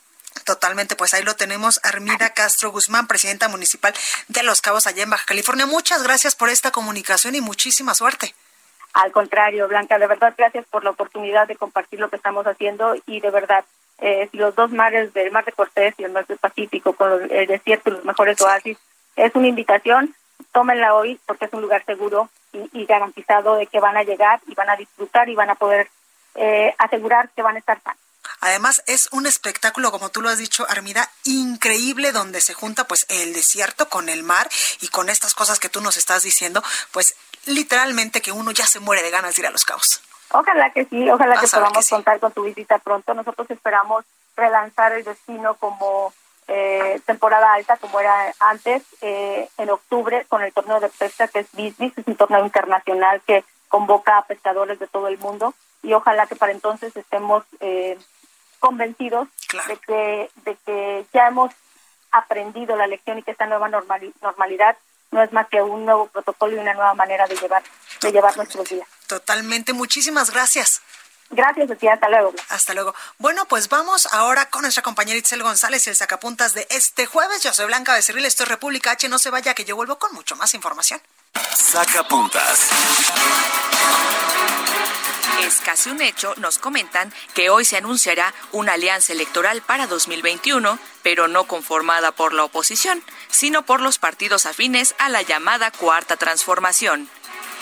Totalmente, 0.45 0.97
pues 0.97 1.13
ahí 1.15 1.23
lo 1.23 1.35
tenemos. 1.35 1.81
Armida 1.83 2.31
Castro 2.31 2.71
Guzmán, 2.71 3.07
presidenta 3.07 3.49
municipal 3.49 3.95
de 4.29 4.43
Los 4.43 4.61
Cabos, 4.61 4.87
allá 4.87 5.03
en 5.03 5.11
Baja 5.11 5.25
California. 5.27 5.67
Muchas 5.67 6.03
gracias 6.03 6.35
por 6.35 6.49
esta 6.49 6.71
comunicación 6.71 7.35
y 7.35 7.41
muchísima 7.41 7.95
suerte. 7.95 8.35
Al 8.97 9.13
contrario, 9.13 9.69
Blanca, 9.69 9.99
de 9.99 10.07
verdad, 10.07 10.33
gracias 10.39 10.65
por 10.71 10.83
la 10.83 10.89
oportunidad 10.89 11.47
de 11.47 11.57
compartir 11.57 12.01
lo 12.01 12.09
que 12.09 12.17
estamos 12.17 12.47
haciendo 12.47 12.95
y 13.05 13.21
de 13.21 13.31
verdad, 13.31 13.63
eh, 13.99 14.31
los 14.33 14.55
dos 14.55 14.71
mares 14.71 15.13
del 15.13 15.31
Mar 15.31 15.45
de 15.45 15.53
Cortés 15.53 15.95
y 15.99 16.05
el 16.05 16.13
Mar 16.13 16.27
del 16.27 16.39
Pacífico, 16.39 16.95
con 16.95 17.31
el 17.31 17.47
desierto 17.47 17.91
y 17.91 17.93
los 17.93 18.07
mejores 18.07 18.41
oasis, 18.41 18.79
es 19.17 19.35
una 19.35 19.49
invitación, 19.49 20.15
tómenla 20.51 20.95
hoy 20.95 21.21
porque 21.27 21.45
es 21.45 21.53
un 21.53 21.61
lugar 21.61 21.85
seguro 21.85 22.31
y, 22.55 22.87
garantizado 22.87 23.57
de 23.57 23.67
que 23.67 23.81
van 23.81 23.99
a 23.99 24.03
llegar 24.03 24.41
y 24.47 24.55
van 24.55 24.71
a 24.71 24.77
disfrutar 24.77 25.29
y 25.29 25.35
van 25.35 25.51
a 25.51 25.57
poder 25.57 25.91
eh, 26.35 26.75
asegurar 26.79 27.29
que 27.37 27.43
van 27.43 27.57
a 27.57 27.59
estar 27.59 27.79
sanos. 27.83 28.01
Además, 28.41 28.83
es 28.87 29.09
un 29.13 29.27
espectáculo, 29.27 29.91
como 29.91 30.11
tú 30.11 30.21
lo 30.23 30.29
has 30.29 30.39
dicho, 30.39 30.67
Armida, 30.69 31.11
increíble, 31.25 32.13
donde 32.13 32.41
se 32.41 32.55
junta 32.55 32.85
pues 32.85 33.07
el 33.09 33.33
desierto 33.33 33.89
con 33.89 34.09
el 34.09 34.23
mar 34.23 34.49
y 34.81 34.89
con 34.89 35.09
estas 35.09 35.35
cosas 35.35 35.59
que 35.59 35.69
tú 35.69 35.81
nos 35.81 35.97
estás 35.97 36.23
diciendo, 36.23 36.63
pues 36.93 37.15
literalmente 37.47 38.21
que 38.21 38.33
uno 38.33 38.51
ya 38.51 38.67
se 38.67 38.81
muere 38.81 39.03
de 39.03 39.11
ganas 39.11 39.35
de 39.35 39.43
ir 39.43 39.47
a 39.47 39.51
los 39.51 39.65
cabos. 39.65 40.03
Ojalá 40.31 40.71
que 40.73 40.85
sí, 40.87 41.09
ojalá 41.09 41.41
que 41.41 41.47
podamos 41.47 41.89
contar 41.89 42.19
con 42.19 42.33
tu 42.33 42.43
visita 42.43 42.79
pronto. 42.79 43.15
Nosotros 43.15 43.51
esperamos 43.51 44.05
relanzar 44.37 44.93
el 44.93 45.05
destino 45.05 45.55
como 45.55 46.13
eh, 46.49 47.01
temporada 47.07 47.55
alta 47.55 47.77
como 47.77 47.99
era 47.99 48.33
antes, 48.39 48.83
eh, 49.01 49.49
en 49.59 49.71
octubre 49.71 50.25
con 50.29 50.43
el 50.43 50.53
torneo 50.53 50.79
de 50.79 50.89
pesca 50.89 51.27
que 51.29 51.41
es 51.41 51.51
Business, 51.53 51.93
es 51.97 52.07
un 52.07 52.17
torneo 52.17 52.45
internacional 52.45 53.21
que 53.27 53.45
convoca 53.69 54.19
a 54.19 54.27
pescadores 54.27 54.79
de 54.79 54.87
todo 54.87 55.09
el 55.09 55.19
mundo 55.19 55.55
y 55.83 55.93
ojalá 55.93 56.27
que 56.27 56.37
para 56.37 56.53
entonces 56.53 56.97
estemos 56.97 57.45
eh, 57.61 57.99
convencidos 58.61 59.29
de, 59.69 59.77
que, 59.77 60.31
de 60.45 60.57
que 60.65 61.07
ya 61.13 61.29
hemos 61.29 61.53
aprendido 62.13 62.77
la 62.77 62.87
lección 62.87 63.19
y 63.19 63.23
que 63.23 63.33
esta 63.33 63.47
nueva 63.47 63.69
normalidad 63.69 64.77
no 65.17 65.23
es 65.23 65.33
más 65.33 65.49
que 65.49 65.63
un 65.63 65.87
nuevo 65.87 66.07
protocolo 66.09 66.55
y 66.55 66.59
una 66.59 66.75
nueva 66.75 66.95
manera 66.95 67.27
de 67.27 67.35
llevar, 67.37 67.63
de 68.03 68.13
llevar 68.13 68.37
nuestros 68.37 68.69
días. 68.69 68.87
Totalmente, 69.07 69.73
muchísimas 69.73 70.31
gracias. 70.31 70.83
Gracias, 71.31 71.69
Lucía. 71.69 71.95
Hasta 71.95 72.09
luego. 72.09 72.35
Hasta 72.51 72.75
luego. 72.75 72.95
Bueno, 73.19 73.47
pues 73.47 73.69
vamos 73.69 74.07
ahora 74.13 74.49
con 74.51 74.63
nuestra 74.63 74.83
compañera 74.83 75.19
Itzel 75.19 75.43
González 75.43 75.87
y 75.87 75.91
el 75.91 75.97
sacapuntas 75.97 76.53
de 76.55 76.67
este 76.71 77.07
jueves. 77.07 77.43
Yo 77.43 77.53
soy 77.53 77.67
Blanca 77.67 77.95
Becerril, 77.95 78.27
esto 78.27 78.45
es 78.45 78.49
República 78.49 78.93
H. 78.93 79.09
No 79.09 79.19
se 79.19 79.31
vaya, 79.31 79.55
que 79.55 79.65
yo 79.65 79.75
vuelvo 79.75 79.99
con 79.99 80.13
mucho 80.13 80.37
más 80.37 80.55
información. 80.55 81.01
Sacapuntas. 81.55 82.69
Es 85.43 85.61
casi 85.61 85.91
un 85.91 86.01
hecho, 86.01 86.35
nos 86.39 86.59
comentan, 86.59 87.13
que 87.35 87.51
hoy 87.51 87.65
se 87.65 87.77
anunciará 87.77 88.35
una 88.53 88.73
alianza 88.73 89.13
electoral 89.13 89.63
para 89.63 89.87
2021, 89.87 90.79
pero 91.03 91.29
no 91.29 91.45
conformada 91.45 92.13
por 92.13 92.33
la 92.33 92.45
oposición, 92.45 93.03
sino 93.29 93.65
por 93.65 93.81
los 93.81 93.99
partidos 93.99 94.47
afines 94.47 94.95
a 94.99 95.09
la 95.09 95.23
llamada 95.23 95.71
Cuarta 95.71 96.17
Transformación. 96.17 97.09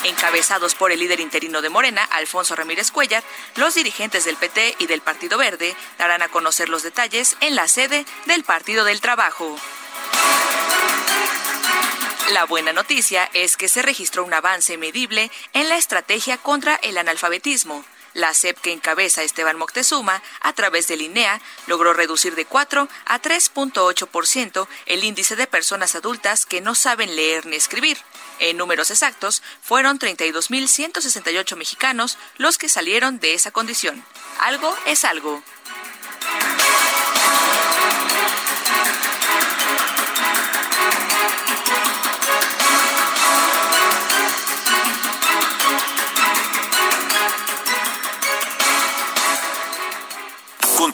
Encabezados 0.05 0.75
por 0.75 0.93
el 0.93 1.01
líder 1.01 1.21
interino 1.21 1.63
de 1.63 1.71
Morena, 1.71 2.05
Alfonso 2.05 2.55
Ramírez 2.55 2.91
Cuellar, 2.91 3.25
los 3.57 3.75
dirigentes 3.75 4.25
del 4.25 4.37
PT 4.37 4.77
y 4.79 4.87
del 4.87 5.01
Partido 5.01 5.39
Verde 5.39 5.75
darán 5.99 6.23
a 6.23 6.29
conocer 6.29 6.69
los 6.69 6.83
detalles 6.83 7.37
en 7.41 7.57
la 7.57 7.69
sede 7.69 8.05
del 8.27 8.45
Partido 8.45 8.85
del 8.85 9.01
Trabajo. 9.01 9.57
La 12.33 12.47
buena 12.47 12.73
noticia 12.73 13.29
es 13.35 13.59
que 13.59 13.69
se 13.69 13.83
registró 13.83 14.25
un 14.25 14.33
avance 14.33 14.79
medible 14.79 15.31
en 15.53 15.69
la 15.69 15.77
estrategia 15.77 16.39
contra 16.39 16.77
el 16.77 16.97
analfabetismo. 16.97 17.85
La 18.15 18.33
CEP 18.33 18.59
que 18.61 18.73
encabeza 18.73 19.23
Esteban 19.23 19.59
Moctezuma, 19.59 20.23
a 20.41 20.53
través 20.55 20.89
del 20.89 21.03
INEA, 21.03 21.43
logró 21.67 21.93
reducir 21.93 22.35
de 22.35 22.47
4 22.47 22.89
a 23.05 23.21
3.8% 23.21 24.69
el 24.87 25.05
índice 25.05 25.37
de 25.37 25.47
personas 25.47 25.95
adultas 25.97 26.47
que 26.47 26.63
no 26.63 26.75
saben 26.75 27.15
leer 27.15 27.45
ni 27.45 27.57
escribir. 27.57 27.99
En 28.39 28.57
números 28.57 28.91
exactos, 28.91 29.43
fueron 29.61 29.99
32.168 29.99 31.57
mexicanos 31.57 32.17
los 32.39 32.57
que 32.57 32.71
salieron 32.71 33.21
de 33.21 33.35
esa 33.35 33.51
condición. 33.51 34.03
Algo 34.39 34.75
es 34.87 35.05
algo. 35.05 35.43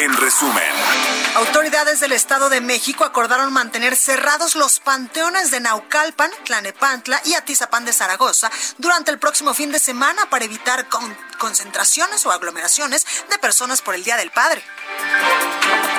en 0.00 0.16
resumen. 0.16 0.64
Autoridades 1.34 2.00
del 2.00 2.12
Estado 2.12 2.48
de 2.48 2.60
México 2.60 3.04
acordaron 3.04 3.52
mantener 3.52 3.96
cerrados 3.96 4.56
los 4.56 4.80
panteones 4.80 5.50
de 5.50 5.60
Naucalpan, 5.60 6.30
Tlanepantla 6.44 7.20
y 7.24 7.34
Atizapán 7.34 7.84
de 7.84 7.92
Zaragoza 7.92 8.50
durante 8.78 9.10
el 9.10 9.18
próximo 9.18 9.52
fin 9.52 9.70
de 9.70 9.78
semana 9.78 10.28
para 10.30 10.46
evitar 10.46 10.88
concentraciones 11.38 12.24
o 12.24 12.32
aglomeraciones 12.32 13.06
de 13.28 13.38
personas 13.38 13.82
por 13.82 13.94
el 13.94 14.02
Día 14.02 14.16
del 14.16 14.30
Padre. 14.30 14.62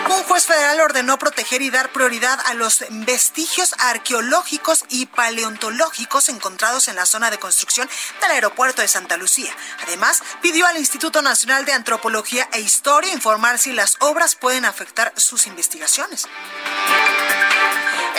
Un 0.09 0.23
juez 0.23 0.45
federal 0.45 0.81
ordenó 0.81 1.17
proteger 1.17 1.61
y 1.61 1.69
dar 1.69 1.91
prioridad 1.93 2.37
a 2.45 2.53
los 2.53 2.83
vestigios 2.89 3.73
arqueológicos 3.79 4.83
y 4.89 5.05
paleontológicos 5.05 6.27
encontrados 6.27 6.89
en 6.89 6.97
la 6.97 7.05
zona 7.05 7.31
de 7.31 7.39
construcción 7.39 7.89
del 8.19 8.31
aeropuerto 8.31 8.81
de 8.81 8.89
Santa 8.89 9.15
Lucía. 9.15 9.55
Además, 9.83 10.21
pidió 10.41 10.67
al 10.67 10.77
Instituto 10.77 11.21
Nacional 11.21 11.63
de 11.63 11.73
Antropología 11.73 12.49
e 12.51 12.59
Historia 12.59 13.13
informar 13.13 13.57
si 13.57 13.71
las 13.71 13.90
obras 13.99 14.35
pueden 14.35 14.65
afectar 14.65 15.13
sus 15.17 15.47
investigaciones. 15.47 16.27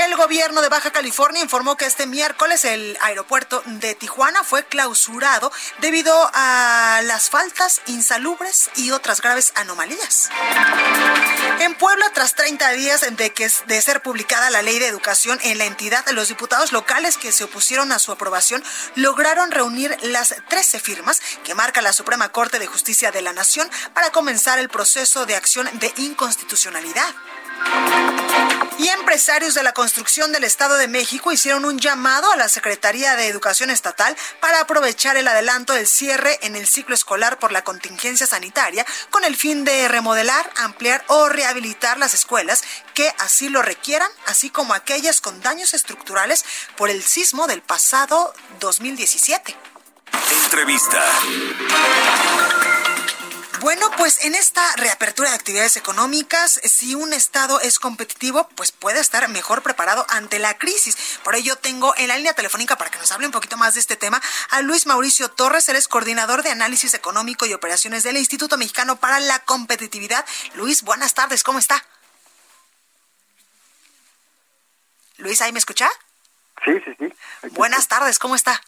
El 0.04 0.16
gobierno 0.16 0.62
de 0.62 0.68
Baja 0.68 0.90
California 0.90 1.42
informó 1.42 1.76
que 1.76 1.86
este 1.86 2.06
miércoles 2.06 2.64
el 2.64 2.98
aeropuerto 3.02 3.62
de 3.66 3.94
Tijuana 3.94 4.42
fue 4.42 4.64
clausurado 4.64 5.52
debido 5.78 6.12
a 6.34 7.00
las 7.04 7.30
faltas 7.30 7.80
insalubres 7.86 8.70
y 8.74 8.90
otras 8.90 9.20
graves 9.20 9.52
anomalías. 9.54 10.28
En 11.60 11.76
Puebla, 11.76 12.10
tras 12.12 12.34
30 12.34 12.70
días 12.72 13.06
de, 13.16 13.32
que, 13.32 13.48
de 13.68 13.82
ser 13.82 14.02
publicada 14.02 14.50
la 14.50 14.62
ley 14.62 14.80
de 14.80 14.88
educación 14.88 15.38
en 15.44 15.58
la 15.58 15.66
entidad, 15.66 16.04
los 16.10 16.26
diputados 16.26 16.72
locales 16.72 17.16
que 17.16 17.30
se 17.30 17.44
opusieron 17.44 17.92
a 17.92 18.00
su 18.00 18.10
aprobación 18.10 18.64
lograron 18.96 19.52
reunir 19.52 19.96
las 20.02 20.34
13 20.48 20.80
firmas 20.80 21.22
que 21.44 21.54
marca 21.54 21.80
la 21.80 21.92
Suprema 21.92 22.30
Corte 22.30 22.58
de 22.58 22.66
Justicia 22.66 23.12
de 23.12 23.22
la 23.22 23.32
Nación 23.32 23.70
para 23.94 24.10
comenzar 24.10 24.58
el 24.58 24.68
proceso 24.68 25.26
de 25.26 25.36
acción 25.36 25.70
de 25.74 25.92
inconstitucionalidad. 25.96 27.14
Y 28.78 28.88
empresarios 28.88 29.54
de 29.54 29.62
la 29.62 29.72
construcción 29.72 30.32
del 30.32 30.42
Estado 30.42 30.76
de 30.76 30.88
México 30.88 31.30
hicieron 31.30 31.64
un 31.64 31.78
llamado 31.78 32.32
a 32.32 32.36
la 32.36 32.48
Secretaría 32.48 33.14
de 33.14 33.28
Educación 33.28 33.70
Estatal 33.70 34.16
para 34.40 34.60
aprovechar 34.60 35.16
el 35.16 35.28
adelanto 35.28 35.72
del 35.72 35.86
cierre 35.86 36.38
en 36.42 36.56
el 36.56 36.66
ciclo 36.66 36.94
escolar 36.94 37.38
por 37.38 37.52
la 37.52 37.62
contingencia 37.62 38.26
sanitaria 38.26 38.84
con 39.10 39.24
el 39.24 39.36
fin 39.36 39.64
de 39.64 39.86
remodelar, 39.86 40.50
ampliar 40.56 41.04
o 41.06 41.28
rehabilitar 41.28 41.98
las 41.98 42.14
escuelas 42.14 42.62
que 42.94 43.14
así 43.18 43.48
lo 43.48 43.62
requieran, 43.62 44.10
así 44.26 44.50
como 44.50 44.74
aquellas 44.74 45.20
con 45.20 45.40
daños 45.42 45.74
estructurales 45.74 46.44
por 46.76 46.90
el 46.90 47.04
sismo 47.04 47.46
del 47.46 47.62
pasado 47.62 48.34
2017. 48.58 49.54
Entrevista. 50.44 51.00
Bueno, 53.62 53.88
pues 53.96 54.24
en 54.24 54.34
esta 54.34 54.60
reapertura 54.74 55.30
de 55.30 55.36
actividades 55.36 55.76
económicas, 55.76 56.60
si 56.64 56.96
un 56.96 57.12
Estado 57.12 57.60
es 57.60 57.78
competitivo, 57.78 58.48
pues 58.56 58.72
puede 58.72 58.98
estar 58.98 59.28
mejor 59.28 59.62
preparado 59.62 60.04
ante 60.08 60.40
la 60.40 60.58
crisis. 60.58 61.20
Por 61.22 61.36
ello 61.36 61.54
tengo 61.54 61.94
en 61.96 62.08
la 62.08 62.16
línea 62.16 62.34
telefónica 62.34 62.76
para 62.76 62.90
que 62.90 62.98
nos 62.98 63.12
hable 63.12 63.26
un 63.26 63.32
poquito 63.32 63.56
más 63.56 63.74
de 63.74 63.80
este 63.80 63.94
tema 63.94 64.20
a 64.50 64.62
Luis 64.62 64.86
Mauricio 64.86 65.28
Torres, 65.30 65.68
él 65.68 65.76
es 65.76 65.86
coordinador 65.86 66.42
de 66.42 66.50
análisis 66.50 66.92
económico 66.94 67.46
y 67.46 67.52
operaciones 67.52 68.02
del 68.02 68.16
Instituto 68.16 68.58
Mexicano 68.58 68.96
para 68.96 69.20
la 69.20 69.38
Competitividad. 69.44 70.26
Luis, 70.54 70.82
buenas 70.82 71.14
tardes, 71.14 71.44
¿cómo 71.44 71.60
está? 71.60 71.84
Luis, 75.18 75.40
¿ahí 75.40 75.52
me 75.52 75.60
escucha? 75.60 75.88
Sí, 76.64 76.72
sí, 76.84 76.96
sí. 76.98 77.14
Buenas 77.52 77.86
tardes, 77.86 78.18
¿cómo 78.18 78.34
está? 78.34 78.60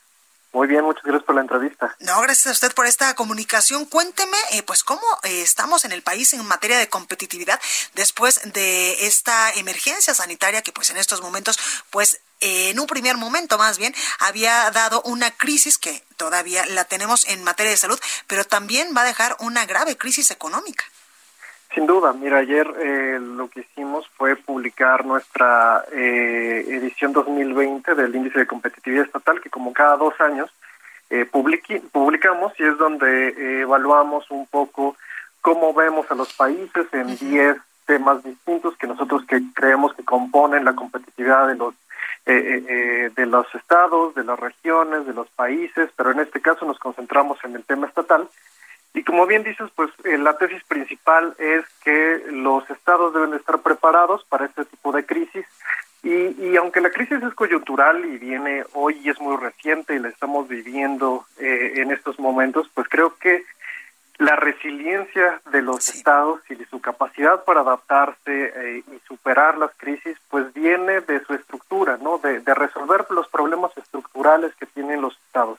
Muy 0.54 0.68
bien, 0.68 0.84
muchas 0.84 1.02
gracias 1.02 1.24
por 1.24 1.34
la 1.34 1.40
entrevista. 1.40 1.96
No, 1.98 2.20
gracias 2.20 2.46
a 2.46 2.52
usted 2.52 2.72
por 2.74 2.86
esta 2.86 3.12
comunicación. 3.16 3.86
Cuénteme, 3.86 4.36
eh, 4.52 4.62
pues, 4.62 4.84
cómo 4.84 5.02
eh, 5.24 5.42
estamos 5.42 5.84
en 5.84 5.90
el 5.90 6.02
país 6.02 6.32
en 6.32 6.46
materia 6.46 6.78
de 6.78 6.88
competitividad 6.88 7.60
después 7.94 8.40
de 8.52 9.04
esta 9.04 9.52
emergencia 9.54 10.14
sanitaria 10.14 10.62
que, 10.62 10.70
pues, 10.70 10.90
en 10.90 10.96
estos 10.96 11.22
momentos, 11.22 11.58
pues, 11.90 12.20
eh, 12.40 12.70
en 12.70 12.78
un 12.78 12.86
primer 12.86 13.16
momento 13.16 13.58
más 13.58 13.78
bien, 13.78 13.96
había 14.20 14.70
dado 14.70 15.02
una 15.02 15.32
crisis 15.32 15.76
que 15.76 16.04
todavía 16.16 16.64
la 16.66 16.84
tenemos 16.84 17.26
en 17.26 17.42
materia 17.42 17.72
de 17.72 17.76
salud, 17.76 17.98
pero 18.28 18.44
también 18.44 18.94
va 18.96 19.00
a 19.00 19.06
dejar 19.06 19.36
una 19.40 19.66
grave 19.66 19.96
crisis 19.96 20.30
económica. 20.30 20.84
Sin 21.74 21.86
duda, 21.86 22.12
mira, 22.12 22.38
ayer 22.38 22.72
eh, 22.78 23.18
lo 23.20 23.48
que 23.48 23.60
hicimos 23.60 24.08
fue 24.16 24.36
publicar 24.36 25.04
nuestra 25.04 25.84
eh, 25.90 26.64
edición 26.68 27.12
2020 27.12 27.96
del 27.96 28.14
Índice 28.14 28.38
de 28.38 28.46
Competitividad 28.46 29.06
Estatal, 29.06 29.40
que 29.40 29.50
como 29.50 29.72
cada 29.72 29.96
dos 29.96 30.14
años 30.20 30.48
eh, 31.10 31.26
publicamos 31.26 32.52
y 32.60 32.62
es 32.62 32.78
donde 32.78 33.28
eh, 33.28 33.60
evaluamos 33.62 34.30
un 34.30 34.46
poco 34.46 34.96
cómo 35.40 35.74
vemos 35.74 36.08
a 36.12 36.14
los 36.14 36.32
países 36.34 36.86
en 36.92 37.16
10 37.16 37.56
temas 37.86 38.22
distintos 38.22 38.76
que 38.76 38.86
nosotros 38.86 39.24
que 39.26 39.42
creemos 39.52 39.94
que 39.94 40.04
componen 40.04 40.64
la 40.64 40.76
competitividad 40.76 41.48
de 41.48 41.56
los 41.56 41.74
de 42.26 43.26
los 43.26 43.54
estados, 43.54 44.14
de 44.14 44.24
las 44.24 44.40
regiones, 44.40 45.06
de 45.06 45.12
los 45.12 45.28
países, 45.28 45.90
pero 45.94 46.10
en 46.10 46.20
este 46.20 46.40
caso 46.40 46.64
nos 46.64 46.78
concentramos 46.78 47.36
en 47.44 47.54
el 47.54 47.64
tema 47.64 47.86
estatal 47.86 48.26
y 48.94 49.02
como 49.02 49.26
bien 49.26 49.42
dices, 49.42 49.68
pues 49.74 49.90
eh, 50.04 50.16
la 50.16 50.38
tesis 50.38 50.62
principal 50.64 51.34
es 51.38 51.64
que 51.82 52.22
los 52.30 52.68
estados 52.70 53.12
deben 53.12 53.34
estar 53.34 53.58
preparados 53.58 54.24
para 54.28 54.46
este 54.46 54.64
tipo 54.64 54.92
de 54.92 55.04
crisis 55.04 55.44
y, 56.04 56.12
y, 56.12 56.56
aunque 56.56 56.80
la 56.80 56.90
crisis 56.90 57.20
es 57.22 57.34
coyuntural 57.34 58.04
y 58.04 58.18
viene 58.18 58.62
hoy 58.74 59.00
y 59.02 59.08
es 59.08 59.18
muy 59.20 59.36
reciente 59.36 59.94
y 59.94 59.98
la 59.98 60.10
estamos 60.10 60.46
viviendo 60.48 61.26
eh, 61.38 61.72
en 61.76 61.90
estos 61.90 62.20
momentos, 62.20 62.70
pues 62.74 62.86
creo 62.88 63.16
que 63.16 63.42
la 64.18 64.36
resiliencia 64.36 65.40
de 65.50 65.62
los 65.62 65.88
estados 65.88 66.40
y 66.48 66.54
de 66.54 66.66
su 66.66 66.80
capacidad 66.80 67.42
para 67.44 67.62
adaptarse 67.62 68.52
eh, 68.54 68.84
y 68.86 68.98
superar 69.08 69.58
las 69.58 69.72
crisis, 69.76 70.16
pues 70.28 70.52
viene 70.54 71.00
de 71.00 71.24
su 71.24 71.34
estructura, 71.34 71.96
¿no? 72.00 72.18
De, 72.18 72.40
de 72.40 72.54
resolver 72.54 73.06
los 73.10 73.26
problemas 73.28 73.76
estructurales 73.76 74.54
que 74.54 74.66
tienen 74.66 75.00
los 75.00 75.18
estados 75.26 75.58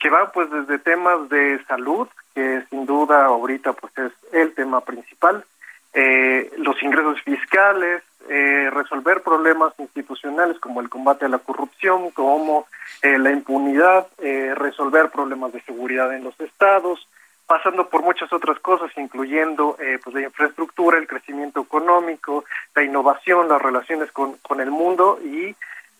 que 0.00 0.08
van 0.08 0.32
pues 0.32 0.50
desde 0.50 0.78
temas 0.78 1.28
de 1.28 1.62
salud, 1.68 2.08
que 2.34 2.62
sin 2.70 2.86
duda 2.86 3.24
ahorita 3.26 3.72
pues 3.72 3.92
es 3.98 4.12
el 4.32 4.54
tema 4.54 4.80
principal, 4.80 5.44
eh, 5.92 6.50
los 6.58 6.80
ingresos 6.82 7.20
fiscales, 7.22 8.02
eh, 8.28 8.70
resolver 8.70 9.22
problemas 9.22 9.72
institucionales 9.78 10.58
como 10.60 10.80
el 10.80 10.88
combate 10.88 11.24
a 11.24 11.28
la 11.28 11.38
corrupción, 11.38 12.10
como 12.10 12.66
eh, 13.02 13.18
la 13.18 13.32
impunidad, 13.32 14.06
resolver 14.54 15.10
problemas 15.10 15.52
de 15.52 15.60
seguridad 15.62 16.14
en 16.14 16.24
los 16.24 16.38
estados, 16.40 17.08
pasando 17.46 17.88
por 17.88 18.02
muchas 18.02 18.32
otras 18.32 18.60
cosas, 18.60 18.90
incluyendo 18.96 19.76
pues 20.04 20.14
la 20.14 20.22
infraestructura, 20.22 20.98
el 20.98 21.08
crecimiento 21.08 21.60
económico, 21.60 22.44
la 22.74 22.84
innovación, 22.84 23.48
las 23.48 23.60
relaciones 23.60 24.12
con, 24.12 24.34
con 24.38 24.60
el 24.60 24.70
mundo 24.70 25.18
y 25.24 25.56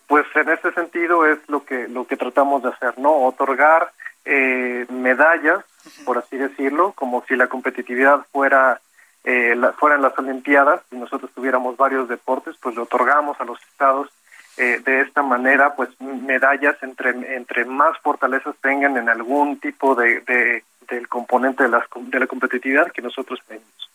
pues 0.06 0.26
en 0.34 0.48
este 0.50 0.72
sentido 0.72 1.26
es 1.26 1.38
lo 1.48 1.64
que 1.64 1.88
lo 1.88 2.04
que 2.04 2.16
tratamos 2.16 2.62
de 2.62 2.68
hacer, 2.70 2.98
¿no? 2.98 3.12
Otorgar 3.26 3.92
medallas, 4.24 5.64
por 6.04 6.18
así 6.18 6.36
decirlo, 6.36 6.92
como 6.92 7.24
si 7.26 7.36
la 7.36 7.48
competitividad 7.48 8.26
fuera 8.32 8.80
eh, 9.24 9.54
fueran 9.78 10.02
las 10.02 10.18
Olimpiadas 10.18 10.80
y 10.90 10.96
nosotros 10.96 11.30
tuviéramos 11.34 11.76
varios 11.76 12.08
deportes, 12.08 12.56
pues 12.60 12.74
le 12.74 12.82
otorgamos 12.82 13.38
a 13.40 13.44
los 13.44 13.60
estados 13.70 14.08
eh, 14.56 14.80
de 14.84 15.02
esta 15.02 15.22
manera, 15.22 15.74
pues 15.74 15.90
medallas 16.00 16.76
entre 16.82 17.10
entre 17.36 17.64
más 17.64 17.98
fortalezas 17.98 18.54
tengan 18.62 18.96
en 18.96 19.08
algún 19.08 19.58
tipo 19.60 19.94
de, 19.94 20.20
de 20.20 20.64
del 20.88 21.08
componente 21.08 21.62
de, 21.62 21.68
las, 21.68 21.84
de 21.94 22.18
la 22.18 22.26
competitividad 22.26 22.90
que 22.90 23.02
nosotros 23.02 23.40
tenemos. 23.46 23.89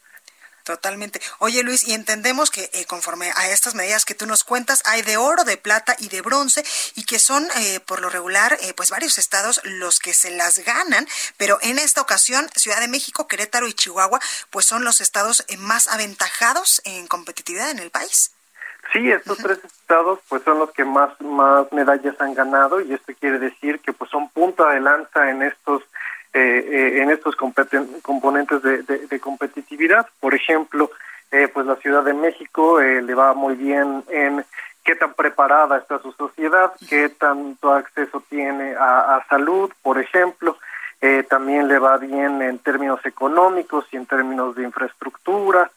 Totalmente. 0.66 1.22
Oye 1.38 1.62
Luis, 1.62 1.88
y 1.88 1.94
entendemos 1.94 2.50
que 2.50 2.72
eh, 2.74 2.86
conforme 2.88 3.32
a 3.36 3.50
estas 3.50 3.76
medidas 3.76 4.04
que 4.04 4.16
tú 4.16 4.26
nos 4.26 4.44
cuentas, 4.44 4.82
hay 4.86 5.04
de 5.04 5.16
oro, 5.16 5.44
de 5.44 5.58
plata 5.58 5.96
y 6.00 6.10
de 6.10 6.22
bronce, 6.22 6.66
y 6.96 7.06
que 7.06 7.20
son 7.20 7.48
eh, 7.58 7.80
por 7.82 8.02
lo 8.02 8.10
regular 8.10 8.58
eh, 8.60 8.74
pues 8.76 8.90
varios 8.90 9.20
estados 9.20 9.62
los 9.64 10.00
que 10.00 10.12
se 10.12 10.32
las 10.32 10.58
ganan, 10.58 11.08
pero 11.38 11.60
en 11.62 11.78
esta 11.78 12.02
ocasión 12.02 12.50
Ciudad 12.56 12.80
de 12.80 12.88
México, 12.88 13.28
Querétaro 13.28 13.68
y 13.68 13.76
Chihuahua 13.76 14.20
pues 14.50 14.66
son 14.66 14.84
los 14.84 15.02
estados 15.02 15.46
más 15.60 15.88
aventajados 15.88 16.82
en 16.84 17.06
competitividad 17.06 17.70
en 17.70 17.78
el 17.78 17.92
país. 17.92 18.32
Sí, 18.92 19.12
estos 19.12 19.38
tres 19.38 19.60
estados 19.64 20.20
pues 20.28 20.42
son 20.42 20.58
los 20.58 20.72
que 20.72 20.84
más 20.84 21.10
más 21.22 21.72
medallas 21.74 22.20
han 22.20 22.34
ganado 22.34 22.82
y 22.82 22.92
esto 22.92 23.14
quiere 23.20 23.38
decir 23.38 23.82
que 23.82 23.94
pues 23.94 24.10
son 24.10 24.30
punta 24.30 24.68
de 24.70 24.80
lanza 24.80 25.30
en 25.30 25.44
estos 25.44 25.84
eh, 26.38 26.68
eh, 26.70 27.02
en 27.02 27.12
estos 27.12 27.34
componentes 27.38 28.62
de, 28.62 29.20
competitividad. 29.22 30.06
Por 30.20 30.36
ejemplo, 30.36 30.92
eh, 31.32 31.48
pues 31.48 31.66
la 31.66 31.78
Ciudad 31.78 32.04
de 32.04 32.14
México 32.14 32.82
le 32.82 33.14
va 33.16 33.34
muy 33.34 33.56
bien 33.56 34.04
en 34.10 34.44
qué 34.84 34.98
tan 34.98 35.14
preparada 35.14 35.78
está 35.78 35.98
su 36.00 36.12
sociedad, 36.12 36.74
qué 36.90 37.08
tanto 37.08 37.72
acceso 37.72 38.22
tiene 38.30 38.76
a, 38.78 39.26
salud, 39.30 39.72
por 39.82 39.98
ejemplo. 39.98 40.58
también 41.30 41.70
le 41.70 41.80
va 41.80 41.96
bien 41.98 42.42
en 42.42 42.60
términos 42.60 43.00
económicos 43.06 43.86
y 43.94 43.96
en 43.96 44.06
términos 44.06 44.58
de 44.58 44.64
infraestructura. 44.64 45.72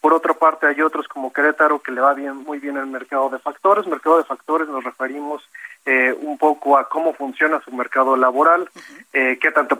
Por 0.00 0.12
otra 0.12 0.34
parte, 0.34 0.68
hay 0.68 0.80
otros 0.80 1.08
como 1.08 1.32
Querétaro 1.32 1.80
que 1.80 1.90
le 1.90 2.00
va 2.00 2.14
bien, 2.14 2.36
muy 2.36 2.60
bien 2.60 2.76
el 2.76 2.86
mercado 2.86 3.30
de 3.30 3.40
factores. 3.40 3.84
Mercado 3.88 4.18
de 4.18 4.24
factores 4.24 4.68
nos 4.68 4.84
referimos 4.84 5.42
eh, 5.86 6.16
un 6.20 6.38
poco 6.38 6.78
a 6.78 6.88
cómo 6.88 7.14
funciona 7.14 7.60
su 7.62 7.70
mercado 7.72 8.16
laboral, 8.16 8.68
eh, 9.12 9.38
qué 9.40 9.50
tanta 9.50 9.78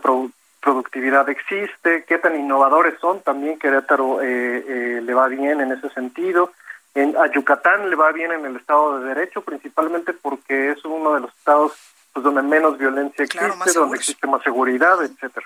productividad 0.61 1.27
existe, 1.29 2.03
qué 2.07 2.17
tan 2.17 2.39
innovadores 2.39 2.99
son. 2.99 3.21
También 3.21 3.59
Querétaro 3.59 4.21
eh, 4.21 5.01
le 5.03 5.13
va 5.13 5.27
bien 5.27 5.61
en 5.61 5.71
ese 5.71 5.89
sentido. 5.89 6.51
En, 6.93 7.17
a 7.17 7.29
Yucatán 7.31 7.89
le 7.89 7.95
va 7.95 8.11
bien 8.11 8.31
en 8.31 8.45
el 8.45 8.55
Estado 8.55 8.99
de 8.99 9.07
Derecho, 9.13 9.41
principalmente 9.41 10.13
porque 10.13 10.71
es 10.71 10.85
uno 10.85 11.13
de 11.15 11.21
los 11.21 11.35
estados 11.37 11.73
pues, 12.13 12.23
donde 12.23 12.41
menos 12.41 12.77
violencia 12.77 13.25
existe, 13.25 13.73
donde 13.73 13.97
existe 13.97 14.27
más 14.27 14.41
seguridad, 14.43 15.03
etcétera. 15.03 15.45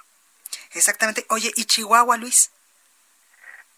Exactamente. 0.74 1.26
Oye, 1.30 1.52
¿y 1.56 1.66
Chihuahua, 1.66 2.18
Luis? 2.18 2.52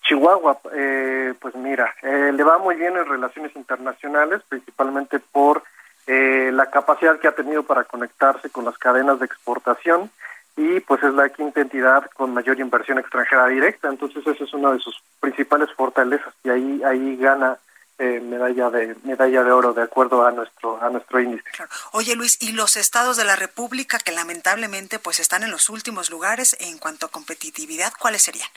Chihuahua, 0.04 0.60
eh, 0.74 1.34
pues 1.39 1.56
mira, 1.56 1.96
eh, 2.02 2.32
le 2.34 2.44
va 2.44 2.58
muy 2.58 2.76
bien 2.76 2.98
en 2.98 3.06
relaciones 3.06 3.56
internacionales, 3.56 4.41
principalmente 4.50 5.20
por 5.20 5.63
eh, 6.08 6.52
la 6.54 6.70
capacidad 6.70 7.20
que 7.20 7.28
ha 7.28 7.36
tenido 7.36 7.64
para 7.64 7.84
conectarse 7.84 8.50
con 8.50 8.66
las 8.66 8.78
cadenas 8.78 9.20
de 9.20 9.26
exportación 9.26 10.10
y 10.58 10.80
pues 10.82 11.02
es 11.04 11.14
la 11.14 11.30
quinta 11.30 11.62
entidad 11.62 12.10
con 12.14 12.34
mayor 12.34 12.60
inversión 12.60 13.00
extranjera 13.00 13.48
directa, 13.48 13.88
entonces 13.88 14.26
esa 14.26 14.44
es 14.44 14.54
una 14.54 14.74
de 14.74 14.80
sus 14.80 15.02
principales 15.20 15.70
fortalezas 15.76 16.34
y 16.44 16.50
ahí 16.50 16.82
ahí 16.84 17.16
gana 17.18 17.58
medalla 18.00 18.72
de 18.72 18.96
medalla 19.04 19.44
de 19.44 19.52
oro 19.52 19.74
de 19.74 19.84
acuerdo 19.84 20.26
a 20.26 20.32
nuestro 20.32 20.82
a 20.82 20.90
nuestro 20.90 21.20
índice. 21.20 21.44
Oye 21.92 22.16
Luis, 22.16 22.42
y 22.42 22.52
los 22.54 22.76
estados 22.76 23.16
de 23.16 23.26
la 23.26 23.36
República 23.36 24.00
que 24.00 24.12
lamentablemente 24.12 24.98
pues 24.98 25.20
están 25.20 25.44
en 25.44 25.52
los 25.52 25.70
últimos 25.70 26.10
lugares 26.10 26.58
en 26.60 26.80
cuanto 26.80 27.06
a 27.06 27.10
competitividad, 27.10 27.94
¿cuáles 28.00 28.24
serían? 28.24 28.50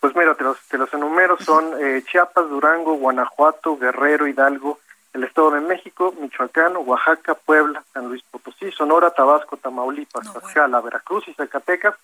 Pues 0.00 0.16
mira, 0.16 0.34
te 0.34 0.44
los, 0.44 0.58
te 0.68 0.78
los 0.78 0.92
enumero, 0.94 1.36
son 1.38 1.74
eh, 1.82 2.02
Chiapas, 2.10 2.48
Durango, 2.48 2.94
Guanajuato, 2.94 3.76
Guerrero, 3.76 4.26
Hidalgo, 4.26 4.80
el 5.14 5.24
Estado 5.24 5.52
de 5.52 5.60
México, 5.60 6.12
Michoacán, 6.20 6.76
Oaxaca, 6.76 7.34
Puebla, 7.34 7.82
San 7.92 8.08
Luis 8.08 8.22
Potosí, 8.30 8.70
Sonora, 8.72 9.10
Tabasco, 9.10 9.56
Tamaulipas, 9.56 10.30
Tlaxcala, 10.30 10.80
Veracruz 10.80 11.26
y 11.28 11.34
Zacatecas. 11.34 11.94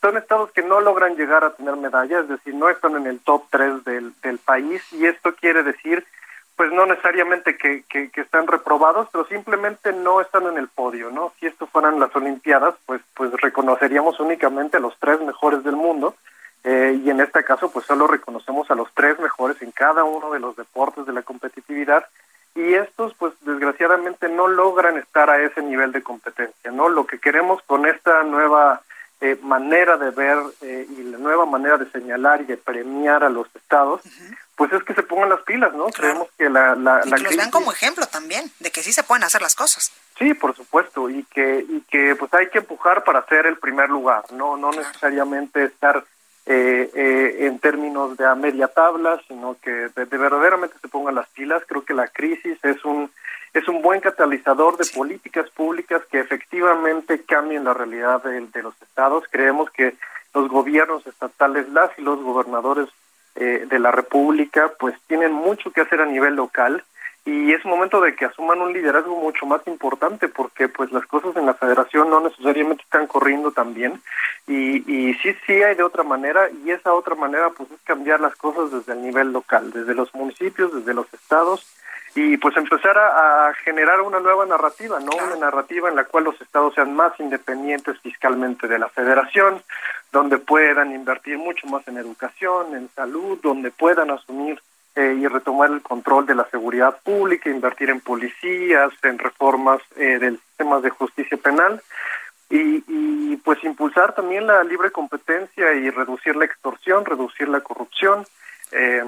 Son 0.00 0.16
estados 0.16 0.52
que 0.52 0.62
no 0.62 0.80
logran 0.80 1.16
llegar 1.16 1.42
a 1.42 1.54
tener 1.54 1.74
medallas, 1.76 2.22
es 2.22 2.28
decir, 2.28 2.54
no 2.54 2.68
están 2.68 2.96
en 2.96 3.06
el 3.06 3.18
top 3.18 3.44
3 3.50 3.84
del, 3.84 4.12
del 4.22 4.38
país 4.38 4.82
y 4.92 5.06
esto 5.06 5.34
quiere 5.34 5.62
decir 5.62 6.06
pues 6.54 6.72
no 6.72 6.86
necesariamente 6.86 7.58
que, 7.58 7.84
que, 7.86 8.10
que, 8.10 8.22
están 8.22 8.46
reprobados, 8.46 9.08
pero 9.12 9.26
simplemente 9.26 9.92
no 9.92 10.22
están 10.22 10.46
en 10.46 10.56
el 10.56 10.68
podio, 10.68 11.10
¿no? 11.10 11.34
Si 11.38 11.44
esto 11.44 11.66
fueran 11.66 12.00
las 12.00 12.16
Olimpiadas, 12.16 12.74
pues, 12.86 13.02
pues 13.12 13.30
reconoceríamos 13.42 14.18
únicamente 14.20 14.78
a 14.78 14.80
los 14.80 14.98
tres 14.98 15.20
mejores 15.20 15.62
del 15.64 15.76
mundo, 15.76 16.14
eh, 16.64 16.98
y 17.04 17.10
en 17.10 17.20
este 17.20 17.44
caso 17.44 17.70
pues 17.70 17.86
solo 17.86 18.08
reconocemos 18.08 18.68
a 18.70 18.74
los 18.74 18.92
tres 18.92 19.18
mejores 19.20 19.62
en 19.62 19.70
cada 19.70 20.02
uno 20.02 20.32
de 20.32 20.40
los 20.40 20.56
deportes 20.56 21.06
de 21.06 21.12
la 21.12 21.22
competitividad 21.22 22.04
y 22.56 22.74
estos 22.74 23.14
pues 23.14 23.34
desgraciadamente 23.42 24.28
no 24.28 24.48
logran 24.48 24.96
estar 24.96 25.28
a 25.30 25.40
ese 25.42 25.62
nivel 25.62 25.92
de 25.92 26.02
competencia, 26.02 26.70
¿no? 26.70 26.88
Lo 26.88 27.06
que 27.06 27.18
queremos 27.18 27.62
con 27.66 27.86
esta 27.86 28.22
nueva 28.22 28.82
eh, 29.20 29.38
manera 29.42 29.96
de 29.96 30.10
ver 30.10 30.38
eh, 30.62 30.86
y 30.88 31.02
la 31.04 31.18
nueva 31.18 31.46
manera 31.46 31.76
de 31.76 31.90
señalar 31.90 32.40
y 32.40 32.44
de 32.44 32.56
premiar 32.56 33.24
a 33.24 33.28
los 33.28 33.46
estados, 33.54 34.00
pues 34.56 34.72
es 34.72 34.82
que 34.84 34.94
se 34.94 35.02
pongan 35.02 35.28
las 35.28 35.40
pilas, 35.42 35.72
¿no? 35.74 35.86
Creemos 35.86 36.28
que 36.36 36.48
la... 36.48 36.74
la, 36.74 37.02
y 37.04 37.12
que 37.12 37.22
los 37.22 37.36
vean 37.36 37.50
como 37.50 37.72
ejemplo 37.72 38.06
también, 38.06 38.50
de 38.58 38.70
que 38.70 38.82
sí 38.82 38.92
se 38.92 39.02
pueden 39.02 39.24
hacer 39.24 39.42
las 39.42 39.54
cosas. 39.54 39.92
Sí, 40.18 40.32
por 40.32 40.56
supuesto, 40.56 41.10
y 41.10 41.24
que, 41.24 41.64
y 41.68 41.82
que 41.90 42.16
pues 42.16 42.32
hay 42.32 42.48
que 42.48 42.58
empujar 42.58 43.04
para 43.04 43.24
ser 43.26 43.46
el 43.46 43.58
primer 43.58 43.90
lugar, 43.90 44.24
no, 44.32 44.56
no 44.56 44.70
necesariamente 44.70 45.64
estar 45.64 46.04
eh, 46.46 46.90
eh, 46.94 47.46
en 47.46 47.58
términos 47.58 48.16
de 48.16 48.24
a 48.24 48.34
media 48.34 48.68
tabla, 48.68 49.20
sino 49.26 49.56
que 49.60 49.70
de, 49.70 50.04
verdaderamente 50.04 50.76
se 50.80 50.88
pongan 50.88 51.16
las 51.16 51.28
pilas. 51.30 51.62
Creo 51.66 51.84
que 51.84 51.94
la 51.94 52.08
crisis 52.08 52.58
es 52.64 52.84
un 52.84 53.10
es 53.52 53.66
un 53.68 53.80
buen 53.80 54.00
catalizador 54.00 54.76
de 54.76 54.84
políticas 54.94 55.48
públicas 55.50 56.02
que 56.10 56.20
efectivamente 56.20 57.22
cambien 57.24 57.64
la 57.64 57.72
realidad 57.72 58.22
de, 58.22 58.42
de, 58.42 58.62
los 58.62 58.74
estados. 58.82 59.24
Creemos 59.30 59.70
que 59.70 59.94
los 60.34 60.48
gobiernos 60.48 61.06
estatales, 61.06 61.66
las 61.70 61.90
y 61.98 62.02
los 62.02 62.22
gobernadores 62.22 62.88
eh, 63.34 63.66
de 63.68 63.78
la 63.78 63.90
República, 63.90 64.72
pues 64.78 64.94
tienen 65.06 65.32
mucho 65.32 65.70
que 65.70 65.80
hacer 65.80 66.00
a 66.00 66.06
nivel 66.06 66.36
local 66.36 66.84
y 67.26 67.52
es 67.52 67.64
momento 67.64 68.00
de 68.00 68.14
que 68.14 68.24
asuman 68.24 68.60
un 68.60 68.72
liderazgo 68.72 69.16
mucho 69.16 69.46
más 69.46 69.60
importante 69.66 70.28
porque 70.28 70.68
pues 70.68 70.92
las 70.92 71.04
cosas 71.06 71.36
en 71.36 71.44
la 71.44 71.54
federación 71.54 72.08
no 72.08 72.20
necesariamente 72.20 72.84
están 72.84 73.06
corriendo 73.06 73.50
tan 73.50 73.74
bien 73.74 74.00
y, 74.46 74.76
y 74.90 75.14
sí, 75.14 75.34
sí 75.46 75.62
hay 75.62 75.74
de 75.74 75.82
otra 75.82 76.02
manera 76.02 76.48
y 76.64 76.70
esa 76.70 76.94
otra 76.94 77.14
manera 77.14 77.50
pues 77.50 77.70
es 77.70 77.80
cambiar 77.84 78.20
las 78.20 78.36
cosas 78.36 78.70
desde 78.70 78.92
el 78.92 79.02
nivel 79.02 79.32
local, 79.32 79.72
desde 79.72 79.94
los 79.94 80.14
municipios, 80.14 80.72
desde 80.72 80.94
los 80.94 81.12
estados 81.12 81.66
y 82.16 82.38
pues 82.38 82.56
empezar 82.56 82.96
a, 82.96 83.52
generar 83.62 84.00
una 84.00 84.20
nueva 84.20 84.46
narrativa, 84.46 84.98
¿no? 85.00 85.10
Una 85.22 85.36
narrativa 85.36 85.90
en 85.90 85.96
la 85.96 86.04
cual 86.04 86.24
los 86.24 86.40
estados 86.40 86.74
sean 86.74 86.96
más 86.96 87.12
independientes 87.20 88.00
fiscalmente 88.00 88.66
de 88.66 88.78
la 88.78 88.88
federación, 88.88 89.62
donde 90.12 90.38
puedan 90.38 90.92
invertir 90.92 91.36
mucho 91.36 91.66
más 91.66 91.86
en 91.86 91.98
educación, 91.98 92.74
en 92.74 92.88
salud, 92.94 93.38
donde 93.42 93.70
puedan 93.70 94.10
asumir 94.10 94.62
eh, 94.94 95.14
y 95.20 95.26
retomar 95.26 95.70
el 95.70 95.82
control 95.82 96.24
de 96.24 96.36
la 96.36 96.48
seguridad 96.48 96.98
pública, 97.04 97.50
invertir 97.50 97.90
en 97.90 98.00
policías, 98.00 98.92
en 99.02 99.18
reformas 99.18 99.82
eh, 99.96 100.18
del 100.18 100.38
sistema 100.38 100.80
de 100.80 100.88
justicia 100.88 101.36
penal 101.36 101.82
y, 102.48 102.84
y, 102.86 103.36
pues 103.38 103.62
impulsar 103.64 104.14
también 104.14 104.46
la 104.46 104.62
libre 104.62 104.90
competencia 104.90 105.72
y 105.74 105.90
reducir 105.90 106.36
la 106.36 106.44
extorsión, 106.44 107.04
reducir 107.04 107.48
la 107.48 107.60
corrupción. 107.60 108.24
Eh, 108.72 109.04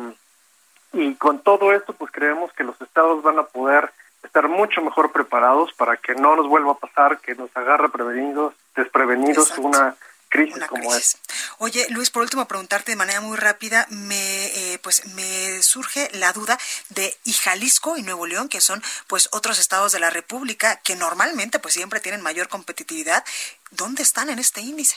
y 0.92 1.14
con 1.14 1.40
todo 1.40 1.72
esto, 1.72 1.92
pues 1.92 2.10
creemos 2.10 2.52
que 2.52 2.64
los 2.64 2.80
estados 2.80 3.22
van 3.22 3.38
a 3.38 3.44
poder 3.44 3.90
estar 4.22 4.48
mucho 4.48 4.82
mejor 4.82 5.12
preparados 5.12 5.72
para 5.74 5.96
que 5.96 6.14
no 6.14 6.34
nos 6.34 6.48
vuelva 6.48 6.72
a 6.72 6.78
pasar, 6.78 7.18
que 7.18 7.34
nos 7.34 7.54
agarre 7.56 7.88
prevenidos, 7.88 8.54
desprevenidos 8.74 9.56
una 9.58 9.94
crisis 10.28 10.64
como 10.66 10.94
es. 10.94 11.18
Oye, 11.58 11.86
Luis, 11.90 12.10
por 12.10 12.22
último, 12.22 12.46
preguntarte 12.46 12.92
de 12.92 12.96
manera 12.96 13.20
muy 13.20 13.36
rápida, 13.36 13.86
me 13.90 14.46
eh, 14.46 14.78
pues 14.82 15.06
me 15.14 15.62
surge 15.62 16.08
la 16.14 16.32
duda 16.32 16.58
de 16.90 17.16
y 17.24 17.32
Jalisco 17.32 17.96
y 17.96 18.02
Nuevo 18.02 18.26
León, 18.26 18.48
que 18.48 18.60
son 18.60 18.82
pues 19.06 19.28
otros 19.32 19.58
estados 19.58 19.92
de 19.92 20.00
la 20.00 20.10
República 20.10 20.80
que 20.82 20.96
normalmente 20.96 21.58
pues 21.58 21.74
siempre 21.74 22.00
tienen 22.00 22.22
mayor 22.22 22.48
competitividad, 22.48 23.24
¿dónde 23.70 24.02
están 24.02 24.30
en 24.30 24.38
este 24.38 24.60
índice? 24.60 24.96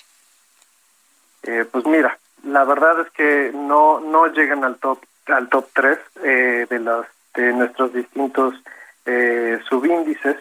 Eh, 1.44 1.66
pues 1.72 1.86
mira, 1.86 2.18
la 2.44 2.64
verdad 2.64 3.02
es 3.02 3.12
que 3.12 3.52
no 3.54 4.00
no 4.00 4.28
llegan 4.28 4.64
al 4.64 4.78
top 4.78 5.04
al 5.28 5.50
top 5.50 5.68
3 5.74 6.00
eh, 6.24 6.68
de 6.70 6.80
los 6.80 7.06
de 7.34 7.54
nuestros 7.54 7.94
distintos 7.94 8.56
eh, 9.06 9.60
subíndices 9.68 10.38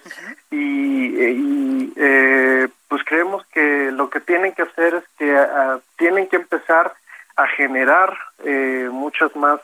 y, 0.50 0.56
y 0.56 1.92
eh, 1.96 2.68
pues 2.90 3.02
creemos 3.04 3.46
que 3.46 3.90
lo 3.92 4.10
que 4.10 4.20
tienen 4.20 4.52
que 4.52 4.62
hacer 4.62 4.94
es 4.96 5.04
que 5.16 5.34
ah, 5.34 5.78
tienen 5.96 6.26
que 6.28 6.36
empezar 6.36 6.92
a 7.36 7.46
generar 7.46 8.18
eh, 8.44 8.88
muchas 8.92 9.34
más 9.36 9.60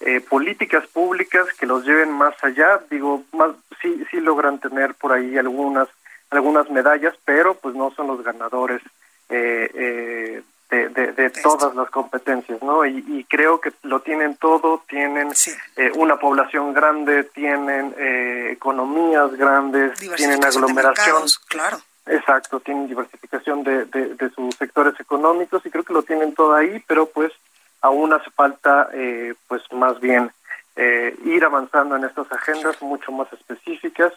eh, 0.00 0.20
políticas 0.20 0.86
públicas 0.86 1.46
que 1.58 1.66
los 1.66 1.84
lleven 1.84 2.10
más 2.12 2.34
allá 2.42 2.80
digo 2.90 3.24
más 3.32 3.50
sí 3.82 4.02
sí 4.10 4.20
logran 4.20 4.58
tener 4.58 4.94
por 4.94 5.12
ahí 5.12 5.36
algunas 5.36 5.88
algunas 6.30 6.70
medallas 6.70 7.14
pero 7.24 7.54
pues 7.54 7.74
no 7.74 7.90
son 7.90 8.06
los 8.06 8.22
ganadores 8.24 8.80
eh, 9.28 9.70
eh, 9.74 10.42
de, 10.72 10.88
de, 10.88 11.12
de 11.12 11.30
todas 11.30 11.74
las 11.74 11.90
competencias, 11.90 12.62
¿no? 12.62 12.86
Y, 12.86 13.04
y, 13.06 13.24
creo 13.24 13.60
que 13.60 13.72
lo 13.82 14.00
tienen 14.00 14.36
todo, 14.36 14.82
tienen 14.88 15.30
eh, 15.76 15.92
una 15.96 16.16
población 16.16 16.72
grande, 16.72 17.24
tienen 17.24 17.94
eh, 17.98 18.52
economías 18.52 19.32
grandes, 19.34 19.98
tienen 20.16 20.42
aglomeración. 20.42 21.24
claro. 21.48 21.78
Exacto, 22.06 22.60
tienen 22.60 22.88
diversificación 22.88 23.62
de, 23.62 23.84
de, 23.86 24.14
de, 24.14 24.30
sus 24.30 24.54
sectores 24.56 24.98
económicos 24.98 25.64
y 25.64 25.70
creo 25.70 25.84
que 25.84 25.92
lo 25.92 26.02
tienen 26.02 26.34
todo 26.34 26.54
ahí, 26.54 26.82
pero 26.86 27.06
pues 27.06 27.32
aún 27.80 28.12
hace 28.12 28.30
falta, 28.30 28.88
eh, 28.92 29.34
pues 29.46 29.62
más 29.72 30.00
bien, 30.00 30.30
eh, 30.74 31.16
ir 31.24 31.44
avanzando 31.44 31.96
en 31.96 32.04
estas 32.04 32.30
agendas 32.32 32.80
mucho 32.82 33.12
más 33.12 33.32
específicas 33.32 34.12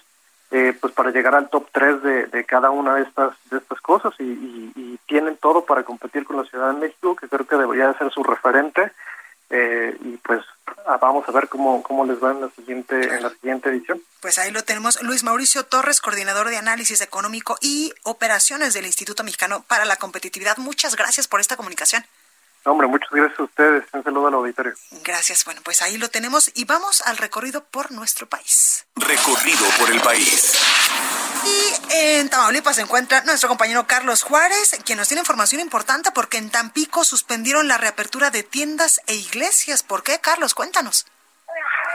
eh, 0.51 0.73
pues 0.79 0.93
para 0.93 1.11
llegar 1.11 1.35
al 1.35 1.49
top 1.49 1.67
3 1.71 2.03
de, 2.03 2.25
de, 2.27 2.43
cada 2.45 2.69
una 2.69 2.95
de 2.95 3.01
estas 3.01 3.33
de 3.49 3.57
estas 3.57 3.81
cosas 3.81 4.13
y, 4.19 4.23
y, 4.23 4.71
y, 4.75 4.99
tienen 5.07 5.37
todo 5.37 5.65
para 5.65 5.83
competir 5.83 6.23
con 6.23 6.37
la 6.37 6.45
Ciudad 6.45 6.71
de 6.73 6.79
México 6.79 7.15
que 7.15 7.27
creo 7.27 7.45
que 7.45 7.57
debería 7.57 7.87
de 7.87 7.97
ser 7.97 8.11
su 8.11 8.23
referente 8.23 8.91
eh, 9.49 9.95
y 10.01 10.17
pues 10.17 10.41
ah, 10.85 10.97
vamos 10.97 11.27
a 11.27 11.31
ver 11.31 11.47
cómo, 11.47 11.83
cómo 11.83 12.05
les 12.05 12.21
va 12.23 12.31
en 12.31 12.41
la 12.41 12.49
siguiente 12.49 12.95
en 12.95 13.23
la 13.23 13.29
siguiente 13.29 13.69
edición. 13.69 14.01
Pues 14.21 14.39
ahí 14.39 14.51
lo 14.51 14.63
tenemos 14.63 15.01
Luis 15.03 15.23
Mauricio 15.23 15.63
Torres, 15.63 16.01
coordinador 16.01 16.49
de 16.49 16.57
análisis 16.57 17.01
económico 17.01 17.57
y 17.61 17.93
operaciones 18.03 18.73
del 18.73 18.85
Instituto 18.85 19.23
Mexicano 19.23 19.63
para 19.67 19.85
la 19.85 19.97
Competitividad. 19.97 20.57
Muchas 20.57 20.95
gracias 20.95 21.27
por 21.27 21.39
esta 21.39 21.55
comunicación. 21.55 22.03
Hombre, 22.65 22.87
muchas 22.87 23.09
gracias 23.11 23.39
a 23.39 23.43
ustedes. 23.43 23.85
Un 23.93 24.03
saludo 24.03 24.27
al 24.27 24.33
auditorio. 24.33 24.73
Gracias. 25.03 25.45
Bueno, 25.45 25.61
pues 25.63 25.83
ahí 25.83 25.97
lo 25.97 26.09
tenemos 26.09 26.51
y 26.55 26.65
vamos 26.65 27.01
al 27.05 27.17
recorrido 27.17 27.63
por 27.63 27.91
nuestro 27.91 28.25
país. 28.27 28.87
Recorrido 28.95 29.65
por 29.79 29.91
el 29.91 30.01
país. 30.01 30.59
Y 31.45 31.95
en 31.95 32.27
Tamaulipas 32.27 32.77
se 32.77 32.81
encuentra 32.81 33.21
nuestro 33.21 33.49
compañero 33.49 33.85
Carlos 33.85 34.23
Juárez, 34.23 34.81
quien 34.83 34.97
nos 34.97 35.07
tiene 35.07 35.21
información 35.21 35.61
importante 35.61 36.09
porque 36.11 36.37
en 36.37 36.49
Tampico 36.49 37.03
suspendieron 37.03 37.67
la 37.67 37.77
reapertura 37.77 38.31
de 38.31 38.41
tiendas 38.41 38.99
e 39.05 39.13
iglesias. 39.13 39.83
¿Por 39.83 40.01
qué, 40.01 40.19
Carlos? 40.19 40.55
Cuéntanos. 40.55 41.05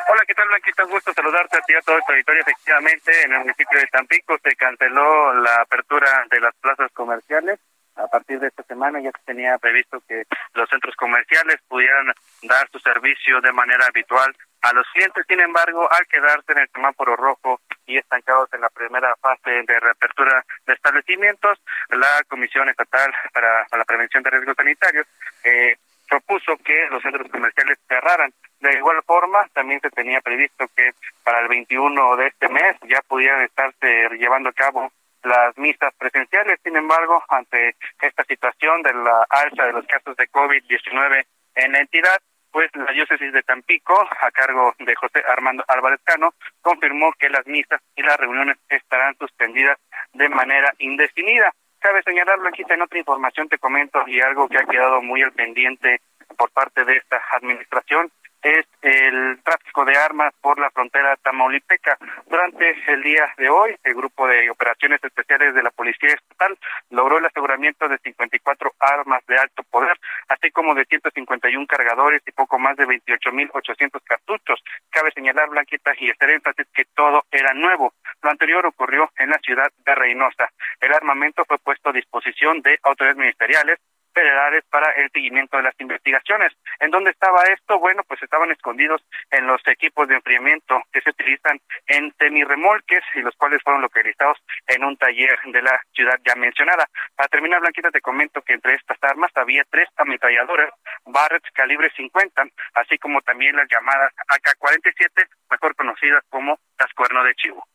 Hola, 0.09 0.23
¿qué 0.25 0.35
tal, 0.35 0.47
Blanquita? 0.47 0.85
Un 0.85 0.91
gusto 0.91 1.12
saludarte 1.12 1.57
a 1.57 1.61
ti 1.62 1.73
y 1.73 1.77
a 1.77 1.83
todo 1.83 1.97
el 1.97 2.05
territorio. 2.07 2.43
Efectivamente, 2.43 3.23
en 3.25 3.33
el 3.33 3.39
municipio 3.41 3.77
de 3.77 3.87
Tampico 3.89 4.37
se 4.41 4.55
canceló 4.55 5.35
la 5.35 5.62
apertura 5.62 6.27
de 6.31 6.41
las 6.41 6.55
plazas 6.61 6.93
comerciales 6.93 7.59
a 8.03 8.09
partir 8.09 8.40
de 8.40 8.48
esta 8.48 8.62
semana 8.64 9.01
ya 9.01 9.11
se 9.11 9.24
tenía 9.24 9.59
previsto 9.59 10.03
que 10.09 10.24
los 10.55 10.68
centros 10.68 10.94
comerciales 10.96 11.61
pudieran 11.68 12.12
dar 12.42 12.68
su 12.70 12.78
servicio 12.80 13.40
de 13.40 13.53
manera 13.53 13.86
habitual 13.86 14.34
a 14.62 14.72
los 14.72 14.86
clientes. 14.92 15.24
Sin 15.28 15.40
embargo, 15.40 15.88
al 15.90 16.07
quedarse 16.07 16.53
en 16.53 16.59
el 16.59 16.68
semáforo 16.70 17.16
rojo 17.16 17.61
y 17.86 17.98
estancados 17.98 18.53
en 18.53 18.61
la 18.61 18.68
primera 18.70 19.14
fase 19.20 19.51
de 19.51 19.80
reapertura 19.80 20.44
de 20.66 20.74
establecimientos, 20.74 21.59
la 21.90 22.22
Comisión 22.28 22.68
Estatal 22.68 23.12
para, 23.32 23.66
la 23.70 23.84
Prevención 23.84 24.22
de 24.22 24.30
Riesgos 24.30 24.57
Sanitarios 24.57 25.07
eh, 25.44 25.76
propuso 26.09 26.57
que 26.59 26.88
los 26.90 27.03
centros 27.03 27.30
comerciales 27.30 27.78
cerraran. 27.88 28.32
De 28.59 28.74
igual 28.74 29.03
forma, 29.07 29.46
también 29.55 29.80
se 29.80 29.90
tenía 29.90 30.20
previsto 30.20 30.66
que 30.76 30.92
para 31.24 31.40
el 31.40 31.48
21 31.48 32.16
de 32.16 32.26
este 32.26 32.48
mes 32.48 32.76
ya 32.88 33.01
pudieran 33.09 33.42
estarse 33.42 34.09
llevando 34.18 34.51
a 34.51 34.53
cabo 34.53 34.92
las 35.23 35.57
misas 35.59 35.93
presenciales. 35.99 36.59
Sin 36.62 36.77
embargo, 36.77 37.23
ante 37.29 37.77
esta 38.01 38.25
situación 38.25 38.83
de 38.83 38.95
la 38.95 39.27
alza 39.29 39.66
de 39.66 39.73
los 39.73 39.87
casos 39.87 40.16
de 40.16 40.29
COVID-19 40.29 41.25
en 41.55 41.73
la 41.73 41.79
entidad, 41.81 42.18
pues 42.51 42.71
la 42.75 42.93
diócesis 42.93 43.33
de 43.33 43.43
Tampico, 43.43 43.95
a 44.01 44.31
cargo 44.31 44.75
de 44.79 44.95
José 44.97 45.23
Armando 45.29 45.64
Álvarez 45.68 46.01
Cano, 46.05 46.35
confirmó 46.61 47.12
que 47.18 47.29
las 47.29 47.47
misas 47.47 47.81
y 47.95 48.03
las 48.03 48.16
reuniones 48.16 48.57
estarán 48.68 49.16
suspendidas 49.18 49.79
de 50.12 50.29
manera 50.29 50.73
indefinida. 50.79 51.53
Cabe 51.79 52.03
señalarlo 52.03 52.49
aquí 52.49 52.64
en 52.68 52.83
otra 52.83 52.99
información 52.99 53.49
te 53.49 53.59
comento 53.59 54.03
y 54.07 54.21
algo 54.21 54.49
que 54.49 54.59
ha 54.59 54.66
quedado 54.66 55.01
muy 55.01 55.23
al 55.23 55.33
pendiente 55.33 56.01
por 56.37 56.51
parte 56.51 56.85
de 56.85 56.97
esta 56.97 57.23
administración 57.33 58.11
es 58.43 58.66
el 58.82 59.41
tráfico 59.43 59.84
de 59.84 59.97
armas 59.97 60.32
por 60.41 60.59
la 60.59 60.70
frontera 60.70 61.16
tamaulipeca. 61.16 61.99
Durante 62.28 62.76
el 62.88 63.03
día 63.03 63.32
de 63.36 63.49
hoy, 63.49 63.76
el 63.84 63.95
grupo 63.95 64.26
de 64.26 64.51
operaciones 64.51 65.03
especiales 65.03 65.55
de 65.55 65.62
la 65.62 65.70
Policía 65.70 66.14
Estatal 66.14 66.59
logró 66.91 67.18
el 67.18 67.26
aseguramiento 67.26 67.88
de 67.88 67.99
54 67.99 68.72
armas 68.80 69.24
de 69.26 69.38
alto 69.38 69.62
poder, 69.64 69.99
así 70.28 70.51
como 70.51 70.74
de 70.74 70.84
151 70.84 71.66
cargadores 71.66 72.22
y 72.26 72.32
poco 72.32 72.59
más 72.59 72.76
de 72.76 72.86
28.800 72.86 74.01
cartuchos. 74.05 74.62
Cabe 74.91 75.11
señalar, 75.12 75.49
Blanquita, 75.49 75.93
y 75.99 76.11
hacer 76.11 76.30
énfasis 76.30 76.66
que 76.72 76.84
todo 76.95 77.24
era 77.30 77.53
nuevo. 77.55 77.95
Lo 78.22 78.30
anterior 78.30 78.64
ocurrió 78.66 79.11
en 79.18 79.30
la 79.30 79.38
ciudad 79.38 79.70
de 79.84 79.95
Reynosa. 79.95 80.51
El 80.80 80.93
armamento 80.93 81.45
fue 81.45 81.59
puesto 81.59 81.91
a 81.91 81.93
disposición 81.93 82.62
de 82.62 82.78
autoridades 82.82 83.18
ministeriales 83.18 83.78
federales 84.13 84.65
para 84.71 84.91
el 84.93 85.11
seguimiento 85.11 85.57
de 85.57 85.65
las 85.65 85.75
investigaciones. 85.79 86.53
¿En 86.79 86.91
dónde 86.91 87.11
estaba 87.11 87.43
esto? 87.45 87.79
Bueno, 87.79 88.03
pues 88.05 88.23
estaban 88.23 88.51
escondidos 88.51 89.03
en 89.31 89.47
los 89.47 89.61
equipos 89.67 90.09
de 90.09 90.17
enfriamiento 90.17 90.83
que 90.93 91.01
se 91.01 91.11
utilizan 91.11 91.61
en 91.87 92.15
semirremolques 92.19 93.03
y 93.15 93.21
los 93.21 93.35
cuales 93.37 93.63
fueron 93.63 93.83
localizados 93.83 94.39
en 94.67 94.85
un 94.85 94.97
taller 94.97 95.39
de 95.47 95.63
la 95.63 95.81
ciudad 95.93 96.19
ya 96.25 96.35
mencionada. 96.35 96.89
Para 97.15 97.29
terminar, 97.29 97.61
Blanquita, 97.61 97.91
te 97.91 98.01
comento 98.01 98.43
que 98.43 98.55
entre 98.55 98.75
estas 98.75 98.99
armas 99.03 99.31
había 99.35 99.65
tres 99.71 99.89
ametralladoras 99.97 100.71
Barrett 101.05 101.45
calibre 101.53 101.91
50, 101.97 102.43
así 102.75 102.99
como 102.99 103.21
también 103.23 103.57
las 103.57 103.69
llamadas 103.69 104.13
AK-47, 104.29 105.29
mejor 105.51 105.75
conocidas 105.77 106.23
como 106.29 106.59
las 106.79 106.93
cuernos 106.95 107.25
de 107.25 107.35
chivo. 107.35 107.67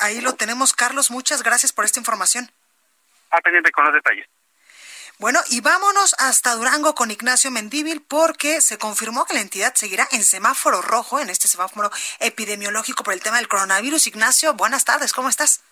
Ahí 0.00 0.20
lo 0.20 0.34
tenemos, 0.34 0.74
Carlos. 0.74 1.10
Muchas 1.10 1.42
gracias 1.42 1.72
por 1.72 1.84
esta 1.84 1.98
información. 1.98 2.48
A 3.30 3.40
pendiente 3.40 3.72
con 3.72 3.84
los 3.84 3.94
detalles. 3.94 4.26
Bueno, 5.22 5.38
y 5.50 5.60
vámonos 5.60 6.16
hasta 6.18 6.56
Durango 6.56 6.96
con 6.96 7.12
Ignacio 7.12 7.52
Mendíbil 7.52 8.02
porque 8.02 8.60
se 8.60 8.76
confirmó 8.76 9.24
que 9.24 9.34
la 9.34 9.40
entidad 9.40 9.72
seguirá 9.72 10.04
en 10.10 10.24
semáforo 10.24 10.82
rojo, 10.82 11.20
en 11.20 11.30
este 11.30 11.46
semáforo 11.46 11.92
epidemiológico 12.18 13.04
por 13.04 13.14
el 13.14 13.22
tema 13.22 13.36
del 13.36 13.46
coronavirus. 13.46 14.08
Ignacio, 14.08 14.54
buenas 14.54 14.84
tardes, 14.84 15.12
¿cómo 15.12 15.28
estás? 15.28 15.62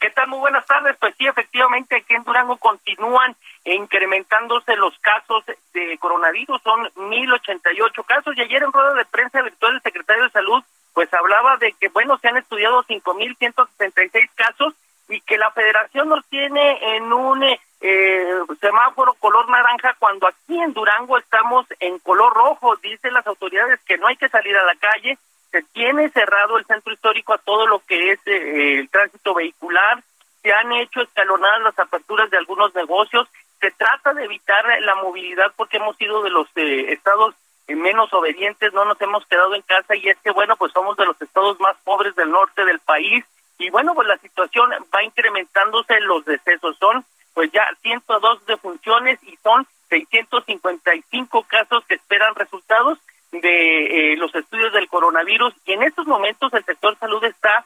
¿Qué 0.00 0.08
tal? 0.08 0.28
Muy 0.28 0.38
buenas 0.38 0.64
tardes. 0.64 0.96
Pues 0.98 1.14
sí, 1.18 1.26
efectivamente, 1.26 1.94
aquí 1.96 2.14
en 2.14 2.24
Durango 2.24 2.56
continúan 2.56 3.36
incrementándose 3.64 4.74
los 4.76 4.98
casos 5.00 5.44
de 5.74 5.98
coronavirus. 5.98 6.62
Son 6.62 6.80
1.088 6.94 8.06
casos. 8.06 8.34
Y 8.34 8.40
ayer 8.40 8.62
en 8.62 8.72
rueda 8.72 8.94
de 8.94 9.04
prensa 9.04 9.42
virtual 9.42 9.74
el 9.74 9.82
secretario 9.82 10.24
de 10.24 10.30
Salud 10.30 10.64
pues 10.94 11.12
hablaba 11.12 11.58
de 11.58 11.74
que, 11.74 11.88
bueno, 11.88 12.16
se 12.16 12.28
han 12.28 12.38
estudiado 12.38 12.82
5.166 12.84 14.30
casos 14.34 14.72
y 15.10 15.20
que 15.20 15.36
la 15.36 15.50
federación 15.50 16.08
nos 16.08 16.24
tiene 16.28 16.96
en 16.96 17.12
un 17.12 17.44
eh, 17.80 18.34
semáforo 18.60 19.14
color 19.14 19.48
naranja 19.48 19.96
cuando 19.98 20.26
aquí 20.26 20.60
en 20.60 20.72
Durango 20.72 21.16
estamos 21.18 21.66
en 21.80 21.98
color 22.00 22.32
rojo. 22.34 22.76
Dicen 22.76 23.14
las 23.14 23.26
autoridades 23.26 23.80
que 23.86 23.96
no 23.96 24.06
hay 24.06 24.16
que 24.16 24.28
salir 24.28 24.56
a 24.56 24.64
la 24.64 24.74
calle, 24.76 25.18
se 25.50 25.62
tiene 25.62 26.10
cerrado 26.10 26.58
el 26.58 26.66
centro 26.66 26.92
histórico 26.92 27.32
a 27.32 27.38
todo 27.38 27.66
lo 27.66 27.80
que 27.80 28.12
es 28.12 28.20
eh, 28.26 28.80
el 28.80 28.88
tránsito 28.90 29.34
vehicular, 29.34 30.02
se 30.42 30.52
han 30.52 30.72
hecho 30.72 31.00
escalonadas 31.02 31.62
las 31.62 31.78
aperturas 31.78 32.30
de 32.30 32.38
algunos 32.38 32.74
negocios, 32.74 33.28
se 33.60 33.70
trata 33.72 34.14
de 34.14 34.24
evitar 34.24 34.64
la 34.80 34.94
movilidad 34.96 35.52
porque 35.56 35.78
hemos 35.78 35.96
sido 35.96 36.22
de 36.22 36.30
los 36.30 36.48
eh, 36.56 36.92
estados 36.92 37.34
menos 37.66 38.12
obedientes, 38.12 38.72
no 38.72 38.84
nos 38.84 39.00
hemos 39.00 39.24
quedado 39.26 39.54
en 39.54 39.62
casa 39.62 39.94
y 39.94 40.08
es 40.08 40.18
que 40.18 40.30
bueno, 40.32 40.56
pues 40.56 40.72
somos 40.72 40.96
de 40.96 41.06
los 41.06 41.20
estados 41.20 41.58
más 41.60 41.76
pobres 41.84 42.14
del 42.16 42.30
norte 42.30 42.64
del 42.64 42.80
país 42.80 43.24
y 43.58 43.70
bueno, 43.70 43.94
pues 43.94 44.08
la 44.08 44.16
situación 44.18 44.70
va 44.94 45.02
incrementándose, 45.02 46.00
los 46.00 46.24
decesos 46.24 46.76
son 46.78 47.04
pues 47.34 47.50
ya 47.52 47.64
102 47.82 48.46
defunciones 48.46 49.18
y 49.22 49.36
son 49.42 49.66
655 49.88 51.42
casos 51.44 51.84
que 51.86 51.94
esperan 51.94 52.34
resultados 52.34 52.98
de 53.32 54.12
eh, 54.12 54.16
los 54.16 54.34
estudios 54.34 54.72
del 54.72 54.88
coronavirus 54.88 55.54
y 55.66 55.72
en 55.72 55.82
estos 55.82 56.06
momentos 56.06 56.52
el 56.52 56.64
sector 56.64 56.96
salud 56.98 57.22
está, 57.24 57.64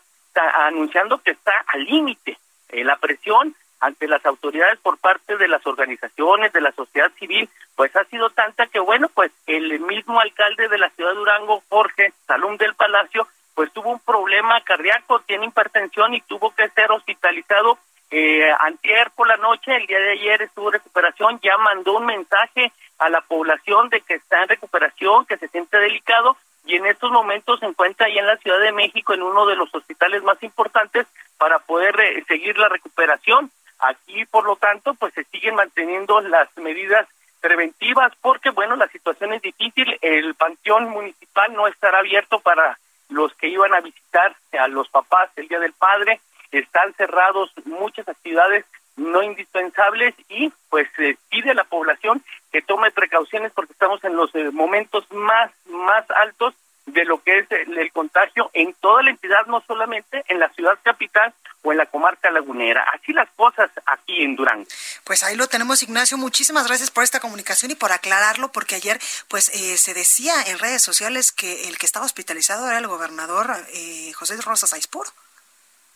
anunciando 0.67 1.19
que 1.19 1.31
está 1.31 1.53
al 1.69 1.85
límite. 1.85 2.37
Eh, 2.71 2.85
la 2.85 2.97
presión 2.97 3.55
ante 3.81 4.09
las 4.09 4.25
autoridades 4.27 4.79
por 4.81 4.99
parte 4.99 5.37
de 5.37 5.47
las 5.47 5.65
organizaciones, 5.67 6.53
de 6.53 6.61
la 6.61 6.73
sociedad 6.73 7.11
civil, 7.19 7.49
pues 7.77 7.95
ha 7.97 8.05
sido 8.05 8.31
tanta 8.31 8.67
que, 8.67 8.81
bueno, 8.81 9.09
pues 9.12 9.31
el 9.47 9.79
mismo 9.81 10.21
alcalde 10.21 10.69
de 10.69 10.79
la 10.79 10.89
ciudad 10.91 11.11
de 11.11 11.17
Durango, 11.17 11.62
Jorge 11.69 12.12
Salum 12.27 12.57
del 12.57 12.75
Palacio, 12.75 13.29
pues 13.55 13.73
tuvo 13.73 13.91
un 13.91 14.01
problema 14.01 14.61
cardíaco, 14.62 15.21
tiene 15.21 15.47
hipertensión 15.47 16.15
y 16.15 16.21
tuvo 16.23 16.55
que 16.55 16.69
ser 16.71 16.91
hospitalizado 16.91 17.79
eh, 18.17 18.49
antier 18.61 19.11
por 19.17 19.27
la 19.27 19.37
noche, 19.39 19.75
el 19.75 19.89
día 19.89 19.99
de 19.99 20.12
ayer 20.12 20.43
estuvo 20.43 20.71
recuperación, 20.71 21.41
ya 21.43 21.59
mandó 21.59 21.97
un 21.97 22.07
mensaje 22.07 22.71
a 22.99 23.09
la 23.09 23.21
población 23.23 23.89
de 23.89 24.03
que 24.03 24.15
está 24.15 24.41
en 24.41 24.51
recuperación, 24.51 25.27
que 25.27 25.37
se 25.37 25.49
siente 25.49 25.79
delicado 25.79 26.37
y 26.65 26.77
en 26.77 26.87
estos 26.87 27.11
momentos 27.11 27.59
se 27.59 27.67
encuentra 27.67 28.07
ahí 28.07 28.17
en 28.17 28.29
la 28.29 28.37
Ciudad 28.37 28.61
de 28.61 28.71
México 28.71 29.15
en 29.15 29.23
uno 29.23 29.47
de 29.47 29.57
los 29.57 29.75
hospitales 29.75 30.23
más 30.23 30.41
importantes 30.45 31.09
para 31.39 31.59
poder 31.59 31.99
eh, 32.01 32.25
seguir 32.29 32.57
la 32.57 32.69
recuperación. 32.69 33.51
Aquí, 33.81 34.25
por 34.27 34.45
lo 34.45 34.55
tanto, 34.55 34.95
pues 34.95 35.12
se 35.15 35.25
siguen 35.25 35.57
manteniendo 35.57 36.21
las 36.21 36.57
medidas 36.57 37.09
preventivas 37.41 38.12
porque, 38.21 38.51
bueno, 38.51 38.77
la 38.77 38.87
situación 38.87 39.33
es 39.33 39.43
difícil. 39.43 39.99
El 40.01 40.37
panteón 40.37 40.89
municipal 40.89 41.53
no 41.53 41.67
estará 41.67 41.99
abierto 41.99 42.39
para 42.39 42.79
los 43.09 43.35
que 43.35 43.49
iban 43.49 43.75
a 43.75 43.81
visitar 43.81 44.37
a 44.57 44.69
los 44.69 44.89
papás 44.89 45.31
el 45.35 45.49
Día 45.49 45.59
del 45.59 45.73
Padre. 45.73 46.21
Están 46.59 46.95
cerrados 46.95 47.51
muchas 47.65 48.09
actividades 48.09 48.65
no 48.97 49.23
indispensables 49.23 50.15
y 50.29 50.53
pues 50.71 50.89
se 50.97 51.19
pide 51.29 51.51
a 51.51 51.55
la 51.55 51.65
población 51.65 52.23
que 52.53 52.63
tome 52.63 52.93
precauciones 52.93 53.53
porque 53.53 53.73
estamos 53.73 54.03
en 54.05 54.15
los 54.15 54.33
eh, 54.35 54.51
momentos 54.53 55.05
más 55.11 55.51
más 55.67 56.09
altos 56.11 56.55
de 56.87 57.05
lo 57.05 57.23
que 57.23 57.39
es 57.39 57.47
el, 57.51 57.91
contagio 57.93 58.51
en 58.53 58.75
toda 58.75 59.03
la 59.03 59.11
entidad, 59.11 59.47
no 59.47 59.63
solamente 59.67 60.23
en 60.29 60.39
la 60.39 60.51
ciudad 60.51 60.79
capital 60.83 61.33
o 61.63 61.73
en 61.73 61.79
la 61.79 61.87
comarca 61.87 62.31
lagunera. 62.31 62.85
Así 62.93 63.13
las 63.13 63.29
cosas 63.37 63.71
aquí 63.87 64.23
en 64.23 64.37
Durán. 64.37 64.67
Pues 65.05 65.23
ahí 65.23 65.35
lo 65.35 65.47
tenemos, 65.47 65.83
Ignacio. 65.83 66.19
Muchísimas 66.19 66.67
gracias 66.67 66.91
por 66.91 67.03
esta 67.03 67.21
comunicación 67.21 67.71
y 67.71 67.75
por 67.75 67.93
aclararlo, 67.93 68.53
porque 68.53 68.75
ayer 68.75 69.01
pues 69.29 69.49
eh, 69.49 69.79
se 69.79 69.95
decía 69.95 70.35
en 70.47 70.59
redes 70.59 70.83
sociales 70.83 71.33
que 71.33 71.69
el 71.69 71.79
que 71.79 71.87
estaba 71.87 72.05
hospitalizado 72.05 72.69
era 72.69 72.79
el 72.79 72.87
gobernador 72.87 73.51
eh, 73.73 74.13
José 74.13 74.37
Rosas 74.43 74.75
Aispur. 74.75 75.07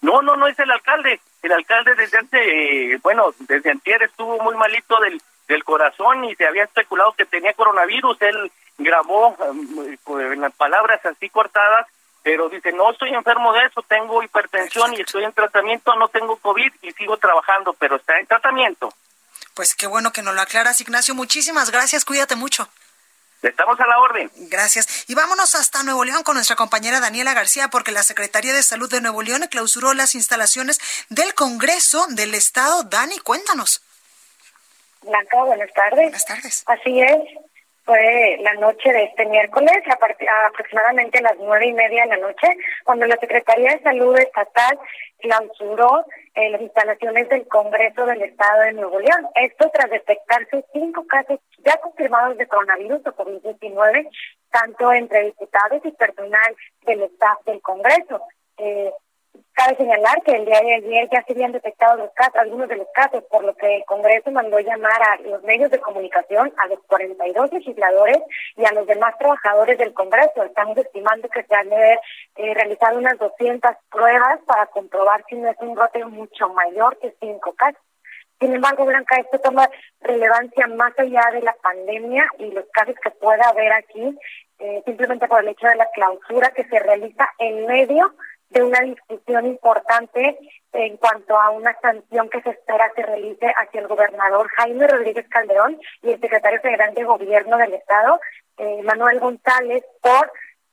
No, 0.01 0.23
no, 0.23 0.37
no 0.37 0.47
es 0.47 0.59
el 0.59 0.71
alcalde. 0.71 1.21
El 1.43 1.53
alcalde 1.53 1.95
desde 1.95 2.19
antes, 2.19 2.41
eh, 2.45 2.99
bueno, 3.03 3.35
desde 3.41 3.71
antier 3.71 4.03
estuvo 4.03 4.39
muy 4.41 4.57
malito 4.57 4.99
del, 5.01 5.21
del 5.47 5.65
corazón 5.65 6.25
y 6.25 6.35
se 6.35 6.47
había 6.47 6.65
especulado 6.65 7.13
que 7.13 7.25
tenía 7.27 7.53
coronavirus. 7.55 8.21
Él 8.23 8.53
grabó 8.77 9.37
eh, 9.41 9.99
en 10.33 10.41
las 10.41 10.55
palabras 10.55 11.05
así 11.05 11.29
cortadas, 11.29 11.87
pero 12.23 12.49
dice, 12.49 12.73
no 12.73 12.91
estoy 12.91 13.11
enfermo 13.15 13.53
de 13.53 13.65
eso, 13.67 13.83
tengo 13.83 14.23
hipertensión 14.23 14.95
y 14.95 15.01
estoy 15.01 15.25
en 15.25 15.33
tratamiento, 15.33 15.95
no 15.97 16.09
tengo 16.09 16.37
COVID 16.37 16.73
y 16.83 16.93
sigo 16.93 17.17
trabajando, 17.17 17.73
pero 17.75 17.97
está 17.97 18.19
en 18.19 18.27
tratamiento. 18.27 18.93
Pues 19.55 19.75
qué 19.75 19.87
bueno 19.87 20.13
que 20.13 20.23
nos 20.23 20.35
lo 20.35 20.41
aclaras, 20.41 20.81
Ignacio. 20.81 21.15
Muchísimas 21.15 21.71
gracias, 21.71 22.05
cuídate 22.05 22.37
mucho. 22.37 22.69
Estamos 23.43 23.79
a 23.79 23.87
la 23.87 23.99
orden. 24.01 24.31
Gracias. 24.51 25.05
Y 25.09 25.15
vámonos 25.15 25.55
hasta 25.55 25.83
Nuevo 25.83 26.05
León 26.05 26.23
con 26.25 26.35
nuestra 26.35 26.57
compañera 26.57 27.01
Daniela 27.01 27.35
García, 27.35 27.69
porque 27.69 27.93
la 27.93 28.03
Secretaría 28.03 28.53
de 28.53 28.63
Salud 28.63 28.91
de 28.91 29.01
Nuevo 29.01 29.23
León 29.23 29.43
clausuró 29.51 29.95
las 29.95 30.15
instalaciones 30.15 30.81
del 31.09 31.35
Congreso 31.35 32.07
del 32.09 32.35
Estado. 32.35 32.83
Dani, 32.85 33.19
cuéntanos. 33.19 33.83
Blanca, 35.03 35.45
buenas 35.45 35.73
tardes. 35.73 36.01
Buenas 36.01 36.27
tardes. 36.27 36.65
Así 36.67 37.01
es. 37.01 37.19
Fue 37.85 38.37
la 38.41 38.53
noche 38.55 38.93
de 38.93 39.05
este 39.05 39.25
miércoles, 39.25 39.77
aproximadamente 40.47 41.19
a 41.19 41.23
las 41.23 41.37
nueve 41.39 41.69
y 41.69 41.73
media 41.73 42.03
de 42.03 42.09
la 42.09 42.17
noche, 42.19 42.47
cuando 42.85 43.07
la 43.07 43.17
Secretaría 43.17 43.71
de 43.71 43.83
Salud 43.83 44.19
Estatal 44.19 44.79
clausuró 45.19 46.05
eh, 46.35 46.51
las 46.51 46.61
instalaciones 46.61 47.29
del 47.29 47.47
Congreso 47.49 48.07
del 48.07 48.23
Estado 48.23 48.63
de 48.63 48.73
Nuevo 48.73 49.01
León. 49.01 49.27
Esto 49.35 49.71
tras 49.73 49.91
detectarse 49.91 50.65
cinco 50.73 51.07
casos 51.07 51.41
ya 51.65 51.77
confirmados 51.81 52.37
de 52.39 52.47
coronavirus 52.47 53.01
o 53.07 53.17
COVID-19, 53.17 54.09
tanto 54.51 54.93
entre 54.93 55.25
diputados 55.25 55.85
y 55.85 55.93
personal 55.93 56.57
del 56.87 57.03
staff 57.03 57.45
del 57.45 57.61
Congreso. 57.61 58.23
Eh, 58.59 58.93
Cabe 59.59 59.77
señalar 59.77 60.23
que 60.23 60.37
el 60.37 60.45
día 60.45 60.61
de 60.61 60.75
ayer 60.75 61.09
ya 61.11 61.23
se 61.25 61.33
habían 61.33 61.51
detectado 61.51 61.97
los 61.97 62.13
casos, 62.13 62.37
algunos 62.37 62.69
de 62.69 62.77
los 62.77 62.87
casos, 62.95 63.25
por 63.25 63.43
lo 63.43 63.57
que 63.57 63.79
el 63.79 63.85
Congreso 63.87 64.31
mandó 64.31 64.61
llamar 64.61 65.03
a 65.03 65.17
los 65.23 65.43
medios 65.43 65.73
de 65.73 65.81
comunicación, 65.81 66.53
a 66.59 66.69
los 66.69 66.79
42 66.87 67.53
legisladores 67.53 68.19
y 68.57 68.65
a 68.65 68.73
los 68.73 68.87
demás 68.87 69.19
trabajadores 69.19 69.77
del 69.77 69.93
Congreso. 69.95 70.45
Estamos 70.45 70.79
estimando 70.79 71.29
que 71.29 71.43
se 71.43 71.55
han 71.57 71.69
de 71.71 71.75
haber 71.75 71.99
eh, 72.37 72.55
realizado 72.55 72.99
unas 72.99 73.19
200 73.19 73.73
pruebas 73.91 74.39
para 74.47 74.67
comprobar 74.67 75.25
si 75.29 75.35
no 75.35 75.51
es 75.51 75.57
un 75.59 75.75
brote 75.75 76.05
mucho 76.05 76.49
mayor 76.51 76.97
que 77.01 77.17
cinco 77.21 77.53
casos. 77.55 77.83
Sin 78.41 78.55
embargo, 78.55 78.85
Blanca, 78.85 79.17
esto 79.17 79.41
toma 79.41 79.69
relevancia 80.01 80.69
más 80.69 80.97
allá 80.97 81.23
de 81.33 81.43
la 81.43 81.57
pandemia 81.61 82.25
y 82.39 82.53
los 82.53 82.67
casos 82.73 82.95
que 83.03 83.11
pueda 83.11 83.49
haber 83.49 83.73
aquí, 83.73 84.17
eh, 84.61 84.83
simplemente 84.85 85.27
por 85.27 85.41
el 85.43 85.49
hecho 85.49 85.67
de 85.67 85.75
la 85.75 85.91
clausura 85.93 86.53
que 86.53 86.63
se 86.69 86.79
realiza 86.79 87.29
en 87.41 87.67
medio 87.67 88.15
de 88.51 88.63
una 88.63 88.81
discusión 88.81 89.47
importante 89.47 90.39
en 90.73 90.97
cuanto 90.97 91.39
a 91.39 91.51
una 91.51 91.79
sanción 91.81 92.29
que 92.29 92.43
se 92.43 92.51
espera 92.51 92.91
se 92.95 93.03
realice 93.03 93.47
hacia 93.57 93.81
el 93.81 93.89
gobernador 93.89 94.49
Jaime 94.57 94.87
Rodríguez 94.87 95.29
Calderón 95.29 95.79
y 96.03 96.13
el 96.13 96.21
secretario 96.21 96.61
general 96.61 96.95
de 96.95 97.05
Gobierno 97.05 97.57
del 97.59 97.75
Estado, 97.75 98.21
eh, 98.59 98.83
Manuel 98.83 99.21
González, 99.21 99.85
por 100.01 100.31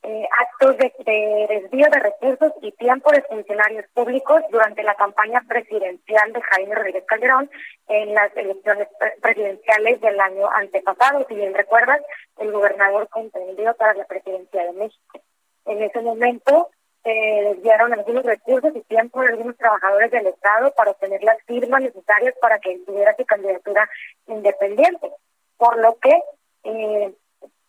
eh, 0.08 0.28
actos 0.40 0.78
de, 0.78 1.48
desvío 1.50 1.90
de 1.90 2.00
recursos 2.00 2.54
y 2.62 2.72
tiempo 2.74 3.12
de 3.12 3.24
funcionarios 3.24 3.86
públicos 3.92 4.40
durante 4.52 4.84
la 4.84 4.94
campaña 4.94 5.42
presidencial 5.48 6.32
de 6.32 6.42
Jaime 6.44 6.76
Rodríguez 6.76 7.06
Calderón 7.08 7.50
en 7.88 8.14
las 8.14 8.36
elecciones 8.38 8.88
presidenciales 9.20 10.00
del 10.02 10.20
año 10.20 10.48
antepasado. 10.52 11.26
Si 11.28 11.34
bien 11.34 11.56
recuerdas, 11.56 12.02
el 12.38 12.52
gobernador 12.52 13.10
contendió 13.10 13.74
para 13.76 13.96
la 13.96 14.06
presidencia 14.06 14.66
de 14.66 14.74
México. 14.74 15.22
En 15.66 15.82
ese 15.82 16.00
momento, 16.02 16.70
se 17.06 17.12
desviaron 17.12 17.94
algunos 17.94 18.26
recursos 18.26 18.76
y 18.76 18.82
tiempo 18.82 19.22
de 19.22 19.28
algunos 19.28 19.56
trabajadores 19.58 20.10
del 20.10 20.26
Estado 20.26 20.74
para 20.76 20.92
obtener 20.92 21.24
las 21.24 21.38
firmas 21.44 21.82
necesarias 21.82 22.34
para 22.42 22.58
que 22.58 22.80
tuviera 22.80 23.16
su 23.16 23.24
candidatura 23.26 23.88
independiente, 24.26 25.12
por 25.56 25.78
lo 25.78 25.98
que 26.00 26.20
eh, 26.64 27.14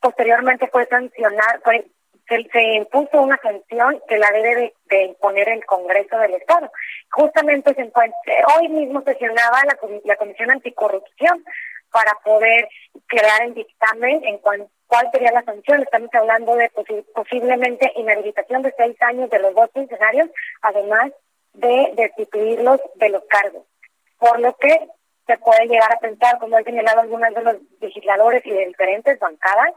posteriormente 0.00 0.68
fue 0.68 0.86
sancionar, 0.86 1.60
se, 2.26 2.48
se, 2.50 2.62
impuso 2.76 3.20
una 3.20 3.36
sanción 3.42 4.00
que 4.08 4.16
la 4.16 4.30
debe 4.30 4.74
de, 4.86 5.02
imponer 5.04 5.50
el 5.50 5.66
Congreso 5.66 6.16
del 6.16 6.34
Estado. 6.34 6.72
Justamente 7.10 7.74
se 7.74 7.82
encuentra, 7.82 8.16
hoy 8.56 8.68
mismo 8.68 9.02
sesionaba 9.02 9.58
la, 9.64 9.76
la 10.04 10.16
Comisión 10.16 10.50
Anticorrupción 10.50 11.44
para 11.90 12.14
poder 12.24 12.68
crear 13.06 13.42
el 13.42 13.54
dictamen 13.54 14.24
en 14.24 14.38
cuanto 14.38 14.70
cuál 14.86 15.08
sería 15.12 15.32
la 15.32 15.42
sanción. 15.42 15.82
Estamos 15.82 16.10
hablando 16.14 16.54
de 16.56 16.70
posiblemente 17.14 17.92
inhabilitación 17.96 18.62
de 18.62 18.74
seis 18.76 18.96
años 19.02 19.30
de 19.30 19.38
los 19.38 19.54
dos 19.54 19.70
funcionarios, 19.72 20.28
además 20.62 21.12
de 21.54 21.92
destituirlos 21.96 22.80
de 22.96 23.08
los 23.08 23.24
cargos. 23.24 23.64
Por 24.18 24.40
lo 24.40 24.54
que 24.56 24.88
se 25.26 25.38
puede 25.38 25.66
llegar 25.66 25.92
a 25.92 25.98
pensar, 25.98 26.38
como 26.38 26.56
han 26.56 26.64
señalado 26.64 27.00
algunos 27.00 27.34
de 27.34 27.42
los 27.42 27.56
legisladores 27.80 28.44
y 28.46 28.50
de 28.50 28.66
diferentes 28.66 29.18
bancadas, 29.18 29.72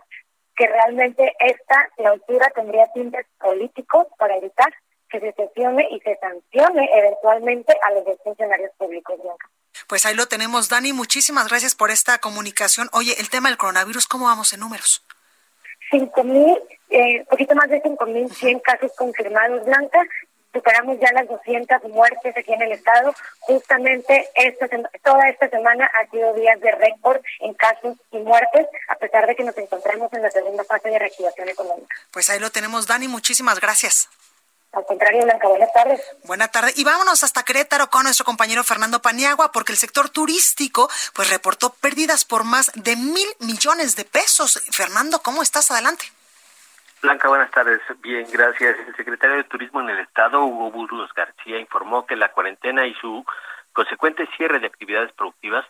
que 0.56 0.68
realmente 0.68 1.34
esta 1.40 1.90
clausura 1.96 2.50
tendría 2.54 2.92
tintes 2.94 3.26
políticos 3.40 4.08
para 4.18 4.36
evitar 4.36 4.72
que 5.10 5.20
se 5.20 5.32
sesione 5.32 5.88
y 5.90 6.00
se 6.02 6.18
sancione 6.18 6.90
eventualmente 6.94 7.76
a 7.82 7.92
los 7.92 8.04
funcionarios 8.24 8.72
públicos. 8.78 9.18
Pues 9.90 10.06
ahí 10.06 10.14
lo 10.14 10.28
tenemos, 10.28 10.70
Dani. 10.70 10.94
Muchísimas 10.94 11.48
gracias 11.48 11.74
por 11.74 11.90
esta 11.90 12.20
comunicación. 12.20 12.90
Oye, 12.94 13.16
el 13.18 13.32
tema 13.32 13.50
del 13.50 13.58
coronavirus, 13.58 14.06
¿cómo 14.06 14.26
vamos 14.26 14.54
en 14.54 14.60
números? 14.60 15.04
Cinco 15.90 16.24
mil, 16.24 16.56
eh, 16.92 17.26
poquito 17.28 17.56
más 17.56 17.68
de 17.70 17.82
cinco 17.82 18.06
mil 18.06 18.32
cien 18.32 18.60
casos 18.60 18.92
confirmados, 18.96 19.66
Blanca. 19.66 20.00
Superamos 20.54 21.00
ya 21.00 21.12
las 21.14 21.28
200 21.28 21.84
muertes 21.90 22.38
aquí 22.38 22.54
en 22.54 22.62
el 22.62 22.72
estado. 22.74 23.16
Justamente 23.40 24.30
esta, 24.36 24.68
toda 25.04 25.28
esta 25.28 25.50
semana 25.50 25.90
ha 25.94 26.10
sido 26.12 26.34
días 26.36 26.60
de 26.60 26.72
récord 26.72 27.22
en 27.40 27.56
casos 27.56 27.98
y 28.12 28.20
muertes, 28.20 28.68
a 28.90 28.96
pesar 28.96 29.26
de 29.26 29.36
que 29.36 29.44
nos 29.44 29.58
encontramos 29.58 30.14
en 30.14 30.22
la 30.22 30.30
segunda 30.30 30.64
fase 30.66 30.90
de 30.90 31.00
reactivación 31.00 31.50
económica. 31.50 31.96
Pues 32.12 32.30
ahí 32.30 32.40
lo 32.40 32.52
tenemos, 32.52 32.86
Dani. 32.86 33.08
Muchísimas 33.08 33.60
gracias. 33.60 34.08
Al 34.72 34.86
contrario, 34.86 35.24
Blanca, 35.24 35.48
buenas 35.48 35.74
tardes. 35.74 36.02
Buenas 36.26 36.52
tardes. 36.52 36.78
Y 36.78 36.84
vámonos 36.84 37.24
hasta 37.24 37.44
Querétaro 37.44 37.90
con 37.90 38.04
nuestro 38.04 38.26
compañero 38.26 38.64
Fernando 38.64 39.02
Paniagua, 39.02 39.52
porque 39.52 39.72
el 39.72 39.78
sector 39.80 40.10
turístico 40.10 40.90
pues 41.16 41.30
reportó 41.30 41.74
pérdidas 41.74 42.24
por 42.24 42.44
más 42.44 42.72
de 42.76 42.96
mil 42.96 43.28
millones 43.40 43.96
de 43.96 44.06
pesos. 44.06 44.62
Fernando, 44.72 45.20
¿cómo 45.24 45.42
estás? 45.42 45.72
Adelante. 45.72 46.06
Blanca, 47.02 47.30
buenas 47.30 47.50
tardes. 47.50 47.82
Bien, 48.02 48.28
gracias. 48.32 48.76
El 48.88 48.96
secretario 48.96 49.38
de 49.38 49.46
Turismo 49.46 49.82
en 49.82 49.90
el 49.90 50.00
Estado, 50.00 50.44
Hugo 50.44 50.70
Burgos 50.70 51.12
García, 51.14 51.58
informó 51.60 52.06
que 52.06 52.16
la 52.16 52.32
cuarentena 52.32 52.86
y 52.86 52.94
su 52.96 53.26
consecuente 53.74 54.28
cierre 54.38 54.60
de 54.60 54.68
actividades 54.68 55.12
productivas 55.14 55.66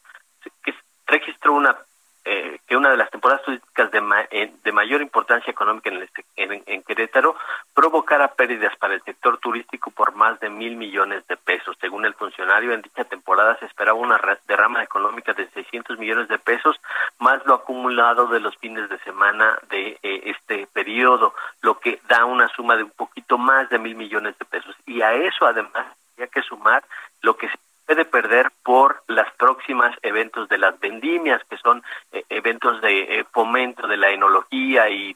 que 0.64 0.74
registró 1.06 1.54
una 1.54 1.78
eh, 2.26 2.60
que 2.68 2.76
una 2.76 2.92
de 2.92 2.98
las 2.98 3.10
temporadas 3.10 3.44
turísticas 3.44 3.92
de, 3.92 4.02
eh, 4.32 4.54
de 4.64 4.72
mayor 4.72 5.02
importancia 5.02 5.52
económica 5.52 5.90
en, 5.90 6.04
este, 6.04 6.26
en, 6.36 6.84
Querétaro 6.84 7.36
provocara 7.74 8.34
pérdidas 8.34 8.76
para 8.78 8.94
el 8.94 9.02
sector 9.04 9.38
turístico 9.38 9.90
por 9.92 10.14
más 10.16 10.40
de 10.40 10.50
mil 10.50 10.76
millones 10.76 11.26
de 11.28 11.38
pesos. 11.38 11.78
Según 11.80 12.06
el 12.06 12.14
funcionario, 12.14 12.74
en 12.74 12.82
dicha 12.82 13.06
temporada 13.06 13.58
se 13.60 13.66
esperaba 13.66 13.98
una 13.98 14.20
derrama 14.48 14.84
económica 14.84 15.34
de 15.34 15.50
600 15.50 15.98
millones 15.98 16.28
de 16.28 16.40
pesos, 16.40 16.80
más 17.20 17.46
lo 17.46 17.56
acumulado 17.56 18.28
de 18.28 18.40
los 18.40 18.56
fines 18.58 18.90
de 18.90 19.00
semana 19.00 19.58
de 19.70 19.98
eh, 20.04 20.22
este 20.26 20.68
periodo, 20.68 21.34
lo 21.62 21.80
que 21.80 22.02
da 22.08 22.26
una 22.26 22.50
suma 22.50 22.76
de 22.76 22.84
un 22.84 22.92
poquito 22.92 23.38
más 23.38 23.70
de 23.70 23.80
mil 23.80 23.96
millones 23.96 24.38
de 24.38 24.46
pesos. 24.46 24.76
Y 24.86 25.02
a 25.02 25.14
eso 25.14 25.46
además 25.46 25.88
había 26.16 26.28
que 26.28 26.42
sumar 26.42 26.84
lo 27.22 27.38
que 27.38 27.48
se 27.48 27.58
puede 27.90 28.06
perder 28.06 28.52
por 28.62 29.02
las 29.08 29.34
próximas 29.34 29.98
eventos 30.04 30.48
de 30.48 30.60
las 30.60 30.80
vendimias, 30.80 31.42
que 31.50 31.58
son 31.58 31.82
eh, 32.12 32.24
eventos 32.30 32.80
de 32.82 33.02
eh, 33.02 33.26
fomento 33.32 33.88
de 33.88 33.98
la 33.98 34.12
enología 34.12 34.88
y, 34.92 35.16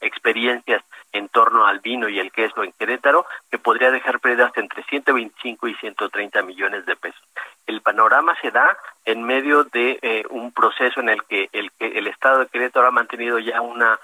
experiencias 0.00 0.82
en 1.12 1.28
torno 1.28 1.66
al 1.66 1.80
vino 1.80 2.10
y 2.10 2.18
el 2.18 2.30
queso 2.30 2.62
en 2.62 2.72
Querétaro, 2.72 3.24
que 3.50 3.58
podría 3.58 3.90
dejar 3.90 4.20
pérdidas 4.20 4.52
entre 4.56 4.82
125 4.84 5.68
y 5.68 5.74
130 5.74 6.42
millones 6.42 6.84
de 6.84 6.94
pesos. 6.94 7.22
El 7.66 7.80
panorama 7.80 8.36
se 8.42 8.50
da 8.50 8.76
en 9.06 9.22
medio 9.22 9.64
de 9.64 9.98
eh, 10.02 10.24
un 10.28 10.52
proceso 10.52 11.00
en 11.00 11.08
el 11.08 11.24
que 11.24 11.48
el, 11.52 11.70
el 11.78 12.06
Estado 12.06 12.40
de 12.40 12.46
Querétaro 12.48 12.86
ha 12.86 12.90
mantenido 12.90 13.38
ya 13.38 13.60
una 13.62 13.98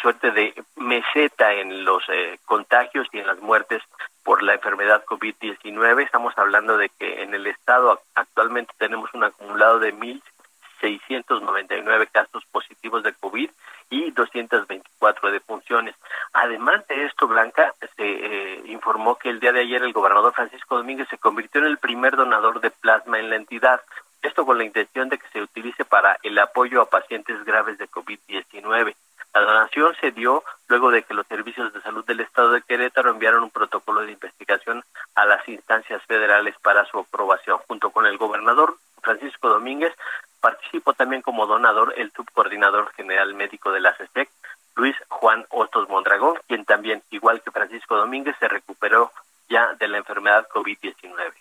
suerte 0.00 0.30
de 0.30 0.54
meseta 0.76 1.52
en 1.54 1.84
los 1.84 2.02
contagios 2.44 3.08
y 3.12 3.18
en 3.18 3.26
las 3.26 3.40
muertes 3.40 3.82
por 4.22 4.42
la 4.42 4.54
enfermedad 4.54 5.04
COVID-19. 5.04 6.02
Estamos 6.02 6.36
hablando 6.36 6.76
de 6.76 6.90
que 6.90 7.22
en 7.22 7.32
el 7.34 7.46
Estado 7.46 8.02
actualmente 8.14 8.74
tenemos 8.78 9.12
un 9.14 9.24
acumulado 9.24 9.78
de 9.78 9.94
1.699 9.94 12.08
casos 12.10 12.44
positivos 12.50 13.02
de 13.02 13.14
COVID 13.14 13.50
y 13.90 14.10
224 14.12 15.32
defunciones. 15.32 15.94
Además 16.32 16.86
de 16.86 17.06
esto, 17.06 17.26
Blanca, 17.26 17.74
se 17.96 18.04
eh, 18.04 18.62
informó 18.66 19.16
que 19.16 19.30
el 19.30 19.40
día 19.40 19.52
de 19.52 19.60
ayer 19.60 19.82
el 19.82 19.92
gobernador 19.92 20.32
Francisco 20.32 20.76
Domínguez 20.76 21.08
se 21.08 21.18
convirtió 21.18 21.60
en 21.60 21.66
el 21.66 21.78
primer 21.78 22.16
donador 22.16 22.60
de 22.60 22.70
plasma 22.70 23.18
en 23.18 23.30
la 23.30 23.36
entidad. 23.36 23.80
Esto 24.22 24.46
con 24.46 24.58
la 24.58 24.64
intención 24.64 25.08
de 25.08 25.18
que 25.18 25.26
se 25.32 25.42
utilice 25.42 25.84
para 25.84 26.18
el 26.22 26.38
apoyo 26.38 26.82
a 26.82 26.90
pacientes 26.90 27.44
graves 27.44 27.78
de 27.78 27.90
COVID-19. 27.90 28.94
La 29.34 29.42
donación 29.42 29.94
se 30.00 30.10
dio 30.10 30.42
luego 30.66 30.90
de 30.90 31.02
que 31.04 31.14
los 31.14 31.26
servicios 31.26 31.72
de 31.72 31.82
salud 31.82 32.04
del 32.04 32.20
estado 32.20 32.52
de 32.52 32.62
Querétaro 32.62 33.10
enviaron 33.10 33.44
un 33.44 33.50
protocolo 33.50 34.00
de 34.02 34.12
investigación 34.12 34.84
a 35.14 35.24
las 35.24 35.46
instancias 35.48 36.02
federales 36.06 36.56
para 36.62 36.84
su 36.86 36.98
aprobación. 36.98 37.58
Junto 37.68 37.90
con 37.90 38.06
el 38.06 38.18
gobernador 38.18 38.76
Francisco 39.02 39.48
Domínguez, 39.48 39.94
participó 40.40 40.94
también 40.94 41.22
como 41.22 41.46
donador 41.46 41.94
el 41.96 42.10
subcoordinador 42.12 42.92
general 42.94 43.34
médico 43.34 43.70
de 43.70 43.80
la 43.80 43.94
CESEC, 43.96 44.28
Luis 44.74 44.96
Juan 45.08 45.46
Hostos 45.50 45.88
Mondragón, 45.88 46.38
quien 46.48 46.64
también, 46.64 47.02
igual 47.10 47.42
que 47.42 47.50
Francisco 47.50 47.96
Domínguez, 47.96 48.34
se 48.40 48.48
recuperó 48.48 49.12
ya 49.48 49.74
de 49.74 49.88
la 49.88 49.98
enfermedad 49.98 50.48
COVID-19. 50.48 51.32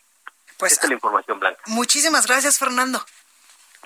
Pues, 0.58 0.74
Esta 0.74 0.86
es 0.86 0.90
la 0.90 0.96
información 0.96 1.40
blanca. 1.40 1.62
Muchísimas 1.68 2.28
gracias, 2.28 2.60
Fernando. 2.60 3.00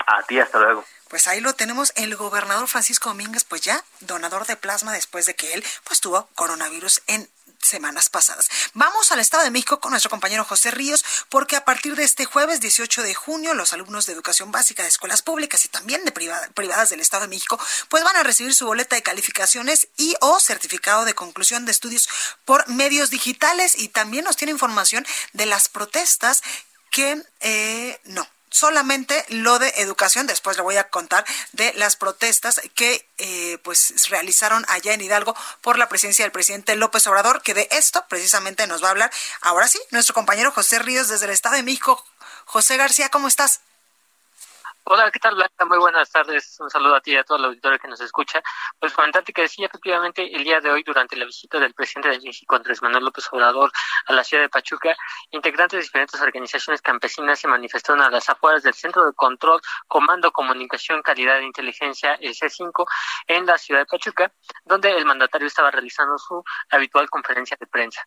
A 0.08 0.24
ti, 0.24 0.40
hasta 0.40 0.60
luego. 0.60 0.84
Pues 1.14 1.28
ahí 1.28 1.42
lo 1.42 1.54
tenemos, 1.54 1.94
el 1.96 2.16
gobernador 2.16 2.68
Francisco 2.68 3.10
Domínguez, 3.10 3.44
pues 3.44 3.62
ya 3.62 3.86
donador 4.00 4.48
de 4.48 4.56
plasma 4.56 4.92
después 4.94 5.28
de 5.28 5.36
que 5.36 5.54
él 5.54 5.64
pues 5.84 6.00
tuvo 6.00 6.28
coronavirus 6.34 7.04
en 7.06 7.30
semanas 7.62 8.10
pasadas. 8.10 8.50
Vamos 8.74 9.12
al 9.12 9.20
Estado 9.20 9.44
de 9.44 9.52
México 9.52 9.80
con 9.80 9.92
nuestro 9.92 10.10
compañero 10.10 10.44
José 10.44 10.72
Ríos, 10.72 11.06
porque 11.30 11.56
a 11.56 11.66
partir 11.66 11.96
de 11.96 12.04
este 12.04 12.26
jueves 12.26 12.62
18 12.62 13.04
de 13.04 13.14
junio, 13.14 13.54
los 13.54 13.74
alumnos 13.74 14.08
de 14.08 14.14
educación 14.14 14.52
básica 14.52 14.82
de 14.82 14.90
escuelas 14.90 15.22
públicas 15.22 15.64
y 15.66 15.68
también 15.68 16.04
de 16.04 16.12
privadas 16.12 16.90
del 16.90 17.00
Estado 17.00 17.26
de 17.26 17.30
México, 17.30 17.60
pues 17.90 18.04
van 18.04 18.16
a 18.16 18.24
recibir 18.24 18.56
su 18.56 18.66
boleta 18.66 18.96
de 18.96 19.04
calificaciones 19.04 19.90
y 19.98 20.16
o 20.20 20.40
certificado 20.40 21.06
de 21.06 21.14
conclusión 21.14 21.66
de 21.66 21.74
estudios 21.74 22.10
por 22.44 22.68
medios 22.70 23.12
digitales 23.12 23.78
y 23.78 23.90
también 23.90 24.26
nos 24.26 24.36
tiene 24.36 24.52
información 24.52 25.06
de 25.34 25.46
las 25.46 25.70
protestas 25.70 26.42
que 26.90 27.22
eh, 27.42 28.02
no, 28.06 28.28
solamente 28.54 29.26
lo 29.30 29.60
de 29.60 29.74
educación. 29.78 30.28
Después 30.28 30.56
le 30.56 30.64
voy 30.64 30.78
a 30.78 30.90
contar 30.90 31.26
de 31.52 31.74
las 31.74 31.98
protestas 31.98 32.62
que 32.76 33.10
eh, 33.18 33.58
pues 33.64 34.10
realizaron 34.10 34.64
allá 34.70 34.94
en 34.94 35.02
Hidalgo 35.02 35.36
por 35.62 35.78
la 35.78 35.90
presencia 35.90 36.24
del 36.24 36.32
presidente 36.32 36.76
López 36.76 37.06
Obrador, 37.08 37.42
que 37.42 37.54
de 37.54 37.68
esto 37.72 38.06
precisamente 38.08 38.68
nos 38.68 38.82
va 38.82 38.88
a 38.88 38.92
hablar 38.92 39.12
ahora 39.42 39.68
sí 39.68 39.80
nuestro 39.92 40.14
compañero 40.14 40.52
José 40.52 40.80
Ríos 40.80 41.10
desde 41.10 41.26
el 41.26 41.32
Estado 41.32 41.56
de 41.56 41.64
México. 41.64 42.04
José 42.46 42.78
García, 42.78 43.10
¿cómo 43.10 43.28
estás? 43.28 43.62
Hola, 44.86 45.10
¿qué 45.12 45.20
tal 45.20 45.36
Blanca? 45.36 45.64
Muy 45.64 45.78
buenas 45.78 46.12
tardes. 46.12 46.60
Un 46.60 46.70
saludo 46.70 46.96
a 46.96 47.00
ti 47.00 47.14
y 47.14 47.16
a 47.16 47.24
todo 47.24 47.38
el 47.38 47.46
auditorio 47.46 47.80
que 47.80 47.88
nos 47.88 48.02
escucha. 48.02 48.44
Pues 48.78 48.92
comentarte 48.92 49.32
que 49.32 49.48
sí, 49.48 49.64
efectivamente, 49.64 50.36
el 50.36 50.44
día 50.44 50.60
de 50.60 50.70
hoy, 50.70 50.84
durante 50.84 51.16
la 51.16 51.24
visita 51.24 51.58
del 51.58 51.74
presidente 51.74 52.10
de 52.10 52.20
México, 52.20 52.54
Andrés 52.54 52.82
Manuel 52.82 53.06
López 53.06 53.26
Obrador, 53.32 53.72
a 54.08 54.14
la 54.14 54.26
ciudad 54.26 54.44
de 54.44 54.50
Pachuca, 54.50 54.94
integrantes 55.32 55.78
de 55.78 55.84
diferentes 55.84 56.20
organizaciones 56.20 56.82
campesinas 56.82 57.40
se 57.40 57.48
manifestaron 57.48 58.02
a 58.02 58.10
las 58.10 58.28
afueras 58.28 58.62
del 58.64 58.74
Centro 58.74 59.06
de 59.06 59.14
Control, 59.14 59.62
Comando, 59.88 60.34
Comunicación, 60.34 61.02
Calidad 61.02 61.40
e 61.40 61.46
Inteligencia, 61.46 62.16
el 62.16 62.34
C5, 62.34 62.86
en 63.28 63.46
la 63.46 63.58
ciudad 63.58 63.80
de 63.80 63.86
Pachuca, 63.86 64.34
donde 64.66 64.92
el 64.92 65.06
mandatario 65.06 65.48
estaba 65.48 65.72
realizando 65.72 66.18
su 66.18 66.44
habitual 66.70 67.10
conferencia 67.10 67.56
de 67.58 67.68
prensa. 67.68 68.06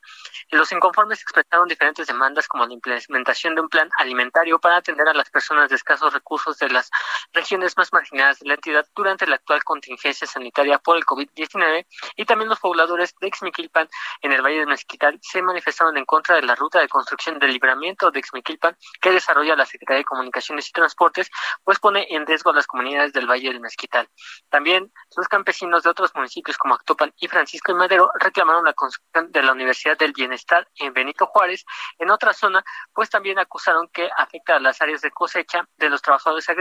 Los 0.51 0.71
inconformes 0.73 1.23
expresaron 1.23 1.69
diferentes 1.69 2.07
demandas 2.07 2.47
como 2.47 2.67
la 2.67 2.75
implementación 2.75 3.55
de 3.55 3.63
un 3.63 3.69
plan 3.71 3.89
alimentario 3.97 4.59
para 4.59 4.77
atender 4.77 5.09
a 5.09 5.15
las 5.15 5.31
personas 5.31 5.71
de 5.71 5.77
escasos 5.77 6.13
recursos 6.13 6.59
de 6.59 6.66
las 6.71 6.91
regiones 7.33 7.77
más 7.77 7.93
marginadas 7.93 8.41
de 8.41 8.49
la 8.49 8.55
entidad 8.55 8.87
durante 8.95 9.27
la 9.27 9.37
actual 9.37 9.63
contingencia 9.65 10.27
sanitaria 10.27 10.79
por 10.79 10.97
el 10.97 11.05
COVID-19 11.05 11.87
y 12.17 12.25
también 12.25 12.49
los 12.49 12.61
pobladores 12.61 13.15
de 13.21 13.29
Exmiquilpan 13.29 13.89
en 14.23 14.33
el 14.33 14.43
Valle 14.43 14.61
de 14.61 14.67
Mezquital 14.67 15.19
se 15.23 15.43
manifestaron 15.43 15.97
en 15.97 16.05
contra 16.05 16.37
de 16.37 16.43
la 16.43 16.55
ruta 16.55 16.81
de 16.81 16.89
construcción 16.89 17.39
del 17.39 17.53
libramiento 17.53 18.11
de 18.11 18.19
Exmiquilpan 18.19 18.77
que 19.01 19.11
desarrolla 19.11 19.57
la 19.57 19.67
Secretaría 19.67 19.99
de 19.99 20.05
Comunicaciones 20.05 20.69
y 20.69 20.73
Transportes, 20.73 21.31
pues 21.65 21.79
pone 21.79 22.07
en 22.11 22.27
riesgo 22.27 22.51
a 22.51 22.55
las 22.55 22.67
comunidades 22.67 23.13
del 23.13 23.27
Valle 23.27 23.49
del 23.49 23.61
Mezquital. 23.61 24.09
También 24.49 24.93
los 25.17 25.29
campesinos 25.29 25.83
de 25.83 25.91
otros 25.91 26.15
municipios 26.15 26.57
como 26.59 26.75
Actopan 26.75 27.13
y 27.19 27.29
Francisco 27.29 27.73
y 27.73 27.75
Madero 27.75 28.11
reclamaron 28.19 28.65
la 28.65 28.73
construcción 28.73 29.31
de 29.31 29.43
la 29.43 29.53
Universidad 29.53 29.97
del 29.97 30.13
Bienestar 30.13 30.69
en 30.77 30.93
Benito 30.93 31.27
Juárez. 31.27 31.65
En 31.99 32.11
otra 32.11 32.33
zona, 32.33 32.65
pues 32.93 33.11
también 33.11 33.39
acusaron 33.39 33.89
que 33.93 34.09
afecta 34.17 34.57
a 34.57 34.61
las 34.61 34.81
áreas 34.81 35.01
de 35.01 35.11
cosecha 35.11 35.69
de 35.77 35.91
los 35.91 36.03
trabajadores 36.03 36.49
agrícolas 36.49 36.56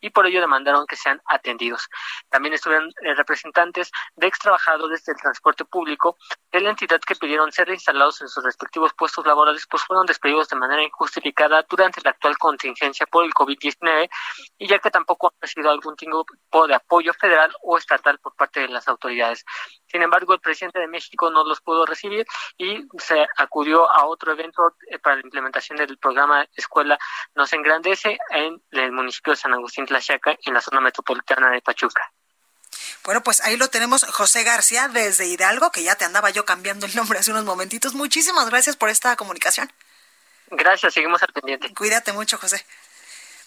y 0.00 0.10
por 0.10 0.26
ello 0.26 0.40
demandaron 0.40 0.86
que 0.86 0.96
sean 0.96 1.20
atendidos. 1.26 1.88
También 2.28 2.54
estuvieron 2.54 2.88
eh, 3.02 3.14
representantes 3.14 3.90
de 4.16 4.26
ex 4.26 4.38
trabajadores 4.38 5.04
del 5.04 5.16
transporte 5.16 5.64
público 5.64 6.16
de 6.52 6.60
la 6.60 6.70
entidad 6.70 7.00
que 7.00 7.16
pidieron 7.16 7.52
ser 7.52 7.68
reinstalados 7.68 8.20
en 8.22 8.28
sus 8.28 8.44
respectivos 8.44 8.92
puestos 8.94 9.26
laborales, 9.26 9.66
pues 9.70 9.82
fueron 9.84 10.06
despedidos 10.06 10.48
de 10.48 10.56
manera 10.56 10.82
injustificada 10.82 11.64
durante 11.68 12.00
la 12.02 12.10
actual 12.10 12.36
contingencia 12.38 13.06
por 13.06 13.24
el 13.24 13.32
COVID-19 13.32 14.08
y 14.58 14.66
ya 14.66 14.78
que 14.78 14.90
tampoco 14.90 15.28
han 15.28 15.40
recibido 15.40 15.70
algún 15.70 15.96
tipo 15.96 16.24
de 16.66 16.74
apoyo 16.74 17.12
federal 17.14 17.52
o 17.62 17.76
estatal 17.76 18.18
por 18.18 18.34
parte 18.34 18.60
de 18.60 18.68
las 18.68 18.88
autoridades. 18.88 19.44
Sin 19.96 20.02
embargo, 20.02 20.34
el 20.34 20.40
presidente 20.40 20.78
de 20.78 20.88
México 20.88 21.30
no 21.30 21.42
los 21.42 21.62
pudo 21.62 21.86
recibir 21.86 22.26
y 22.58 22.86
se 22.98 23.26
acudió 23.38 23.90
a 23.90 24.04
otro 24.04 24.30
evento 24.32 24.76
eh, 24.90 24.98
para 24.98 25.16
la 25.16 25.22
implementación 25.22 25.78
del 25.78 25.96
programa 25.96 26.46
Escuela 26.54 26.98
Nos 27.34 27.50
Engrandece 27.54 28.18
en 28.28 28.62
el 28.72 28.92
municipio 28.92 29.32
de 29.32 29.38
San 29.38 29.54
Agustín 29.54 29.86
Tlaxiaca, 29.86 30.36
en 30.44 30.52
la 30.52 30.60
zona 30.60 30.82
metropolitana 30.82 31.50
de 31.50 31.62
Pachuca. 31.62 32.12
Bueno, 33.06 33.22
pues 33.22 33.40
ahí 33.40 33.56
lo 33.56 33.68
tenemos, 33.68 34.04
José 34.04 34.42
García, 34.44 34.88
desde 34.88 35.28
Hidalgo, 35.28 35.70
que 35.72 35.82
ya 35.82 35.94
te 35.94 36.04
andaba 36.04 36.28
yo 36.28 36.44
cambiando 36.44 36.84
el 36.84 36.94
nombre 36.94 37.18
hace 37.18 37.30
unos 37.30 37.46
momentitos. 37.46 37.94
Muchísimas 37.94 38.50
gracias 38.50 38.76
por 38.76 38.90
esta 38.90 39.16
comunicación. 39.16 39.72
Gracias, 40.50 40.92
seguimos 40.92 41.22
al 41.22 41.32
pendiente. 41.32 41.72
Cuídate 41.72 42.12
mucho, 42.12 42.36
José. 42.36 42.66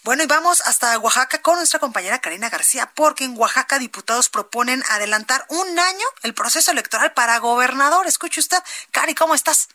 Bueno, 0.02 0.22
y 0.22 0.26
vamos 0.26 0.66
hasta 0.66 0.98
Oaxaca 0.98 1.42
con 1.42 1.56
nuestra 1.56 1.78
compañera 1.78 2.20
Karina 2.20 2.48
García, 2.48 2.88
porque 2.96 3.24
en 3.24 3.36
Oaxaca 3.36 3.78
diputados 3.78 4.30
proponen 4.30 4.80
adelantar 4.90 5.42
un 5.50 5.78
año 5.78 6.06
el 6.22 6.32
proceso 6.32 6.72
electoral 6.72 7.12
para 7.12 7.38
gobernador. 7.38 8.06
Escuche 8.06 8.40
usted, 8.40 8.56
Cari, 8.92 9.14
¿cómo 9.14 9.34
estás? 9.34 9.68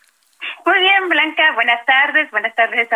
Muy 0.64 0.80
bien, 0.80 1.08
Blanca, 1.08 1.52
buenas 1.54 1.84
tardes, 1.86 2.28
buenas 2.32 2.54
tardes, 2.56 2.88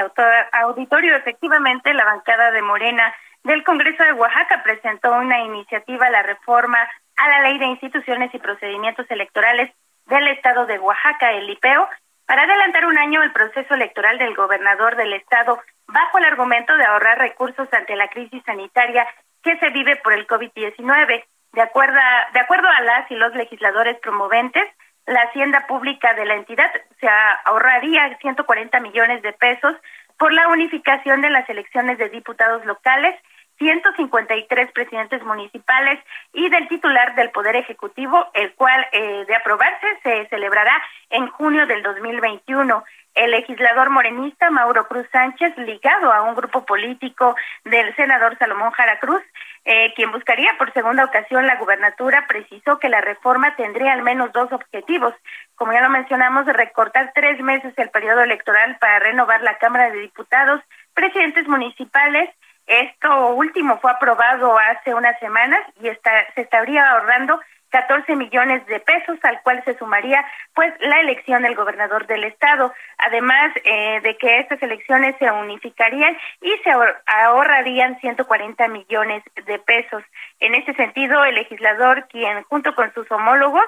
auditorio. 0.53 1.15
Efectivamente, 1.15 1.95
la 1.95 2.05
bancada 2.05 2.51
de 2.51 2.63
Morena 2.63 3.15
del 3.45 3.63
Congreso 3.63 4.03
de 4.03 4.13
Oaxaca 4.13 4.65
presentó 4.65 5.13
una 5.13 5.41
iniciativa 5.41 6.11
la 6.11 6.25
reforma 6.25 6.79
a 7.17 7.29
la 7.29 7.43
Ley 7.43 7.59
de 7.59 7.67
Instituciones 7.67 8.35
y 8.35 8.39
Procedimientos 8.39 9.07
Electorales 9.09 9.73
del 10.07 10.27
Estado 10.29 10.67
de 10.67 10.81
Oaxaca, 10.81 11.31
el 11.31 11.49
IPEO, 11.49 11.89
para 12.31 12.45
adelantar 12.45 12.87
un 12.87 12.97
año 12.97 13.25
el 13.25 13.33
proceso 13.33 13.75
electoral 13.75 14.17
del 14.17 14.37
gobernador 14.37 14.95
del 14.95 15.15
Estado 15.15 15.59
bajo 15.89 16.19
el 16.19 16.25
argumento 16.27 16.77
de 16.77 16.85
ahorrar 16.85 17.19
recursos 17.19 17.67
ante 17.73 17.97
la 17.97 18.07
crisis 18.07 18.41
sanitaria 18.47 19.05
que 19.43 19.59
se 19.59 19.71
vive 19.71 19.97
por 19.97 20.13
el 20.13 20.29
COVID-19. 20.29 21.25
De 21.55 21.61
acuerdo, 21.61 21.99
de 22.33 22.39
acuerdo 22.39 22.69
a 22.69 22.83
las 22.83 23.11
y 23.11 23.17
los 23.17 23.35
legisladores 23.35 23.99
promoventes, 23.99 24.63
la 25.07 25.23
hacienda 25.23 25.67
pública 25.67 26.15
de 26.15 26.25
la 26.25 26.35
entidad 26.35 26.71
se 27.01 27.09
ahorraría 27.47 28.17
140 28.19 28.79
millones 28.79 29.23
de 29.23 29.33
pesos 29.33 29.75
por 30.17 30.33
la 30.33 30.47
unificación 30.51 31.23
de 31.23 31.31
las 31.31 31.51
elecciones 31.51 31.99
de 31.99 32.11
diputados 32.11 32.65
locales, 32.65 33.21
153 33.61 34.73
presidentes 34.73 35.23
municipales 35.23 36.01
y 36.33 36.49
del 36.49 36.67
titular 36.67 37.15
del 37.15 37.31
Poder 37.31 37.57
Ejecutivo, 37.57 38.27
el 38.33 38.55
cual, 38.55 38.87
eh, 38.93 39.25
de 39.29 39.37
aprobarse, 39.37 39.87
se 40.03 40.27
celebrará 40.29 40.73
en 41.11 41.29
junio 41.29 41.67
del 41.67 41.83
2021 41.83 42.83
el 43.15 43.33
legislador 43.33 43.91
morenista 43.91 44.51
Mauro 44.51 44.87
Cruz 44.87 45.07
Sánchez, 45.13 45.57
ligado 45.59 46.13
a 46.13 46.23
un 46.23 46.35
grupo 46.35 46.65
político 46.65 47.37
del 47.65 47.95
senador 47.97 48.39
Salomón 48.39 48.71
Jara 48.71 48.99
Cruz, 48.99 49.23
eh, 49.65 49.93
quien 49.95 50.11
buscaría 50.13 50.57
por 50.57 50.73
segunda 50.73 51.05
ocasión 51.05 51.47
la 51.47 51.57
gubernatura, 51.57 52.27
precisó 52.27 52.79
que 52.79 52.89
la 52.89 53.01
reforma 53.01 53.57
tendría 53.57 53.93
al 53.93 54.03
menos 54.03 54.33
dos 54.33 54.51
objetivos. 54.53 55.13
Como 55.55 55.73
ya 55.73 55.83
lo 55.83 55.91
mencionamos, 55.91 56.47
recortar 56.47 57.13
tres 57.15 57.41
meses 57.41 57.75
el 57.77 57.91
periodo 57.91 58.23
electoral 58.23 58.79
para 58.81 59.01
renovar 59.01 59.43
la 59.43 59.59
Cámara 59.59 59.91
de 59.91 60.01
Diputados 60.01 60.61
presidentes 60.95 61.47
municipales. 61.49 62.31
Esto 62.71 63.31
último 63.35 63.81
fue 63.81 63.91
aprobado 63.91 64.57
hace 64.57 64.95
unas 64.95 65.19
semanas 65.19 65.61
y 65.83 65.89
está, 65.89 66.13
se 66.37 66.43
estaría 66.43 66.89
ahorrando 66.89 67.41
14 67.71 68.15
millones 68.15 68.65
de 68.67 68.79
pesos, 68.79 69.19
al 69.25 69.43
cual 69.43 69.61
se 69.65 69.77
sumaría 69.77 70.25
pues 70.55 70.73
la 70.79 71.01
elección 71.01 71.43
del 71.43 71.57
gobernador 71.57 72.07
del 72.07 72.23
estado, 72.23 72.73
además 72.99 73.51
eh, 73.65 74.01
de 74.03 74.17
que 74.19 74.39
estas 74.39 74.63
elecciones 74.63 75.17
se 75.19 75.29
unificarían 75.29 76.17
y 76.43 76.53
se 76.63 76.71
ahorrarían 77.07 77.99
140 77.99 78.69
millones 78.69 79.25
de 79.47 79.59
pesos. 79.59 80.05
En 80.39 80.55
ese 80.55 80.73
sentido, 80.75 81.25
el 81.25 81.35
legislador, 81.35 82.07
quien 82.07 82.45
junto 82.45 82.77
con 82.77 82.95
sus 82.95 83.11
homólogos 83.11 83.67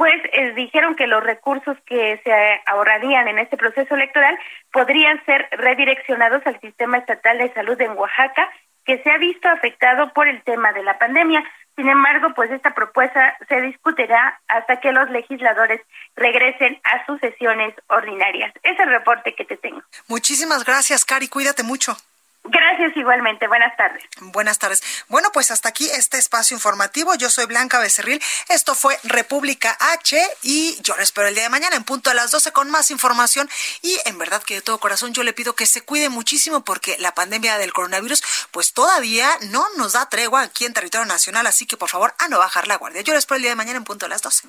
pues 0.00 0.14
eh, 0.32 0.54
dijeron 0.54 0.96
que 0.96 1.06
los 1.06 1.22
recursos 1.22 1.76
que 1.84 2.18
se 2.24 2.32
ahorrarían 2.64 3.28
en 3.28 3.38
este 3.38 3.58
proceso 3.58 3.94
electoral 3.94 4.34
podrían 4.72 5.22
ser 5.26 5.46
redireccionados 5.50 6.40
al 6.46 6.58
sistema 6.58 6.96
estatal 6.96 7.36
de 7.36 7.52
salud 7.52 7.78
en 7.82 7.90
Oaxaca, 7.98 8.48
que 8.86 9.02
se 9.02 9.10
ha 9.10 9.18
visto 9.18 9.46
afectado 9.50 10.10
por 10.14 10.26
el 10.26 10.42
tema 10.42 10.72
de 10.72 10.84
la 10.84 10.98
pandemia. 10.98 11.44
Sin 11.76 11.86
embargo, 11.86 12.32
pues 12.34 12.50
esta 12.50 12.74
propuesta 12.74 13.36
se 13.46 13.60
discutirá 13.60 14.40
hasta 14.48 14.80
que 14.80 14.90
los 14.90 15.10
legisladores 15.10 15.82
regresen 16.16 16.80
a 16.82 17.04
sus 17.04 17.20
sesiones 17.20 17.74
ordinarias. 17.88 18.54
Es 18.62 18.80
el 18.80 18.88
reporte 18.88 19.34
que 19.34 19.44
te 19.44 19.58
tengo. 19.58 19.82
Muchísimas 20.08 20.64
gracias, 20.64 21.04
Cari. 21.04 21.28
Cuídate 21.28 21.62
mucho. 21.62 21.94
Gracias 22.44 22.96
igualmente. 22.96 23.46
Buenas 23.48 23.76
tardes. 23.76 24.02
Buenas 24.20 24.58
tardes. 24.58 24.82
Bueno, 25.08 25.28
pues 25.32 25.50
hasta 25.50 25.68
aquí 25.68 25.88
este 25.90 26.16
espacio 26.16 26.56
informativo. 26.56 27.14
Yo 27.14 27.28
soy 27.28 27.44
Blanca 27.44 27.78
Becerril. 27.78 28.20
Esto 28.48 28.74
fue 28.74 28.98
República 29.04 29.76
H 29.78 30.18
y 30.42 30.80
yo 30.80 30.96
lo 30.96 31.02
espero 31.02 31.28
el 31.28 31.34
día 31.34 31.44
de 31.44 31.50
mañana 31.50 31.76
en 31.76 31.84
punto 31.84 32.10
a 32.10 32.14
las 32.14 32.30
12 32.30 32.52
con 32.52 32.70
más 32.70 32.90
información. 32.90 33.48
Y 33.82 33.98
en 34.06 34.16
verdad 34.18 34.42
que 34.42 34.54
de 34.54 34.62
todo 34.62 34.80
corazón 34.80 35.12
yo 35.12 35.22
le 35.22 35.34
pido 35.34 35.54
que 35.54 35.66
se 35.66 35.82
cuide 35.82 36.08
muchísimo 36.08 36.64
porque 36.64 36.96
la 36.98 37.14
pandemia 37.14 37.58
del 37.58 37.74
coronavirus 37.74 38.22
pues 38.50 38.72
todavía 38.72 39.28
no 39.42 39.66
nos 39.76 39.92
da 39.92 40.08
tregua 40.08 40.40
aquí 40.40 40.64
en 40.64 40.72
territorio 40.72 41.06
nacional. 41.06 41.46
Así 41.46 41.66
que 41.66 41.76
por 41.76 41.90
favor 41.90 42.14
a 42.18 42.28
no 42.28 42.38
bajar 42.38 42.66
la 42.66 42.76
guardia. 42.76 43.02
Yo 43.02 43.12
lo 43.12 43.18
espero 43.18 43.36
el 43.36 43.42
día 43.42 43.50
de 43.50 43.56
mañana 43.56 43.76
en 43.76 43.84
punto 43.84 44.06
a 44.06 44.08
las 44.08 44.22
12. 44.22 44.48